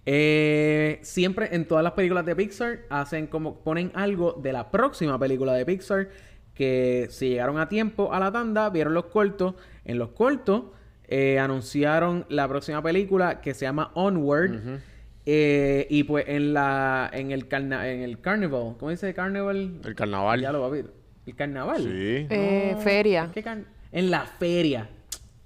[0.05, 5.17] Eh, siempre en todas las películas de Pixar hacen como ponen algo de la próxima
[5.17, 6.09] película de Pixar
[6.55, 9.53] que si llegaron a tiempo a la tanda, vieron los cortos,
[9.83, 10.63] en los cortos
[11.07, 14.79] eh, anunciaron la próxima película que se llama Onward.
[15.27, 19.79] Eh, y pues en la en el carna en el carnival, ¿cómo dice carnival?
[19.83, 20.39] El carnaval.
[20.41, 20.91] Ya lo va a ver.
[21.25, 21.81] El carnaval.
[21.81, 22.27] Sí.
[22.29, 23.29] Eh, No, feria.
[23.33, 24.87] ¿qué car- En la feria.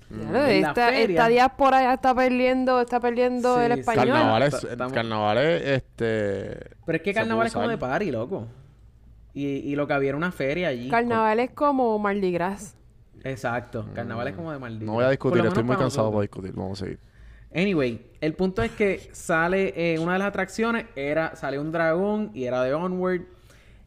[0.10, 1.02] Claro, En la esta, feria.
[1.16, 4.08] esta diáspora ya está perdiendo, está perdiendo Sí, el español.
[4.08, 6.60] Carnavales, Ta- estamos- carnavales, este...
[6.86, 8.48] Pero es que carnaval es como de party, loco.
[9.34, 10.90] Y, y lo que había era una feria allí.
[10.90, 12.76] Carnaval es como Mardi Gras.
[13.24, 13.86] Exacto.
[13.94, 14.86] Carnaval es como de Maldito.
[14.86, 16.54] No voy a discutir, estoy muy cansado para discutir.
[16.54, 17.00] Vamos a seguir.
[17.54, 22.32] Anyway, el punto es que sale eh, una de las atracciones, era, sale un dragón
[22.34, 23.22] y era de Onward.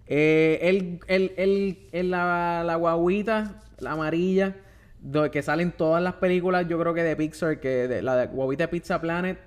[0.07, 4.57] Eh, el, el, el, el- la, la guaguita, la amarilla,
[5.01, 8.17] do- que sale en todas las películas, yo creo que de Pixar, que de, la
[8.17, 9.39] de guaguita de Pizza Planet,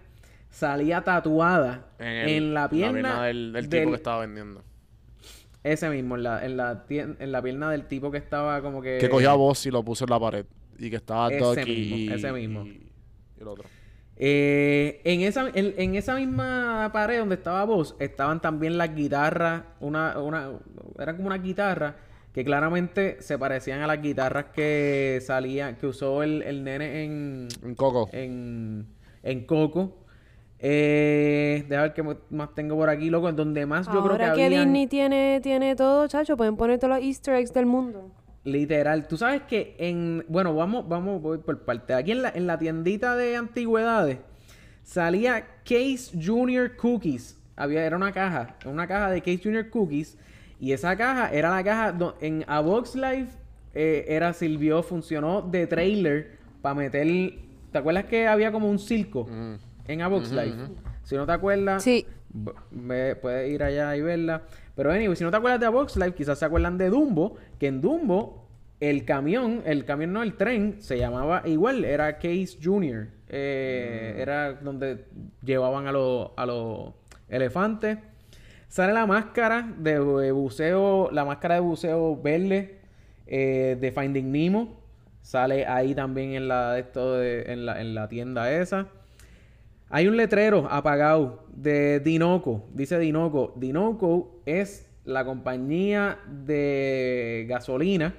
[0.49, 4.63] salía tatuada en, el- la pierna, del, del del- tipo que estaba vendiendo.
[5.65, 8.99] Ese mismo, en la, en, la en la pierna del tipo que estaba como que...
[8.99, 10.45] Que cogió a vos y lo puso en la pared.
[10.77, 12.65] Y que estaba Ese Ducky mismo, ese mismo.
[12.67, 13.65] Y, y el otro.
[14.17, 19.63] Eh, en, esa, en, en esa misma pared donde estaba vos, estaban también las guitarras,
[19.79, 20.51] una, una,
[20.99, 21.95] eran como una guitarra
[22.31, 27.47] que claramente se parecían a las guitarras que salían, que usó el, el nene en,
[27.63, 28.07] Un coco.
[28.13, 28.85] en,
[29.23, 30.04] en Coco.
[30.67, 33.29] Eh, deja ver qué más tengo por aquí, loco.
[33.29, 34.63] En donde más yo creo que Ahora que, habían...
[34.63, 38.09] Disney tiene, tiene todo, chacho, pueden poner todos los easter eggs del mundo.
[38.43, 41.93] Literal, tú sabes que en, bueno, vamos, vamos voy por parte.
[41.93, 44.17] Aquí en la, en la tiendita de antigüedades
[44.81, 47.37] salía Case Junior Cookies.
[47.55, 50.17] Había, era una caja, una caja de Case Junior Cookies.
[50.59, 53.37] Y esa caja era la caja do- en A Box Life
[53.75, 57.05] eh, era sirvió, funcionó de trailer para meter.
[57.71, 59.27] ¿Te acuerdas que había como un circo
[59.87, 60.57] en A Box Life?
[61.03, 62.05] Si no te acuerdas, Sí.
[62.71, 64.41] Ve- puedes ir allá y verla.
[64.75, 67.37] Pero anyway, si no te acuerdas de A Box Life, quizás se acuerdan de Dumbo,
[67.59, 68.45] que en Dumbo
[68.81, 73.07] el camión, el camión no, el tren, se llamaba igual, era Case Junior.
[73.29, 75.05] Eh, Era donde
[75.43, 76.93] llevaban a los a los
[77.29, 77.97] elefantes.
[78.67, 79.99] Sale la máscara de,
[80.31, 82.79] buceo, la máscara de buceo verde
[83.27, 84.79] eh, de Finding Nemo.
[85.21, 88.87] Sale ahí también en la, esto de- en la, en la tienda esa.
[89.89, 92.67] Hay un letrero apagado de Dinoco.
[92.73, 93.53] Dice Dinoco.
[93.55, 98.15] Dinoco es la compañía de gasolina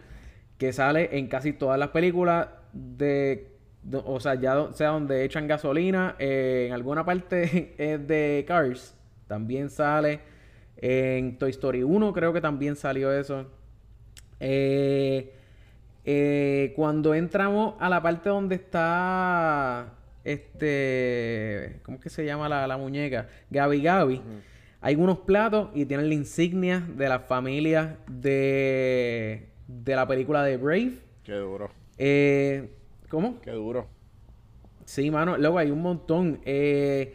[0.59, 3.59] que sale en casi todas las películas de...
[3.93, 6.15] o sea, ya sea donde echan gasolina.
[6.19, 8.95] eh, en alguna parte eh, de Cars
[9.27, 10.21] también sale.
[10.77, 13.47] En Toy Story 1 creo que también salió eso.
[14.39, 15.33] Eh,
[16.77, 19.96] cuando entramos a la parte donde está
[20.27, 23.29] este ¿cómo es que se llama la, la muñeca?
[23.51, 24.23] Gabi Gabi.
[24.81, 30.57] Hay unos platos y tienen la insignia de la familia de de la película de
[30.57, 30.93] Brave.
[31.25, 31.71] Qué duro.
[31.99, 32.69] Eh,
[33.09, 33.41] ¿Cómo?
[33.41, 33.89] Qué duro.
[34.85, 35.37] Sí, mano.
[35.37, 36.41] Luego hay un montón.
[36.45, 37.15] Eh,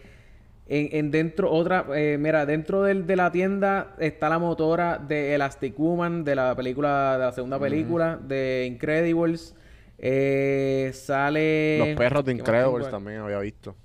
[0.67, 5.33] en, en dentro, otra, eh, mira, dentro del- de la tienda está la motora de
[5.35, 9.55] Elastic Woman, de la película, de la segunda película, de Incredibles.
[10.03, 11.77] Eh, sale.
[11.77, 13.75] Los perros de ¿qué más tengo Incredibles también había visto.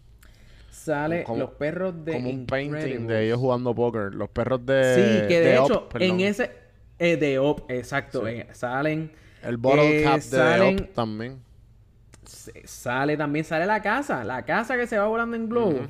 [0.71, 4.15] Sale Como- los perros de Como un painting de ellos jugando póker.
[4.15, 4.95] Los perros de...
[4.95, 6.51] Sí, que de, hecho, en ese.
[6.99, 8.27] eh, de Op, exacto.
[8.27, 9.13] eh, salen.
[9.43, 11.43] El bottle cap de salen- Up también.
[12.25, 15.81] Se- sale también, sale la casa, la casa que se va volando en globo.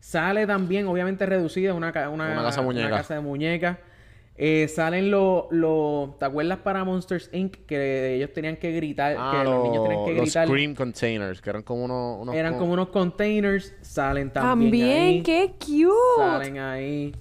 [0.00, 2.86] Sale también, obviamente reducida, una, una, Una casa muñeca.
[2.88, 3.78] una casa de muñecas.
[4.44, 7.58] Eh, salen los, los- ¿te acuerdas para Monsters Inc?
[7.64, 10.48] Que ellos tenían que gritar, Ah, que los, niños tenían que los gritar.
[10.48, 12.22] Scream Containers, que eran como unos...
[12.22, 15.22] unos Eran co- como unos containers, salen también, También, ahí.
[15.22, 15.92] qué cute.
[16.18, 17.14] Salen ahí.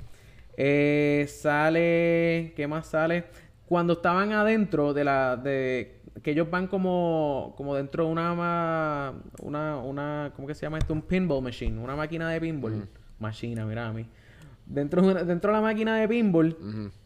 [0.57, 2.53] Eh, sale.
[2.55, 3.25] ¿Qué más sale?
[3.67, 5.37] Cuando estaban adentro de la.
[5.37, 7.53] de Que ellos van como.
[7.55, 8.33] como dentro de una.
[8.33, 9.77] ma- una.
[9.77, 10.93] una ¿Cómo que se llama esto?
[10.93, 11.79] Un pinball machine.
[11.79, 12.87] Una máquina de pinball.
[13.19, 14.05] Máquina, mira a mí.
[14.65, 16.55] Dentro, dentro de la máquina de pinball.
[16.55, 17.00] Que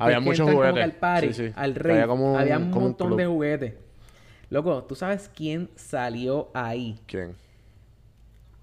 [0.00, 0.74] Había es que muchos como juguetes.
[0.76, 1.52] que al party, Sí, sí.
[1.56, 1.92] al Que rey.
[1.94, 3.74] había como un- Había un como un montón de juguetes.
[4.50, 6.98] Loco, ¿tú sabes quién salió ahí?
[7.06, 7.34] ¿Quién?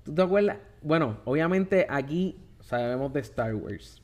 [0.04, 0.58] ¿Tú te acuerdas?
[0.82, 4.02] Bueno, obviamente aquí sabemos de Star Wars.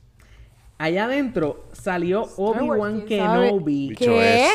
[0.78, 3.02] Allá adentro salió Obi-Wan.
[3.06, 3.94] Kenobi.
[3.96, 4.48] ¿Qué?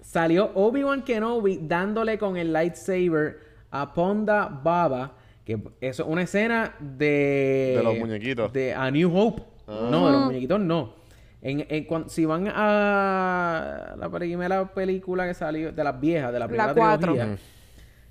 [0.00, 3.40] Salió Obi-Wan Kenobi dándole con el lightsaber
[3.70, 5.12] a Ponda Baba.
[5.44, 7.74] Que eso es una escena de...
[7.76, 8.52] De los muñequitos.
[8.52, 9.42] De A New Hope.
[9.66, 9.88] Ah.
[9.90, 10.94] No, de los muñequitos no.
[11.42, 16.38] En, en cuan- si van a la primera película que salió, de las viejas, de
[16.38, 17.12] la primera cuatro.
[17.12, 17.38] trilogía,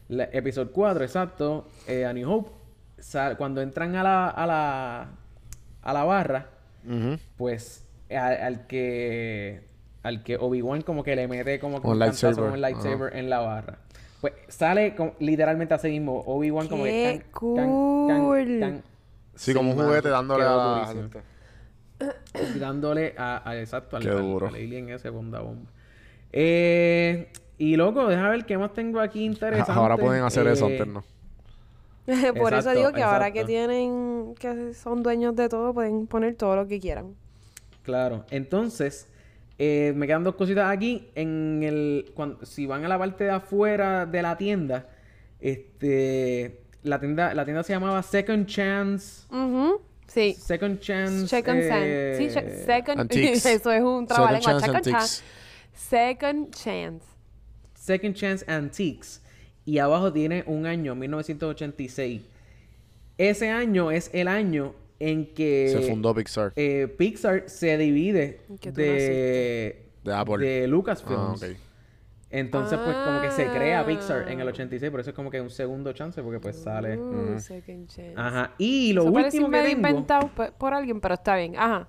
[0.10, 2.52] la- episodio 4, exacto, eh, A New Hope,
[3.00, 5.08] sal- cuando entran a la, a la,
[5.82, 6.48] a la barra,
[7.38, 9.64] pues a- al que
[10.04, 12.36] al que Obi-Wan como que le mete como que un lightsaber.
[12.36, 13.80] con el lightsaber en la barra.
[14.22, 18.84] Pues sale como- literalmente así mismo Obi-Wan como ¡Qué que can, cool!
[19.34, 21.02] Sí, como un juguete dándole a la durísimo.
[21.02, 21.22] gente.
[22.60, 24.48] Dándole a, a- exacto al, Qué al- duro.
[24.48, 25.72] al alien ese bomba bomba.
[26.32, 29.72] Eh, y loco, deja ver qué más tengo aquí interesante.
[29.72, 31.04] Ahora pueden hacer eso, Eh, antes no.
[32.40, 36.56] Por eso digo que ahora que tienen, que son dueños de todo, pueden poner todo
[36.56, 37.16] lo que quieran.
[37.84, 38.26] Claro.
[38.30, 39.08] Entonces,
[39.58, 41.10] eh, me quedan dos cositas aquí.
[41.16, 44.88] En el, cuando, si van a la parte de afuera de la tienda,
[45.40, 49.26] este, la tienda, la tienda se llamaba Second Chance.
[49.34, 50.34] Ujú, Sí.
[50.40, 51.28] Second Chance.
[51.28, 52.58] Second eh, Chance.
[52.58, 53.00] Sí, second.
[53.00, 53.46] Antiques.
[53.46, 54.52] Eso es un trabalengua.
[54.52, 55.00] Chance Second Antiques.
[55.00, 55.24] chance.
[55.74, 57.06] Second chance.
[57.76, 59.22] Second Chance Antiques.
[59.66, 62.22] Y abajo tiene un año, 1986.
[63.18, 66.54] Ese año es el año en que Se fundó Pixar.
[66.56, 70.38] eh, Pixar se divide Que tú de, De Apple.
[70.46, 71.44] de Lucasfilms.
[71.44, 71.48] Ah.
[72.32, 74.52] Entonces, pues, como que se crea Pixar en el Ah.
[74.52, 76.98] 86, por eso es como que un segundo chance, porque pues sale.
[76.98, 78.14] Uh, Second chance.
[78.16, 78.52] Ajá.
[78.58, 79.88] Y lo Eso parece último que medio tengo.
[79.90, 81.56] inventado por alguien, pero está bien.
[81.58, 81.88] Ajá.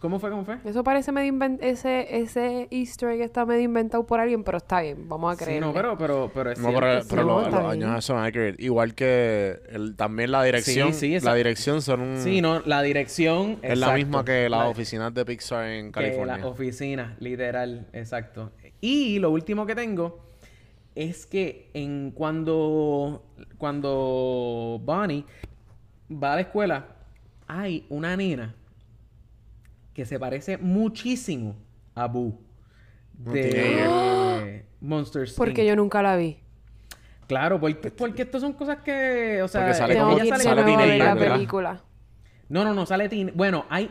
[0.00, 0.30] ¿Cómo fue?
[0.30, 0.58] ¿Cómo fue?
[0.64, 1.68] Eso parece medio inventado.
[1.68, 5.08] Ese, ese easter egg está medio inventado por alguien, pero está bien.
[5.08, 5.60] Vamos a Sí, creer.
[5.60, 7.50] no, pero, pero, pero es No, pero, cierto, pero sí.
[7.50, 8.54] los, años son accurate.
[8.62, 10.94] Igual que el- también la dirección.
[10.94, 12.18] Sí, sí, la dirección son un...
[12.18, 13.58] Sí, no, la dirección.
[13.62, 16.36] Es la misma que las La- oficinas de Pixar en que California.
[16.38, 18.52] la oficina, literal, exacto.
[18.80, 20.20] Y lo último que tengo
[20.94, 23.24] es que en cuando
[23.58, 25.24] cuando Bonnie
[26.10, 26.86] va a la escuela,
[27.46, 28.54] hay una nena
[29.94, 31.56] que se parece muchísimo
[31.94, 32.40] a Boo
[33.12, 35.68] de Monsters Porque Inc.
[35.70, 36.38] yo nunca la vi.
[37.26, 40.64] Claro, porque, porque estas son cosas que, o sea, Porque sale como- sale de sale
[40.64, 41.84] teenager, la película.
[42.48, 43.32] No, no, no, sale teen...
[43.34, 43.90] Bueno, hay,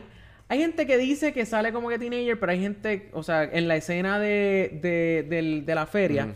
[0.49, 3.67] hay gente que dice que sale como que teenager, pero hay gente, o sea, en
[3.67, 6.29] la escena de, de, del- de la feria,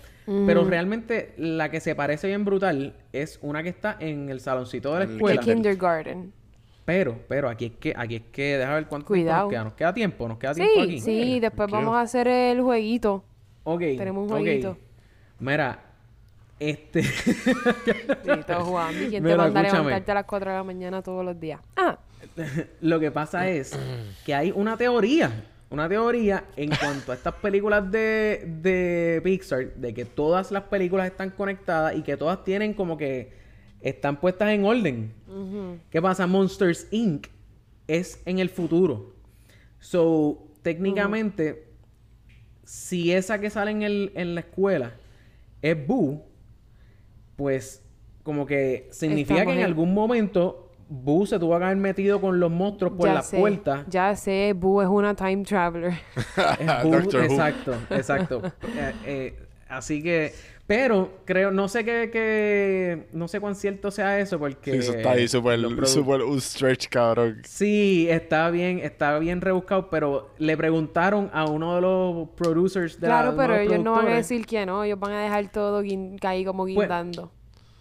[0.45, 4.93] pero realmente la que se parece bien brutal es una que está en el saloncito
[4.93, 5.41] de la El De escuela.
[5.41, 6.33] kindergarten.
[6.85, 9.47] Pero, pero aquí es que, aquí es que, deja ver cuánto Cuidado.
[9.49, 9.63] tiempo nos queda.
[9.65, 10.99] Nos queda tiempo, nos queda tiempo Sí, aquí.
[10.99, 11.39] sí.
[11.39, 11.77] Después tranquilo.
[11.91, 13.23] vamos a hacer el jueguito.
[13.63, 13.79] Ok.
[13.79, 14.77] Tenemos un jueguito.
[15.39, 15.79] Mira,
[16.59, 17.03] este...
[17.03, 17.13] Sí,
[18.47, 19.01] todos jugando.
[19.03, 21.39] ¿Y quién te Mira, manda a levantarte a las 4 de la mañana todos los
[21.39, 21.59] días?
[21.75, 21.97] Ah,
[22.81, 23.77] Lo que pasa es
[24.25, 25.31] que hay una teoría,
[25.69, 31.07] una teoría en cuanto a estas películas de, de Pixar, de que todas las películas
[31.07, 33.31] están conectadas y que todas tienen como que
[33.81, 35.13] están puestas en orden.
[35.89, 36.27] ¿Qué pasa?
[36.27, 37.27] Monsters Inc.
[37.87, 39.15] es en el futuro.
[39.79, 41.67] So, técnicamente,
[42.63, 44.93] si esa que sale en, el, en la escuela
[45.61, 46.23] es Boo,
[47.35, 47.81] pues
[48.23, 52.19] como que significa Estamos que en en- algún momento Boo se tuvo que haber metido
[52.19, 53.39] con los monstruos por ya la sé.
[53.39, 53.85] puerta.
[53.87, 55.93] Ya sé, Boo es una time traveler.
[56.59, 57.25] Es Boo, Doctor Who.
[57.25, 58.41] exacto, exacto.
[58.75, 59.39] Eh, eh,
[59.69, 60.33] así que,
[60.67, 64.91] pero creo, no sé qué, qué- no sé cuán cierto sea eso porque Sí, eso
[64.93, 67.41] está ahí súper, súper un stretch, cabrón.
[67.45, 73.07] Sí, está bien, está bien rebuscado, pero le preguntaron a uno de los producers de
[73.07, 74.83] la claro, de pero los ellos no van a decir que no.
[74.83, 75.81] Ellos van a dejar todo
[76.23, 77.31] ahí como Pues, guindando.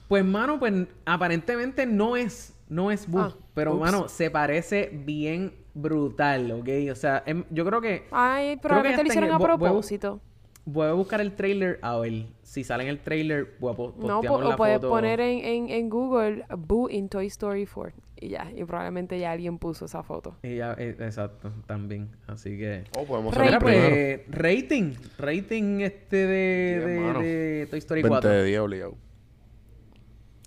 [0.09, 0.73] Pues, mano, pues
[1.05, 3.21] aparentemente no es, no es Boo.
[3.21, 3.81] Ah, pero, ups.
[3.81, 6.69] mano, se parece bien brutal, ¿ok?
[6.91, 10.21] O sea, em- yo creo que Ay, creo probablemente que lo hicieron a propósito.
[10.65, 12.27] voy a buscar el trailer a ver.
[12.43, 14.89] Si sale en el trailer, voy a po- No, po- posteamos o la puedes foto.
[14.89, 17.93] poner en, en, en Google Boo in Toy Story 4.
[18.23, 20.37] Y ya, y probablemente ya alguien puso esa foto.
[20.43, 22.11] Y ya, eh, exacto, también.
[22.27, 22.85] Así que...
[22.97, 23.59] Oh, podemos primero.
[23.61, 24.93] pues, rating.
[25.19, 28.31] Rating este de, de, Toy Story 20 4.
[28.31, 28.95] de 10 obligado.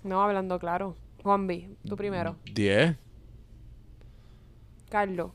[0.04, 0.94] No, hablando claro.
[1.24, 2.36] Juanvi, tú primero.
[2.54, 2.96] 10.
[4.90, 5.32] Carlos.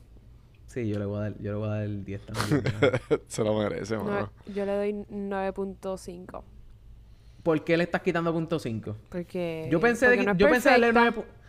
[0.66, 2.62] Sí, yo le voy a dar, yo le voy a dar el 10 también.
[3.26, 4.32] Se lo merece, nueve- mano.
[4.54, 6.42] yo le doy 9.5.
[7.42, 8.96] ¿Por qué le estás quitando punto 5?
[9.08, 9.68] Porque.
[9.70, 11.39] Yo pensé, de porque que- no yo pensé darle perfecta, 9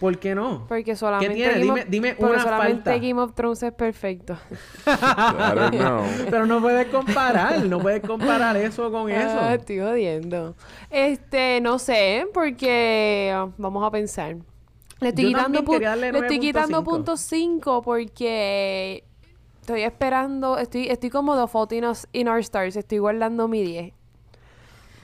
[0.00, 0.64] ¿Por qué no?
[0.66, 1.34] Porque solamente.
[1.34, 1.52] tiene?
[1.52, 3.06] Game Dime- dime porque una solamente falta.
[3.06, 4.36] Game of Thrones es perfecto.
[4.86, 6.02] Don't know.
[6.30, 9.50] Pero no puedes comparar, no puedes comparar eso con Ah, eso.
[9.60, 10.56] estoy jodiendo.
[10.88, 14.36] Este, no sé, porque ah, vamos a pensar.
[15.00, 16.84] Le estoy Yo quitando, pu- le estoy quitando 9.5.
[16.84, 19.04] punto 5 porque
[19.60, 23.62] estoy esperando, estoy, estoy como The Fault in, Us- in Our Stars, estoy guardando mi
[23.62, 23.92] 10.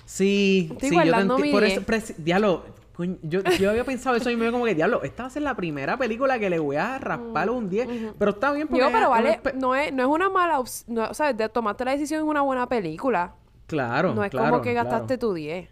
[0.04, 1.78] Sí, Estoy sí, yo te guardando mi Por diez.
[1.78, 2.64] eso, presi- diablo,
[2.96, 5.30] coño, yo, yo había pensado eso y me dio como que, diablo, esta va a
[5.30, 7.88] ser la primera película que le voy a raspar un 10.
[8.18, 8.82] Pero está bien porque...
[8.84, 11.84] Pero una vale, no es, no es una mala opción, no, o sea, de tomarte
[11.84, 13.34] la decisión en una buena película.
[13.66, 14.88] Claro, no es claro, como que claro.
[14.90, 15.68] gastaste tu 10.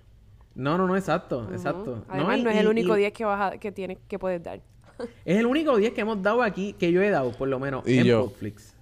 [0.57, 2.05] No, no, no, exacto, exacto.
[2.09, 4.43] Además, no, y- es el único y 10 que, vas a- que, tienes, que puedes
[4.43, 4.61] dar.
[5.25, 7.87] Es el único 10 que hemos dado aquí, que yo he dado, por lo menos,
[7.89, 8.27] Y en yo.
[8.27, 8.77] Netflix.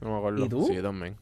[0.00, 0.44] No me acuerdo.
[0.44, 0.66] ¿Y tú?
[0.66, 1.16] Sí, yo también.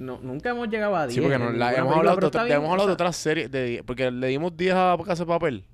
[0.00, 1.14] No, nunca hemos llegado a 10.
[1.14, 3.50] Sí, porque no, la- hemos película, hablado, de, otra- hemos hablado de otras series.
[3.50, 5.64] De, porque le dimos 10 a Casa de Papel.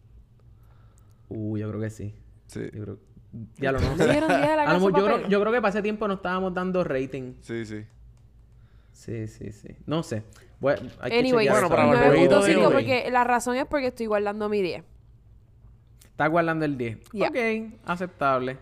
[1.28, 2.14] Uh, yo creo que sí.
[2.48, 2.60] Sí.
[2.74, 2.98] Yo creo...
[3.58, 5.28] Ya lo no ¿Le dieron 10 a la A lo Casa mejor de yo, creo,
[5.28, 7.34] yo creo que para ese tiempo no estábamos dando rating.
[7.40, 7.84] Sí, sí.
[8.92, 9.68] Sí, sí, sí.
[9.86, 10.24] No sé.
[10.58, 12.72] Bueno, hay que Anyway, Bueno, para el jueguito de 9.5 hoy.
[12.72, 14.82] porque la razón es porque estoy guardando mi 10.
[16.10, 16.98] Está guardando el 10.
[17.12, 17.28] Ya.
[17.28, 17.36] Ok,
[17.84, 18.56] aceptable.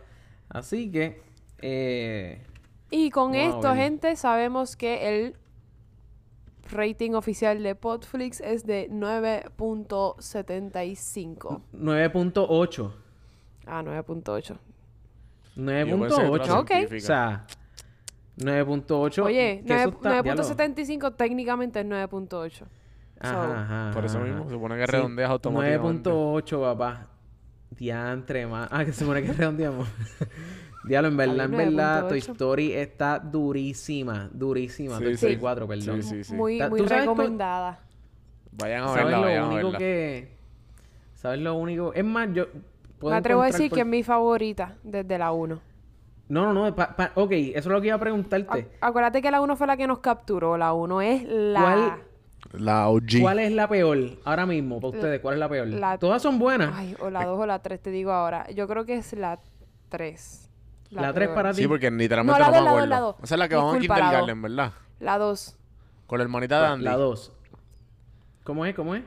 [0.48, 1.22] Así que...
[1.62, 2.42] Eh...
[2.90, 5.36] Y con esto, gente, sabemos que el
[6.74, 11.60] rating oficial de Podflix es de 9.75.
[11.72, 12.92] 9.8.
[13.66, 14.56] Ah, 9.8.
[15.56, 16.34] Yo pensé que tú 9.8.
[16.34, 16.70] eras Ok.
[16.96, 17.46] O sea,
[18.38, 19.22] 9.8.
[19.24, 22.64] Oye, que eso está- 9.75 técnicamente es 9.8.
[23.20, 26.10] Ajá, ajá, Por eso mismo, se supone que Sí, redondeas automáticamente.
[26.10, 27.06] 9.8, papá.
[27.70, 28.68] Diantre, más.
[28.70, 29.88] Ah, que se supone que redondeamos.
[30.86, 32.30] Diablo, en verdad, en verdad, Toy 9.8.
[32.32, 34.28] Story está durísima.
[34.32, 34.98] Durísima.
[34.98, 35.26] Sí, Toy sí.
[35.26, 36.02] Story 4, perdón.
[36.02, 36.34] Sí, sí, sí.
[36.34, 37.78] Muy, muy ¿tú sabes recomendada.
[38.52, 39.78] Vayan a ¿Sabes verla, vayan lo a único verla.
[39.78, 40.36] que...
[41.14, 41.92] ¿Sabes lo único?
[41.94, 42.46] Es más, yo...
[42.98, 45.60] puedo Me atrevo a decir por- que es mi favorita desde la 1.
[46.28, 46.74] No, no, no.
[46.74, 48.48] pa- pa- ok, eso es lo que iba a preguntarte.
[48.50, 50.56] Ac- Acuérdate que la 1 fue la que nos capturó.
[50.58, 51.60] La 1 es la...
[51.60, 53.20] ¿Cuál- La OG.
[53.22, 55.20] ¿Cuál es la peor ahora mismo para ustedes?
[55.20, 55.66] ¿Cuál es la peor?
[55.68, 56.72] la- Todas son buenas.
[56.74, 58.46] Ay, o la 2 o la 3, te digo ahora.
[58.50, 59.38] Yo creo que es la
[59.88, 60.43] 3.
[61.02, 61.62] La 3 para ti.
[61.62, 62.88] Sí, porque literalmente No, no, la me dos, la dos, acuerdo.
[62.94, 63.16] la dos.
[63.22, 64.72] Esa es la que vamos a Disculpa, la Kindergarten, ¿verdad?
[65.00, 65.58] La 2.
[66.06, 66.84] Con la hermanita de Andy.
[66.84, 67.32] La 2.
[68.44, 68.74] ¿Cómo es?
[68.74, 69.02] ¿Cómo es?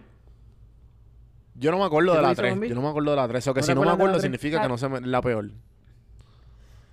[1.55, 2.53] Yo no me acuerdo ¿Qué de la dices, 3.
[2.53, 2.69] Bambi?
[2.69, 3.47] Yo no me acuerdo de la 3.
[3.47, 5.01] O que ¿No si no me la acuerdo significa que La- no se me...
[5.01, 5.49] la peor.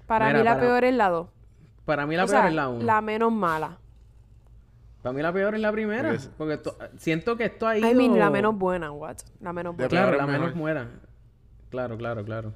[0.07, 1.29] Para Mira, mí la para- peor es la 2.
[1.85, 2.83] Para mí la o peor sea, es la 1.
[2.85, 3.79] la menos mala.
[5.03, 6.03] Para mí la peor es la primera.
[6.09, 7.91] Porque es- Porque to- siento que esto ha ido...
[7.91, 9.17] I mean, la menos buena, what?
[9.41, 9.89] La menos buena.
[9.89, 10.57] Claro, la menos mejor.
[10.57, 10.89] muera.
[11.71, 12.55] Claro, claro, claro.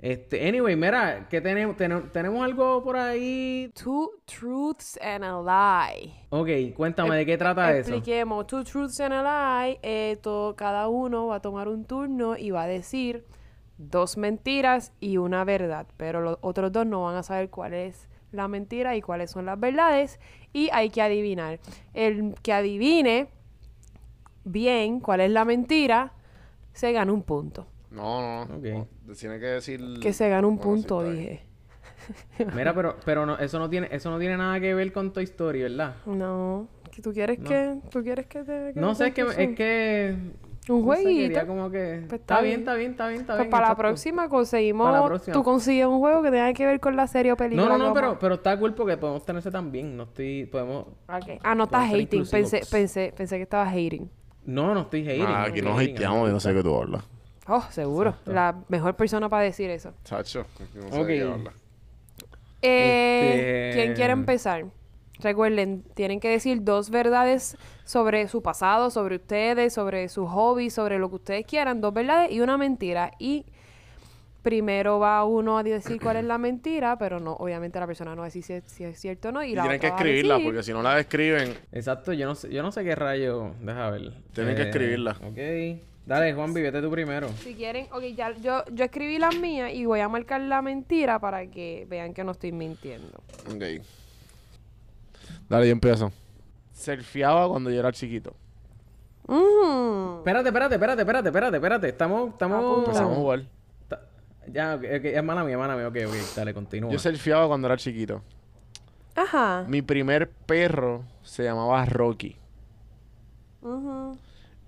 [0.00, 1.76] Este, anyway, mira, ¿qué tenemos?
[1.76, 3.72] ¿Tenemos, ¿tenemos algo por ahí?
[3.74, 6.12] Two truths and a lie.
[6.28, 7.90] Ok, cuéntame, ¿de qué trata eso?
[7.90, 8.46] Expliquemos.
[8.46, 9.78] Two truths and a lie.
[9.82, 13.24] eh, to- cada uno va a tomar un turno y va a decir
[13.78, 15.86] dos mentiras y una verdad.
[15.96, 19.46] Pero los otros dos no van a saber cuál es la mentira y cuáles son
[19.46, 20.20] las verdades.
[20.52, 21.60] Y hay que adivinar.
[21.94, 23.28] El que adivine
[24.44, 26.12] bien cuál es la mentira,
[26.74, 27.66] se gana un punto.
[27.90, 28.56] No, no, no.
[28.58, 28.86] Ok.
[29.06, 29.80] No, Tiene que decir...
[30.00, 31.42] Que se gana un Bueno, punto, dije.
[32.54, 35.24] Mira, pero, pero no, eso no tiene, eso no tiene nada que ver con Toy
[35.24, 35.96] Story, ¿verdad?
[36.06, 36.68] No.
[36.90, 37.48] ¿que ¿Tú quieres No.
[37.48, 37.76] que...?
[37.90, 38.72] ¿Tú quieres que te...
[38.74, 40.16] que No sé, es que, es que...
[40.66, 41.46] Un no sé, jueguito.
[41.46, 42.04] como que...
[42.08, 42.60] Pues está, está bien, bien.
[42.60, 43.50] está bien, está bien, está Pues bien.
[43.50, 44.86] para la próxima conseguimos.
[44.86, 45.34] Para la próxima.
[45.34, 47.68] Tú consigues un juego que tenga que ver con la serie o película.
[47.68, 49.94] No, no, no, pero, pero está cool porque podemos tenerse también.
[49.94, 50.46] No estoy...
[50.46, 50.86] Podemos...
[51.42, 52.24] Ah, no estás hating.
[52.26, 54.08] Pensé, pensé, pensé que estabas hating.
[54.46, 55.24] No, no estoy hating.
[55.26, 57.04] Ah, aquí hating, hateamos, yo no sé qué tú hablas.
[57.46, 58.10] Oh, seguro.
[58.10, 58.32] Exacto.
[58.32, 59.92] La mejor persona para decir eso.
[60.04, 61.06] Chacho, no sé Ok.
[61.06, 61.54] de qué hablas.
[62.62, 64.64] Eh, Este- ¿Quién quiere empezar?
[65.20, 70.98] Recuerden, tienen que decir dos verdades sobre su pasado, sobre ustedes, sobre sus hobbies, sobre
[70.98, 71.80] lo que ustedes quieran.
[71.80, 73.12] Dos verdades y una mentira.
[73.18, 73.44] Y
[74.42, 78.22] primero va uno a decir cuál es la mentira, pero no, obviamente la persona no
[78.22, 79.42] va a decir si es, si es cierto o no.
[79.44, 81.54] Y, Y la tienen que otra va a escribirla, decir- porque si no la describen...
[81.72, 83.52] Exacto, yo no sé, yo no sé qué rayo.
[83.60, 84.12] Deja ver.
[84.32, 85.12] Tienen que Eh, escribirla.
[85.22, 85.93] Ok.
[86.06, 87.28] Dale, Juan, vete tú primero.
[87.42, 91.18] Si quieren, ok, ya, yo, yo escribí las mías y voy a marcar la mentira
[91.18, 93.18] para que vean que no estoy mintiendo.
[93.48, 93.62] Ok.
[95.48, 96.12] Dale, yo empiezo.
[96.74, 98.34] Surfeaba cuando yo era chiquito.
[99.26, 100.18] Mm.
[100.18, 101.88] Espérate, espérate, espérate, espérate, espérate, espérate.
[101.88, 102.78] Estamos, estamos.
[102.80, 103.42] Empezamos a jugar.
[103.88, 104.00] Ta-
[104.52, 105.88] Ya, ok, ok, es mala mía, mala mía.
[105.88, 106.90] Ok, ok, dale, continúa.
[106.92, 108.20] Yo surfeaba cuando era chiquito.
[109.14, 109.64] Ajá.
[109.68, 112.36] Mi primer perro se llamaba Rocky.
[113.62, 114.18] Ujú.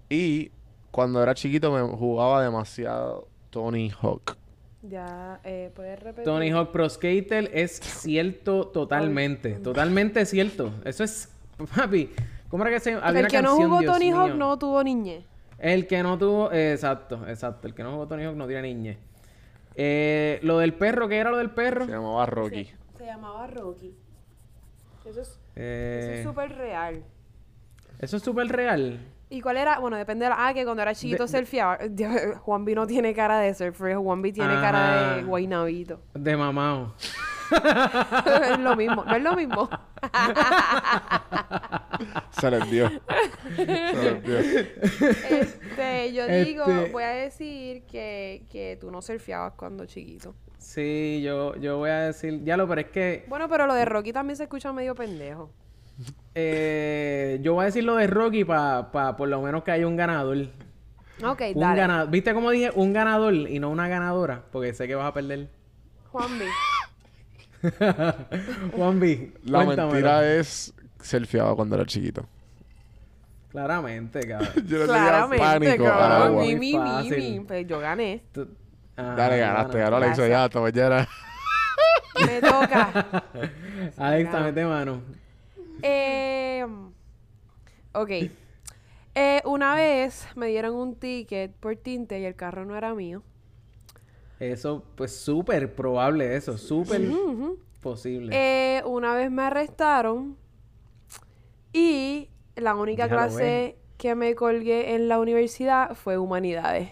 [0.08, 0.50] Y
[0.96, 4.36] cuando era chiquito me jugaba demasiado Tony Hawk.
[4.82, 6.24] Ya, eh, ¿puedes repetir?
[6.24, 9.52] Tony Hawk Pro Skater es cierto totalmente.
[9.56, 10.72] Totalmente cierto.
[10.84, 11.28] Eso es.
[11.76, 12.10] Papi,
[12.48, 14.36] ¿cómo era que se Había El una que no jugó Dios Tony Hawk mío.
[14.36, 15.24] no tuvo niñez.
[15.58, 16.50] El que no tuvo.
[16.52, 17.66] eh, exacto, exacto.
[17.68, 18.98] El que no jugó Tony Hawk no tiene niñez.
[19.74, 21.84] Eh, lo del perro, ¿qué era lo del perro?
[21.84, 22.70] Se llamaba Rocky.
[22.96, 23.94] Se llamaba Rocky.
[25.04, 27.02] Eso es Eh, súper real.
[27.98, 28.98] eso es súper real.
[29.28, 29.78] ¿Y cuál era?
[29.80, 30.46] Bueno, depende de la...
[30.46, 31.78] Ah, que cuando era chiquito De- de- surfeaba.
[32.42, 33.96] Juanvi no tiene cara de surfer.
[33.96, 35.26] Juanvi tiene cara de Ajá.
[35.26, 36.00] guaynabito.
[36.14, 36.94] De mamado.
[38.50, 39.04] es lo mismo.
[39.04, 39.68] No es lo mismo.
[42.30, 42.90] Se les dio.
[43.56, 44.38] Se les dio.
[44.38, 50.34] Este, yo digo, Este- voy a decir que, que tú no surfeabas cuando chiquito.
[50.58, 52.42] Sí, yo, yo voy a decir.
[52.44, 53.24] Ya lo, pero es que.
[53.28, 55.50] Bueno, pero lo de Rocky también se escucha medio pendejo.
[56.34, 59.96] Eh, yo voy a decir lo de Rocky para por lo menos que haya un
[59.96, 60.36] ganador.
[61.24, 61.80] Ok, Un dale.
[61.80, 62.10] ganador.
[62.10, 64.42] ¿Viste cómo dije un ganador y no una ganadora?
[64.52, 65.48] Porque sé que vas a perder.
[66.12, 66.44] Juan B.
[68.76, 69.32] Juan B.
[69.44, 69.92] La cuéntamelo.
[69.94, 72.26] mentira es ser fiado cuando era chiquito.
[73.50, 74.50] Claramente, cabrón.
[74.66, 76.22] Yo le tenía Claramente, pánico al cabrón.
[76.28, 76.42] agua.
[76.44, 77.40] Mi, mi, mi.
[77.40, 78.22] Pues yo gané.
[78.32, 78.48] Tú-
[78.98, 81.06] Ah, Dale, ganaste, ganó Alex ya, hasta mañana.
[82.26, 83.04] Me toca.
[83.98, 85.02] Alexa, mete mano.
[85.82, 86.66] Eh,
[87.92, 88.10] ok.
[89.14, 93.22] Eh, una vez me dieron un ticket por tinte y el carro no era mío.
[94.38, 96.58] Eso, pues súper probable eso.
[96.58, 97.02] Súper
[97.80, 98.32] posible.
[98.34, 100.36] Eh, una vez me arrestaron
[101.72, 106.90] y la única clase que me colgué en la universidad fue humanidades.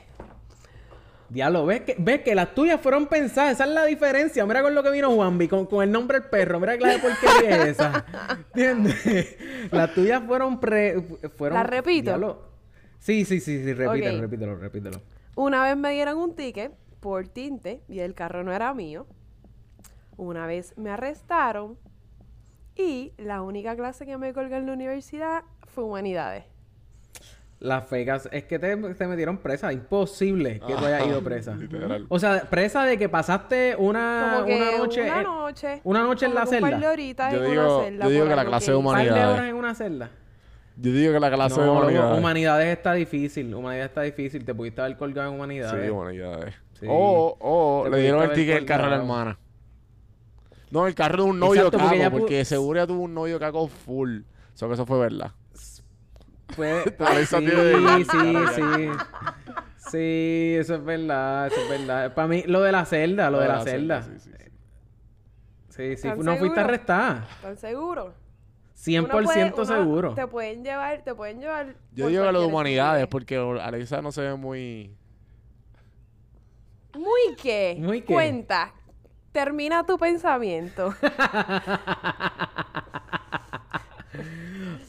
[1.34, 3.54] Diablo, ¿ves que, ves que las tuyas fueron pensadas.
[3.54, 4.46] Esa es la diferencia.
[4.46, 6.60] Mira con lo que vino Juanvi, con, con el nombre del perro.
[6.60, 8.06] Mira clase de porquería es esa.
[8.54, 9.36] ¿Entiendes?
[9.72, 11.02] Las tuyas fueron pre...
[11.36, 12.04] Fueron, ¿Las repito?
[12.04, 12.42] Diablo.
[13.00, 13.74] Sí, sí, sí, sí.
[13.74, 15.02] Repítelo, repítelo, repítelo.
[15.34, 19.08] Una vez me dieron un ticket por tinte y el carro no era mío.
[20.16, 21.76] Una vez me arrestaron
[22.76, 26.44] y la única clase que me colgué en la universidad fue humanidades.
[27.64, 29.72] Las fecas, es que te, te metieron presa.
[29.72, 31.54] Imposible que tú hayas ido presa.
[31.54, 32.04] Literal.
[32.10, 35.02] O sea, presa de que pasaste una, Como que una noche...
[35.02, 35.80] una en- noche.
[35.84, 36.78] una noche en la celda.
[36.78, 38.84] de Yo en digo- una celda yo digo que la clase de hice.
[38.84, 39.34] par de Humanidades.
[39.38, 40.10] horas en una celda.
[40.76, 42.18] Yo digo que la clase de No, loco, humanidades.
[42.18, 43.54] humanidades está difícil.
[43.54, 44.44] Humanidades está difícil.
[44.44, 45.84] Te pudiste haber colgado en humanidades.
[45.84, 46.54] Sí, humanidades.
[46.78, 46.86] Sí.
[46.88, 49.38] O, o le dieron el ticket del carro a la hermana.
[50.70, 53.14] No, el carro de un novio Exacto, porque caco, porque, pu- seguro ya tuvo un
[53.14, 54.20] novio caco full.
[54.54, 55.30] Eso que eso fue verdad.
[56.56, 56.84] Pues,
[57.28, 58.88] sí, tiene- sí, sí.
[59.90, 62.14] Sí, eso es verdad, eso es verdad.
[62.14, 64.02] Para mí, lo de la celda, lo de la celda.
[64.02, 64.30] Sí, sí, sí.
[65.68, 66.08] Sí, sí.
[66.08, 67.26] ¿Están No fuiste arrestada.
[67.36, 68.14] ¿Están seguros?
[68.76, 70.14] 100% Uno puede- uno- seguro.
[70.14, 71.74] Te pueden llevar, te pueden llevar.
[71.92, 74.96] Yo digo que lo de humanidades, porque Alexa no se ve muy...
[76.94, 77.76] Muy qué.
[77.80, 78.12] Muy qué.
[78.12, 78.72] Cuenta.
[79.32, 80.94] Termina tu pensamiento.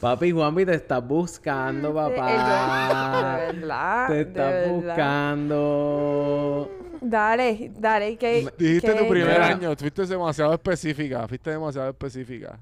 [0.00, 2.26] Papi Juanvi te estás buscando, papá.
[3.46, 4.08] De verdad.
[4.08, 4.70] Te estás verdad.
[4.74, 6.70] buscando.
[7.00, 8.16] Dale, dale.
[8.16, 9.46] Que, Dijiste que- tu primer Mira.
[9.46, 12.58] año, fuiste demasiado específica, fuiste demasiado específica.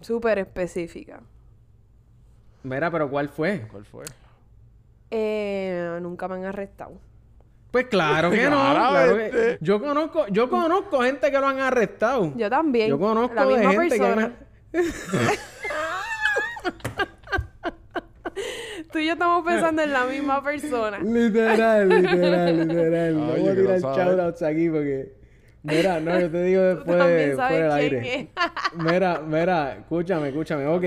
[0.00, 1.20] Súper específica.
[2.62, 3.66] Mira, pero ¿cuál fue?
[3.70, 4.04] ¿Cuál fue?
[5.10, 6.92] Eh, nunca me han arrestado.
[7.70, 8.50] Pues claro que no.
[8.50, 9.58] claro que- Claramente.
[9.60, 12.32] Yo conozco, yo conozco gente que lo han arrestado.
[12.36, 12.88] Yo también.
[12.88, 14.32] Yo conozco la de misma gente persona.
[14.72, 14.78] que
[18.92, 20.98] Tú y yo estamos pensando en la misma persona.
[21.00, 23.14] Literal, literal, literal.
[23.14, 25.12] Vamos Oye, a tirar no shoutouts aquí porque.
[25.64, 28.28] Mira, no, yo te digo después, también de- sabes fuera del aire.
[28.76, 30.66] Mira, mira, escúchame, escúchame.
[30.66, 30.84] Ok.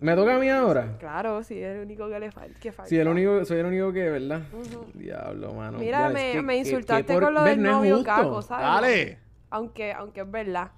[0.00, 0.96] ¿Me toca a mí ahora?
[0.98, 2.58] Claro, sí, es el único que le falta.
[2.60, 2.88] Que falta.
[2.90, 4.42] Sí, el único, soy el único que, ¿verdad?
[4.92, 5.78] Diablo, mano.
[5.78, 7.74] Mira, Ya, es me, que- me que- insultaste que por- con lo del No es
[7.76, 8.64] novio caco, ¿sabes?
[8.66, 9.18] ¡Dale!
[9.50, 10.70] Aunque, aunque es verdad.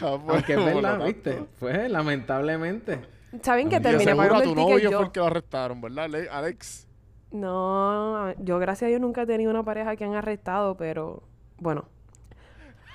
[0.00, 1.38] Aunque es verdad, ¿viste?
[1.58, 2.98] Pues, lamentablemente.
[3.42, 4.96] ¿Saben que terminé pagando tu el ticket novio yo?
[4.98, 6.86] fue el que lo arrestaron, ¿verdad, Ale- Alex?
[7.30, 11.22] No, yo gracias a Dios nunca he tenido una pareja que han arrestado, pero
[11.58, 11.84] bueno.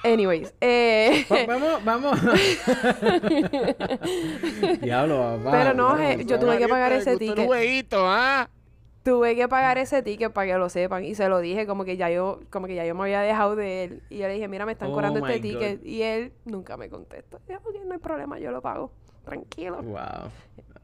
[0.04, 2.20] Anyways, eh, Va- vamos, vamos.
[4.82, 5.52] Diablo, papá.
[5.52, 7.46] Pero no, eh, yo tuve que pagar ese ticket.
[7.46, 8.50] jueguito, ¿ah?
[9.04, 11.96] tuve que pagar ese ticket para que lo sepan y se lo dije como que
[11.96, 14.48] ya yo como que ya yo me había dejado de él y yo le dije,
[14.48, 17.40] "Mira, me están Oh cobrando este ticket" y él nunca me contestó.
[17.48, 18.92] Yo, "Ok, no hay problema, yo lo pago.
[19.26, 19.82] Tranquilo.
[19.82, 19.98] Wow.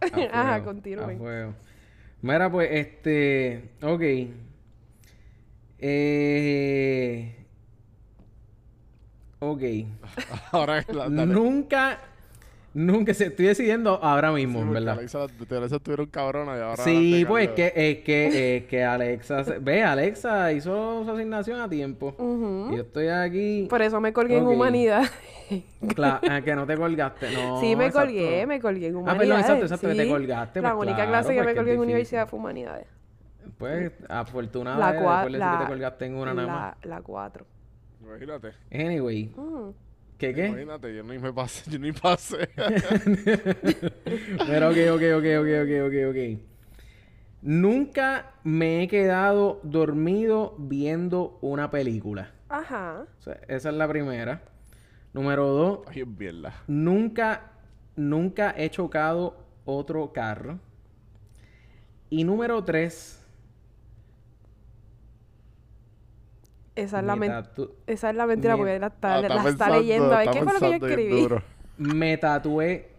[0.01, 1.15] A Ajá, fuego, continúen.
[1.15, 1.53] a fuego.
[2.21, 3.69] Mira, pues, este.
[3.81, 4.01] Ok.
[5.79, 7.35] Eh.
[9.39, 9.61] Ok.
[10.51, 11.25] Ahora dale.
[11.33, 11.99] Nunca.
[12.73, 14.97] Nunca se estoy decidiendo ahora mismo, Sí, ¿verdad?
[14.97, 16.83] Alexa, Alexa estuvieron cabronas y ahora...
[16.83, 19.43] Sí, pues es que, es que, es que Alexa.
[19.43, 22.15] se- Ve, Alexa hizo su asignación a tiempo.
[22.17, 22.69] Ujú.
[22.71, 23.67] Y yo estoy aquí.
[23.69, 24.53] Por eso me colgué en Ok.
[24.53, 25.03] humanidad.
[25.81, 27.27] Cla- ah, que no te colgaste.
[27.33, 27.59] No.
[27.59, 28.07] sí, me exacto.
[28.07, 29.27] colgué, me colgué en Ah, humanidades.
[29.27, 30.09] perdón, exacto, exacto, que te sí.
[30.09, 31.83] colgaste, La pues única claro, clase que pues me colgué en difícil.
[31.83, 32.87] universidad fue humanidades.
[33.57, 36.85] Pues, afortunada La eres, cua- después de la- que te colgaste en una nada más.
[36.85, 37.45] La, cuatro.
[38.01, 38.53] Imagínate.
[38.73, 39.69] Anyway, Mm.
[40.21, 40.47] ¿Qué qué?
[40.47, 42.47] Imagínate, yo ni me pasé, yo ni pasé.
[44.47, 46.39] Pero ok, ok, ok, ok, ok, ok, ok.
[47.41, 52.31] Nunca me he quedado dormido viendo una película.
[52.49, 53.05] Ajá.
[53.19, 54.43] O sea, esa es la primera.
[55.13, 56.53] Número dos, Ay, es mierda.
[56.67, 57.51] nunca,
[57.95, 60.59] nunca he chocado otro carro.
[62.09, 63.20] Y número tres,
[66.75, 69.33] Esa es la, tatu- esa es la mentira me- porque la está, Ah, la está
[69.35, 70.19] está pensando- leyendo.
[70.19, 71.27] Está ¿qué fue lo que yo escribí?
[71.77, 72.89] me tatué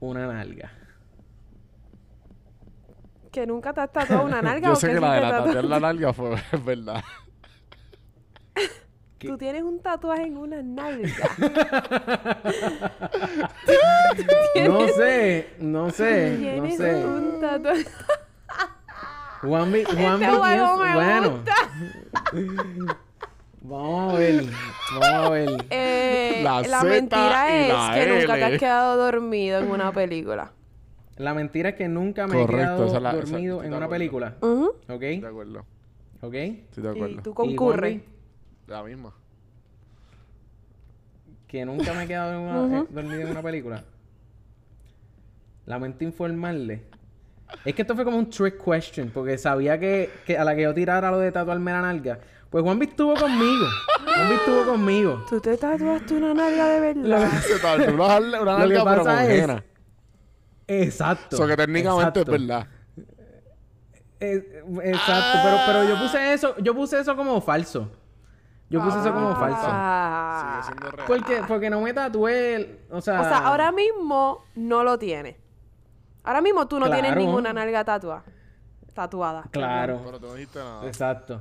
[0.00, 0.70] una nalga?
[3.30, 5.30] Que nunca te has tatuado una nalga Yo o sé que que la de la
[5.30, 7.02] tatu- tatuar la nalga fue es verdad.
[9.18, 11.08] Tú tienes un tatuaje en una nalga.
[14.68, 17.04] No sé, no sé, no Tienes sé.
[17.06, 17.84] un tatuaje.
[19.42, 21.30] Juanvi, Juanvi Este juego piensa- me bueno.
[21.30, 21.54] gusta.
[23.64, 24.44] Vamos a ver,
[25.00, 25.66] vamos a ver.
[25.70, 30.52] Eh, La mentira es la que nunca te has quedado dormido en una película.
[31.16, 34.36] La mentira es que nunca me Correcto, he quedado esa la- dormido en una película.
[34.40, 34.72] Ujú.
[34.88, 35.00] ¿Ok?
[35.00, 35.64] De acuerdo.
[36.22, 36.34] ¿Ok?
[36.34, 37.22] Estoy de Y acuerdo.
[37.22, 37.92] tú ¿Y concurres.
[38.00, 38.12] Juanvi?
[38.68, 39.12] La misma.
[41.46, 43.84] Que nunca me he quedado en una- eh, dormido en una película.
[45.66, 46.84] Lamento informarle.
[47.64, 50.62] Es que esto fue como un trick question, porque sabía que, que a la que
[50.62, 52.18] yo tirara lo de tatuarme la nalga,
[52.50, 53.66] pues Juanvi estuvo conmigo.
[54.04, 55.24] Juanvi estuvo conmigo.
[55.28, 57.30] ¿Tú te tatuaste una nalga de verdad?
[57.40, 58.18] Se tatuó una,
[58.58, 59.64] nalga pero con es- henna.
[60.66, 61.36] Exacto.
[61.36, 62.20] O sea que técnicamente exacto.
[62.20, 62.66] es verdad.
[64.20, 67.90] Eh, exacto, pero, pero yo puse eso, yo puse eso como falso.
[68.70, 69.58] Yo puse eso como falso.
[69.64, 70.60] Ah.
[70.62, 71.06] Sigue siendo real.
[71.06, 73.20] Porque, porque no me tatué, el- o sea...
[73.20, 75.36] O sea, ahora mismo no lo tienes.
[76.24, 78.22] Ahora mismo tú no tienes ninguna nalga tatua
[78.94, 79.44] tatuada.
[79.50, 80.86] Claro, Pero tú no dijiste nada.
[80.86, 81.40] exacto.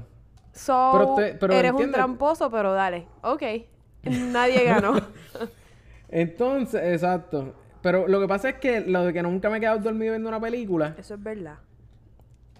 [0.53, 3.07] So, Pero te- pero eres un tramposo, pero dale.
[3.23, 3.43] Ok.
[4.03, 4.93] Nadie ganó.
[6.09, 7.53] Entonces, exacto.
[7.81, 10.29] Pero lo que pasa es que lo de que nunca me he quedado dormido viendo
[10.29, 11.55] una película, Eso es verdad.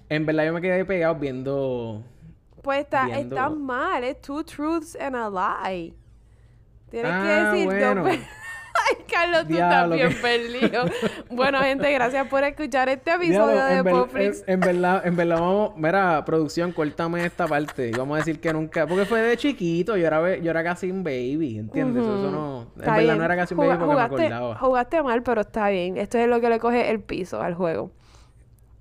[0.10, 2.04] en verdad yo me quedé pegado viendo...
[2.62, 4.04] Pues está, Viendo- está mal.
[4.04, 5.94] Es two truths and a lie.
[6.90, 8.04] Tienes Ah, que decir bueno.
[8.90, 10.86] Ay, Carlos, tú Diablo, estás bien perdido.
[11.30, 14.44] bueno, gente, gracias por escuchar este episodio Diablo, de Popflix.
[14.48, 15.72] en- en verdad, en verdad vamos...
[15.78, 17.90] Mira, producción, córtame esta parte.
[17.90, 18.88] Y vamos a decir que nunca...
[18.88, 19.98] Porque fue de chiquito.
[19.98, 22.04] Yo era, yo era casi un baby, ¿entiendes?
[22.04, 22.62] Eso no...
[22.76, 23.18] En Está verdad bien.
[23.18, 24.02] no era casi un Juga- baby porque me
[24.36, 24.56] acordaba.
[24.58, 25.98] jugaste mal, pero está bien.
[25.98, 27.92] Esto es lo que le coge el piso al juego.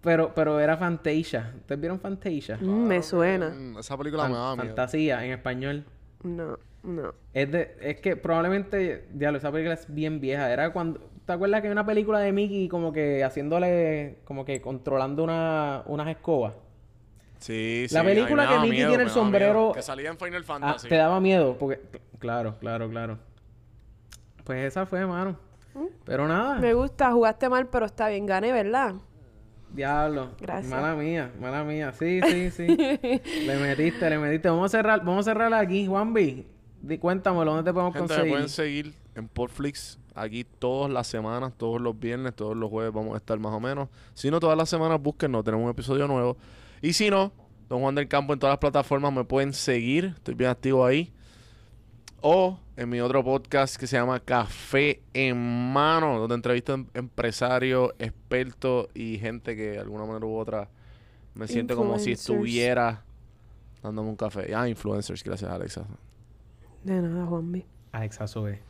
[0.03, 1.53] Pero, pero era Fantasia.
[1.59, 2.57] ¿Ustedes vieron Fantasia?
[2.61, 3.51] Mm, me suena.
[3.51, 4.67] Mm, Esa película me Fan- daba miedo.
[4.69, 5.85] fantasía en español.
[6.23, 7.15] No, no.
[7.35, 10.51] Es de, es que probablemente, diablo, esa película es bien vieja.
[10.53, 14.61] Era cuando, ¿te acuerdas que hay una película de Mickey como que haciéndole, como que
[14.61, 16.55] controlando una, unas escobas?
[17.39, 17.95] Sí, sí.
[17.95, 19.73] La película que Mickey miedo, tiene el sombrero- miedo.
[19.73, 20.89] Que salía en Final Ah, Fantasy.
[20.89, 21.81] te daba miedo, porque,
[22.19, 23.19] claro, claro, claro.
[24.45, 25.37] Pues esa fue, mano.
[26.05, 28.27] Pero nada, Me gusta, jugaste mal, pero está bien.
[28.27, 28.95] Gané, ¿verdad?
[29.73, 30.31] diablo.
[30.41, 30.69] Gracias.
[30.69, 31.93] Mala mía, mala mía.
[31.93, 32.67] Sí, sí, sí.
[33.47, 34.49] le metiste, le metiste.
[34.49, 36.45] Vamos a cerrar, vamos a cerrar aquí, Juanvi.
[36.83, 38.33] Di, cuéntamelo, ¿dónde te podemos Gente, me conseguir?
[38.33, 43.15] pueden seguir en Podflix aquí todas las semanas, todos los viernes, todos los jueves vamos
[43.15, 43.89] a estar más o menos.
[44.15, 46.37] Si no, todas las semanas búsquenos, tenemos un episodio nuevo.
[46.81, 47.33] Y si no,
[47.69, 51.13] Don Juan del Campo en todas las plataformas me pueden seguir, estoy bien activo ahí.
[52.23, 57.91] O en mi otro podcast que se llama Café en Mano, donde entrevisto em- empresarios,
[57.99, 60.69] expertos y gente que de alguna manera u otra
[61.35, 63.05] me siente como si estuviera
[63.83, 64.55] dándome un café.
[64.55, 65.87] Ah, influencers, gracias Alexa.
[66.85, 67.65] De nada, Juanmi.
[67.93, 68.63] Alexa Sobe.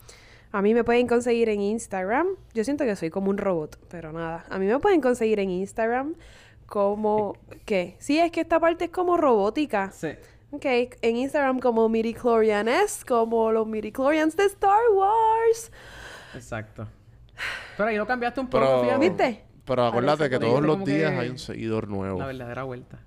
[0.52, 2.26] A mí me pueden conseguir en Instagram.
[2.54, 4.44] Yo siento que soy como un robot, pero nada.
[4.50, 6.14] A mí me pueden conseguir en Instagram
[6.66, 7.36] como...
[7.64, 7.96] ¿Qué?
[8.00, 9.90] Sí, es que esta parte es como robótica.
[9.92, 10.08] Sí.
[10.50, 10.64] Ok,
[11.02, 15.70] en Instagram como midichlorianes, como los midichlorians de Star Wars.
[16.34, 16.88] Exacto.
[17.76, 19.08] Pero ahí lo cambiaste un poco, Pero, fíjate.
[19.08, 19.44] ¿Viste?
[19.64, 22.18] Pero acuérdate que todos los que- días hay un seguidor nuevo.
[22.18, 22.98] La verdadera vuelta.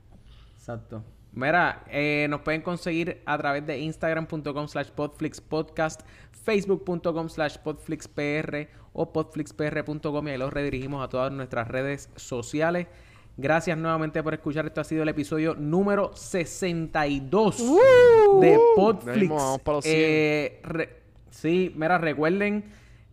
[0.55, 1.03] Exacto.
[1.33, 6.01] Mira, eh, nos pueden conseguir a través de instagram.com slash podflixpodcast,
[6.31, 12.87] facebook.com slash podflixpr o podflixpr.com y ahí los redirigimos a todas nuestras redes sociales.
[13.35, 14.67] Gracias nuevamente por escuchar.
[14.67, 17.57] Esto ha sido el episodio número 62
[18.41, 19.15] de Podflix.
[19.15, 19.95] Ya mismo vamos para los 100.
[19.97, 20.89] Eh, re-
[21.31, 22.63] sí, mira, recuerden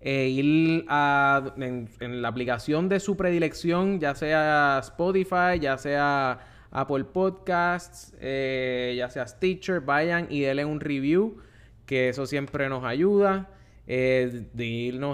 [0.03, 6.39] eh, ir a, en, en la aplicación de su predilección, ya sea Spotify, ya sea
[6.71, 11.39] Apple Podcasts, eh, ya sea Stitcher, vayan y denle un review,
[11.87, 13.49] que eso siempre nos ayuda.
[13.87, 14.45] Eh,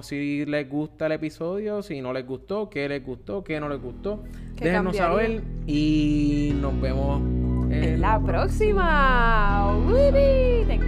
[0.02, 3.80] si les gusta el episodio, si no les gustó, qué les gustó, qué no les
[3.80, 4.22] gustó.
[4.54, 7.22] ¿Qué Déjenos saber y nos vemos
[7.70, 9.74] En la próxima.
[9.86, 10.78] Woody, te